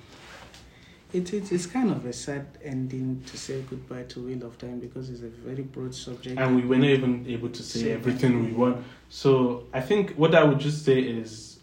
it, 1.14 1.32
it, 1.32 1.52
it's 1.52 1.66
kind 1.66 1.90
of 1.90 2.04
a 2.06 2.12
sad 2.12 2.46
ending 2.62 3.22
to 3.26 3.38
say 3.38 3.62
goodbye 3.70 4.02
to 4.02 4.20
Wheel 4.20 4.44
of 4.44 4.58
Time 4.58 4.80
because 4.80 5.10
it's 5.10 5.22
a 5.22 5.28
very 5.28 5.62
broad 5.62 5.94
subject. 5.94 6.40
and 6.40 6.56
we 6.56 6.62
were 6.62 6.76
not 6.76 6.88
even 6.88 7.24
able 7.28 7.48
to 7.50 7.62
say 7.62 7.82
Say 7.82 7.92
everything 7.92 8.44
we 8.44 8.52
want. 8.52 8.84
So 9.10 9.68
I 9.72 9.80
think 9.80 10.14
what 10.16 10.34
I 10.34 10.42
would 10.42 10.58
just 10.58 10.84
say 10.84 10.98
is 10.98 11.60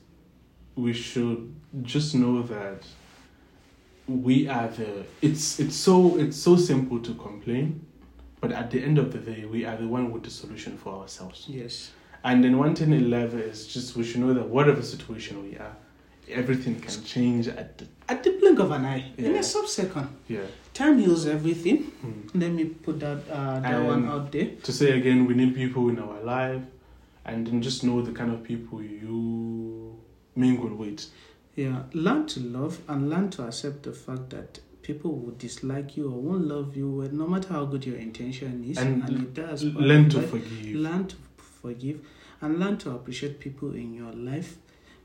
we 0.76 0.93
should 0.93 1.53
just 1.82 2.16
know 2.16 2.43
that 2.43 2.84
we 4.07 4.47
are 4.47 4.70
the 4.70 5.05
it's 5.22 5.59
it's 5.59 5.76
so 5.76 6.18
it's 6.18 6.38
so 6.38 6.55
simple 6.55 6.99
to 7.01 7.14
complain, 7.16 7.86
but 8.39 8.53
at 8.53 8.72
the 8.72 8.82
end 8.82 8.97
of 8.97 9.12
the 9.12 9.20
day 9.20 9.43
we 9.43 9.66
are 9.66 9.76
the 9.76 9.88
one 9.88 10.12
with 10.12 10.24
the 10.24 10.30
solution 10.30 10.78
for 10.78 10.93
ourselves. 11.01 11.45
Yes. 11.49 11.91
And 12.24 12.43
then 12.43 12.57
one 12.57 12.76
thing 12.76 12.91
in 12.93 13.09
life 13.09 13.34
is 13.34 13.67
just 13.67 13.95
we 13.95 14.03
should 14.03 14.22
know 14.22 14.34
that 14.34 14.47
whatever 14.47 14.82
situation 14.82 15.43
we 15.43 15.57
are, 15.57 15.76
everything 16.30 16.80
can 16.80 17.03
change 17.03 17.47
at 17.47 17.78
the 17.78 17.86
At 18.07 18.24
the 18.24 18.32
blink 18.39 18.59
of 18.59 18.72
an 18.72 18.86
eye, 18.86 19.11
in 19.17 19.36
a 19.36 19.43
sub 19.43 19.67
second, 19.67 20.07
yeah. 20.28 20.41
time 20.74 20.99
heals 20.99 21.26
everything. 21.26 21.78
Hmm. 22.01 22.39
Let 22.39 22.51
me 22.51 22.65
put 22.65 22.99
that 22.99 23.19
uh, 23.30 23.59
that 23.61 23.74
And- 23.74 23.88
one 23.88 24.05
out 24.07 24.32
there. 24.32 24.49
to 24.63 24.72
say 24.72 24.97
again, 24.99 25.26
we 25.26 25.34
need 25.34 25.55
people 25.55 25.89
in 25.89 25.97
our 25.99 26.22
life, 26.24 26.61
and 27.26 27.47
then 27.47 27.61
just 27.61 27.84
know 27.84 28.01
the 28.01 28.11
kind 28.11 28.32
of 28.32 28.43
people 28.43 28.82
you 28.84 29.97
mingle 30.36 30.76
with. 30.76 31.05
Yeah, 31.55 31.84
learn 31.93 32.28
to 32.28 32.39
love 32.39 32.80
and 32.88 33.09
learn 33.09 33.30
to 33.32 33.43
accept 33.43 33.84
the 33.84 33.91
fact 33.93 34.30
that 34.30 34.59
people 34.84 35.11
will 35.15 35.36
dislike 35.38 35.97
you 35.97 36.05
or 36.11 36.17
won't 36.28 36.47
love 36.47 36.76
you, 36.78 37.09
no 37.11 37.28
matter 37.28 37.49
how 37.49 37.65
good 37.65 37.86
your 37.86 37.97
intention 37.97 38.63
is, 38.69 38.78
And 38.78 39.03
it 39.09 39.34
does. 39.34 39.63
Learn 39.63 40.09
to 40.09 40.17
but 40.19 40.30
forgive. 40.30 40.76
learn 40.76 41.07
to 41.07 41.15
forgive 41.62 42.05
and 42.41 42.59
learn 42.59 42.78
to 42.80 42.91
appreciate 42.91 43.39
people 43.39 43.74
in 43.74 43.93
your 43.93 44.12
life. 44.14 44.57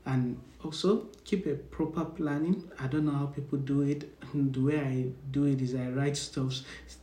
And 0.05 0.39
also 0.63 1.07
keep 1.25 1.45
a 1.45 1.55
proper 1.55 2.05
planning. 2.05 2.63
I 2.79 2.87
don't 2.87 3.05
know 3.05 3.11
how 3.11 3.25
people 3.27 3.59
do 3.59 3.81
it. 3.81 4.09
The 4.33 4.59
way 4.59 4.79
i 4.79 5.05
do 5.31 5.45
it 5.45 5.61
is 5.61 5.73
i 5.73 5.87
write 5.87 6.17
stuff 6.17 6.53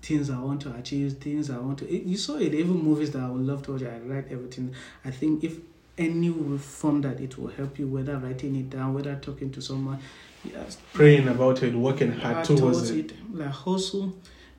things 0.02 0.28
i 0.28 0.38
want 0.38 0.60
to 0.60 0.74
achieve 0.74 1.14
things 1.14 1.48
i 1.48 1.56
want 1.56 1.78
to 1.78 1.86
eh, 1.86 2.02
you 2.04 2.18
saw 2.18 2.36
it 2.36 2.52
even 2.52 2.74
movies 2.74 3.12
that 3.12 3.22
i 3.22 3.30
would 3.30 3.46
love 3.46 3.62
to 3.62 3.72
watch 3.72 3.82
i 3.82 3.98
write 4.00 4.26
everything. 4.30 4.74
I 5.06 5.10
think 5.10 5.42
if 5.42 5.56
any 5.96 6.30
form 6.58 7.00
that 7.02 7.20
it 7.20 7.38
will 7.38 7.48
help 7.48 7.78
you 7.78 7.86
whether 7.88 8.18
writing 8.18 8.56
it 8.56 8.68
down 8.68 8.92
whether 8.92 9.14
talking 9.16 9.50
to 9.52 9.62
someone 9.62 10.00
yes. 10.44 10.76
Praying 10.92 11.28
about 11.28 11.62
it, 11.62 11.74
working 11.74 12.12
hard 12.12 12.34
hard 12.34 12.46
towards 12.46 12.90
it. 12.90 13.12
Like 13.32 13.48
hustle, 13.48 14.14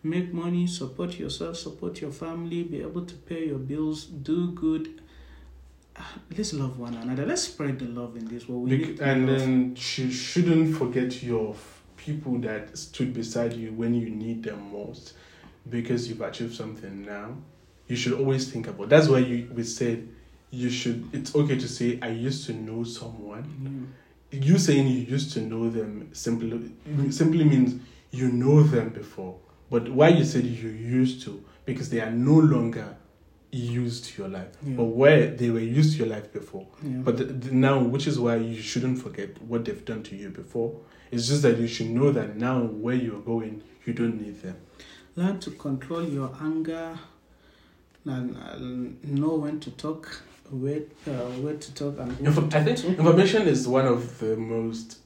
make 0.05 0.31
money, 0.33 0.67
support 0.67 1.17
yourself, 1.19 1.57
support 1.57 1.99
your 2.01 2.11
family, 2.11 2.63
be 2.63 2.81
able 2.81 3.05
to 3.05 3.15
pay 3.15 3.47
your 3.47 3.57
bills, 3.57 4.05
do 4.05 4.51
good. 4.51 5.01
Ah, 5.97 6.13
Let's 6.37 6.53
love 6.53 6.77
one 6.79 6.93
another. 6.95 7.25
Let's 7.25 7.43
spread 7.43 7.79
the 7.79 7.85
love 7.85 8.15
in 8.15 8.25
this 8.27 8.47
world. 8.47 8.69
We 8.69 8.77
Bec- 8.77 8.87
need 8.89 8.99
and 9.01 9.27
love. 9.27 9.39
then 9.39 9.69
you 9.97 10.11
shouldn't 10.11 10.77
forget 10.77 11.23
your 11.23 11.55
people 11.97 12.37
that 12.39 12.77
stood 12.77 13.13
beside 13.13 13.53
you 13.53 13.71
when 13.73 13.93
you 13.95 14.09
need 14.09 14.43
them 14.43 14.71
most, 14.71 15.13
because 15.69 16.07
you've 16.07 16.21
achieved 16.21 16.53
something 16.53 17.03
now. 17.05 17.35
You 17.87 17.95
should 17.95 18.13
always 18.13 18.51
think 18.51 18.67
about. 18.67 18.89
That's 18.89 19.07
why 19.07 19.19
you 19.19 19.49
we 19.53 19.63
said 19.63 20.07
you 20.51 20.69
should. 20.69 21.09
It's 21.13 21.35
okay 21.35 21.57
to 21.57 21.67
say 21.67 21.99
I 22.01 22.09
used 22.09 22.45
to 22.47 22.53
know 22.53 22.83
someone. 22.83 23.45
Yeah. 24.31 24.39
you 24.49 24.57
saying 24.57 24.87
you 24.87 25.01
used 25.17 25.31
to 25.33 25.41
know 25.41 25.69
them 25.69 26.09
simply 26.13 26.71
simply 27.11 27.43
means 27.45 27.79
you 28.11 28.27
know 28.31 28.61
them 28.63 28.89
before. 28.89 29.35
But 29.69 29.89
why 29.89 30.09
you 30.09 30.23
said 30.23 30.45
you 30.45 30.69
used 30.69 31.21
to 31.23 31.43
because 31.65 31.89
they 31.89 31.99
are 32.01 32.11
no 32.11 32.35
longer 32.35 32.95
used 33.51 34.05
to 34.05 34.21
your 34.21 34.29
life, 34.29 34.49
Yeah. 34.65 34.75
but 34.75 34.83
where 34.85 35.27
they 35.27 35.49
were 35.49 35.59
used 35.61 35.93
to 35.93 35.99
your 35.99 36.07
life 36.15 36.31
before. 36.33 36.67
Yeah. 36.83 36.97
But 37.03 37.17
th- 37.17 37.29
th- 37.41 37.53
now, 37.53 37.81
which 37.81 38.05
is 38.05 38.19
why 38.19 38.35
you 38.35 38.61
shouldn't 38.61 38.99
forget 39.01 39.41
what 39.41 39.65
they've 39.65 39.85
done 39.85 40.03
to 40.03 40.15
you 40.15 40.29
before. 40.29 40.75
It's 41.11 41.27
just 41.27 41.41
that 41.43 41.57
you 41.57 41.67
should 41.67 41.87
know 41.89 42.11
that 42.11 42.35
now 42.37 42.61
where 42.63 42.95
you're 42.95 43.21
going, 43.21 43.63
you 43.85 43.93
don't 43.93 44.21
need 44.21 44.41
them. 44.41 44.57
learn 45.15 45.39
to 45.39 45.51
control 45.51 46.03
your 46.03 46.29
anger 46.41 46.99
and 48.05 48.35
uh, 48.35 48.57
know 49.19 49.35
when 49.35 49.59
to 49.61 49.71
talk, 49.71 50.21
where 50.51 50.81
uh, 51.07 51.11
where 51.43 51.55
to 51.55 51.73
talk 51.73 51.97
and 51.99 52.11
who 52.11 52.25
Inf- 52.25 52.49
to 52.49 52.57
I 52.59 52.63
think 52.65 52.83
information 52.83 53.47
is 53.47 53.65
one 53.67 53.87
of 53.87 54.19
the 54.19 54.35
most 54.35 54.99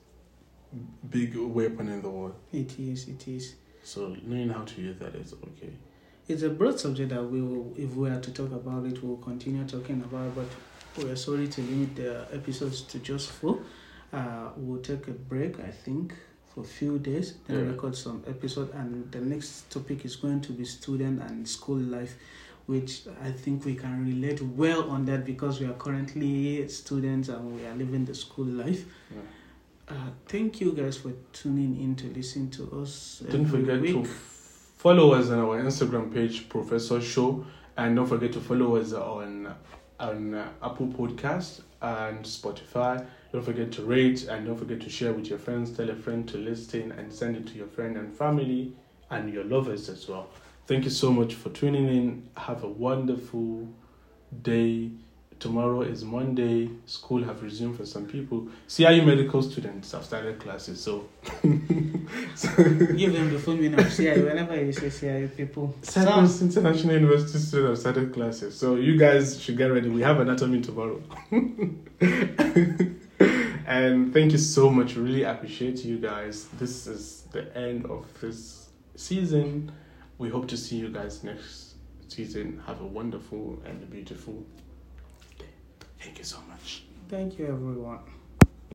big 1.09 1.37
weapon 1.37 1.87
in 1.89 2.01
the 2.01 2.09
world. 2.09 2.35
It 2.51 2.77
is. 2.79 3.07
It 3.07 3.27
is. 3.27 3.55
So 3.89 4.15
knowing 4.23 4.49
how 4.49 4.61
to 4.65 4.81
use 4.81 4.97
that 4.99 5.15
is 5.15 5.33
okay. 5.33 5.71
It's 6.27 6.43
a 6.43 6.49
broad 6.51 6.79
subject 6.79 7.09
that 7.09 7.23
we 7.23 7.41
will, 7.41 7.73
if 7.75 7.95
we 7.95 8.07
are 8.07 8.19
to 8.21 8.31
talk 8.31 8.51
about 8.51 8.85
it, 8.85 9.03
we'll 9.03 9.17
continue 9.17 9.63
talking 9.65 10.01
about. 10.01 10.35
But 10.35 10.45
we 11.03 11.09
are 11.09 11.15
sorry 11.15 11.47
to 11.47 11.61
limit 11.61 11.95
the 11.95 12.27
episodes 12.31 12.81
to 12.81 12.99
just 12.99 13.31
four. 13.31 13.61
Uh, 14.13 14.49
we'll 14.57 14.81
take 14.81 15.07
a 15.07 15.11
break, 15.11 15.59
I 15.59 15.71
think, 15.71 16.13
for 16.53 16.61
a 16.61 16.67
few 16.67 16.99
days, 16.99 17.33
then 17.47 17.65
Yeah. 17.65 17.71
record 17.71 17.95
some 17.95 18.23
episode. 18.27 18.71
And 18.75 19.11
the 19.11 19.21
next 19.21 19.71
topic 19.71 20.05
is 20.05 20.15
going 20.17 20.41
to 20.41 20.51
be 20.51 20.65
student 20.65 21.21
and 21.23 21.47
school 21.47 21.77
life. 21.79 22.15
which 22.67 23.07
I 23.19 23.31
think 23.31 23.65
we 23.65 23.73
can 23.73 24.05
relate 24.05 24.43
well 24.43 24.91
on 24.91 25.03
that 25.05 25.25
because 25.25 25.59
we 25.59 25.65
are 25.65 25.73
currently 25.73 26.67
students 26.67 27.27
and 27.27 27.55
we 27.55 27.65
are 27.65 27.73
living 27.73 28.05
the 28.05 28.13
school 28.13 28.45
life. 28.45 28.85
Yeah. 29.09 29.21
Uh, 29.89 29.93
thank 30.27 30.61
you 30.61 30.71
guys 30.73 30.97
for 30.97 31.11
tuning 31.33 31.81
in 31.81 31.95
to 31.95 32.07
listen 32.07 32.49
to 32.51 32.81
us. 32.81 33.23
Don't 33.29 33.45
forget 33.45 33.81
week. 33.81 33.95
to 33.95 34.05
follow 34.05 35.13
us 35.13 35.29
on 35.29 35.39
our 35.39 35.61
Instagram 35.61 36.13
page, 36.13 36.47
Professor 36.47 37.01
Show, 37.01 37.43
and 37.75 37.95
don't 37.95 38.05
forget 38.05 38.31
to 38.33 38.39
follow 38.39 38.75
us 38.75 38.93
on 38.93 39.53
on 39.99 40.33
Apple 40.63 40.87
Podcast 40.87 41.61
and 41.81 42.23
Spotify. 42.23 43.05
Don't 43.31 43.43
forget 43.43 43.71
to 43.73 43.83
rate 43.83 44.27
and 44.27 44.45
don't 44.45 44.57
forget 44.57 44.79
to 44.81 44.89
share 44.89 45.11
with 45.13 45.27
your 45.27 45.39
friends. 45.39 45.75
Tell 45.75 45.89
a 45.89 45.95
friend 45.95 46.27
to 46.29 46.37
listen 46.37 46.91
and 46.93 47.11
send 47.11 47.35
it 47.35 47.47
to 47.47 47.53
your 47.53 47.67
friend 47.67 47.97
and 47.97 48.15
family 48.15 48.73
and 49.09 49.33
your 49.33 49.43
lovers 49.43 49.89
as 49.89 50.07
well. 50.07 50.29
Thank 50.67 50.83
you 50.83 50.89
so 50.89 51.11
much 51.11 51.33
for 51.33 51.49
tuning 51.49 51.87
in. 51.87 52.29
Have 52.37 52.63
a 52.63 52.67
wonderful 52.69 53.67
day. 54.41 54.91
Tomorrow 55.39 55.83
is 55.83 56.03
Monday. 56.03 56.69
School 56.85 57.23
have 57.23 57.41
resumed 57.41 57.77
for 57.77 57.85
some 57.85 58.05
people. 58.05 58.49
CIU 58.67 59.05
medical 59.05 59.41
students 59.41 59.93
have 59.93 60.03
started 60.03 60.37
classes, 60.39 60.83
so 60.83 61.07
Give 61.41 63.13
them 63.13 63.31
the 63.31 63.39
full 63.39 63.55
meaning 63.55 63.79
of 63.79 63.85
CIU. 63.85 64.25
Whenever 64.25 64.61
you 64.61 64.73
say 64.73 64.87
CIU, 64.87 65.35
people. 65.37 65.73
Cyprus 65.81 66.41
International 66.41 66.95
University 66.95 67.37
students 67.37 67.83
have 67.83 67.93
started 67.93 68.13
classes, 68.13 68.57
so 68.57 68.75
you 68.75 68.97
guys 68.97 69.41
should 69.41 69.57
get 69.57 69.67
ready. 69.67 69.89
We 69.89 70.01
have 70.01 70.19
anatomy 70.19 70.59
tomorrow. 70.61 71.01
and 73.65 74.13
thank 74.13 74.31
you 74.33 74.37
so 74.37 74.69
much. 74.69 74.95
Really 74.95 75.23
appreciate 75.23 75.85
you 75.85 75.99
guys. 75.99 76.47
This 76.57 76.87
is 76.87 77.23
the 77.31 77.55
end 77.55 77.85
of 77.85 78.05
this 78.19 78.69
season. 78.95 79.71
We 80.17 80.29
hope 80.29 80.47
to 80.49 80.57
see 80.57 80.75
you 80.75 80.89
guys 80.89 81.23
next 81.23 81.75
season. 82.09 82.61
Have 82.67 82.81
a 82.81 82.87
wonderful 82.87 83.61
and 83.65 83.89
beautiful 83.89 84.33
day. 84.33 84.68
Thank 85.99 86.17
you 86.17 86.23
so 86.23 86.37
much. 86.49 86.83
Thank 87.09 87.37
you, 87.39 87.47
everyone. 87.47 87.99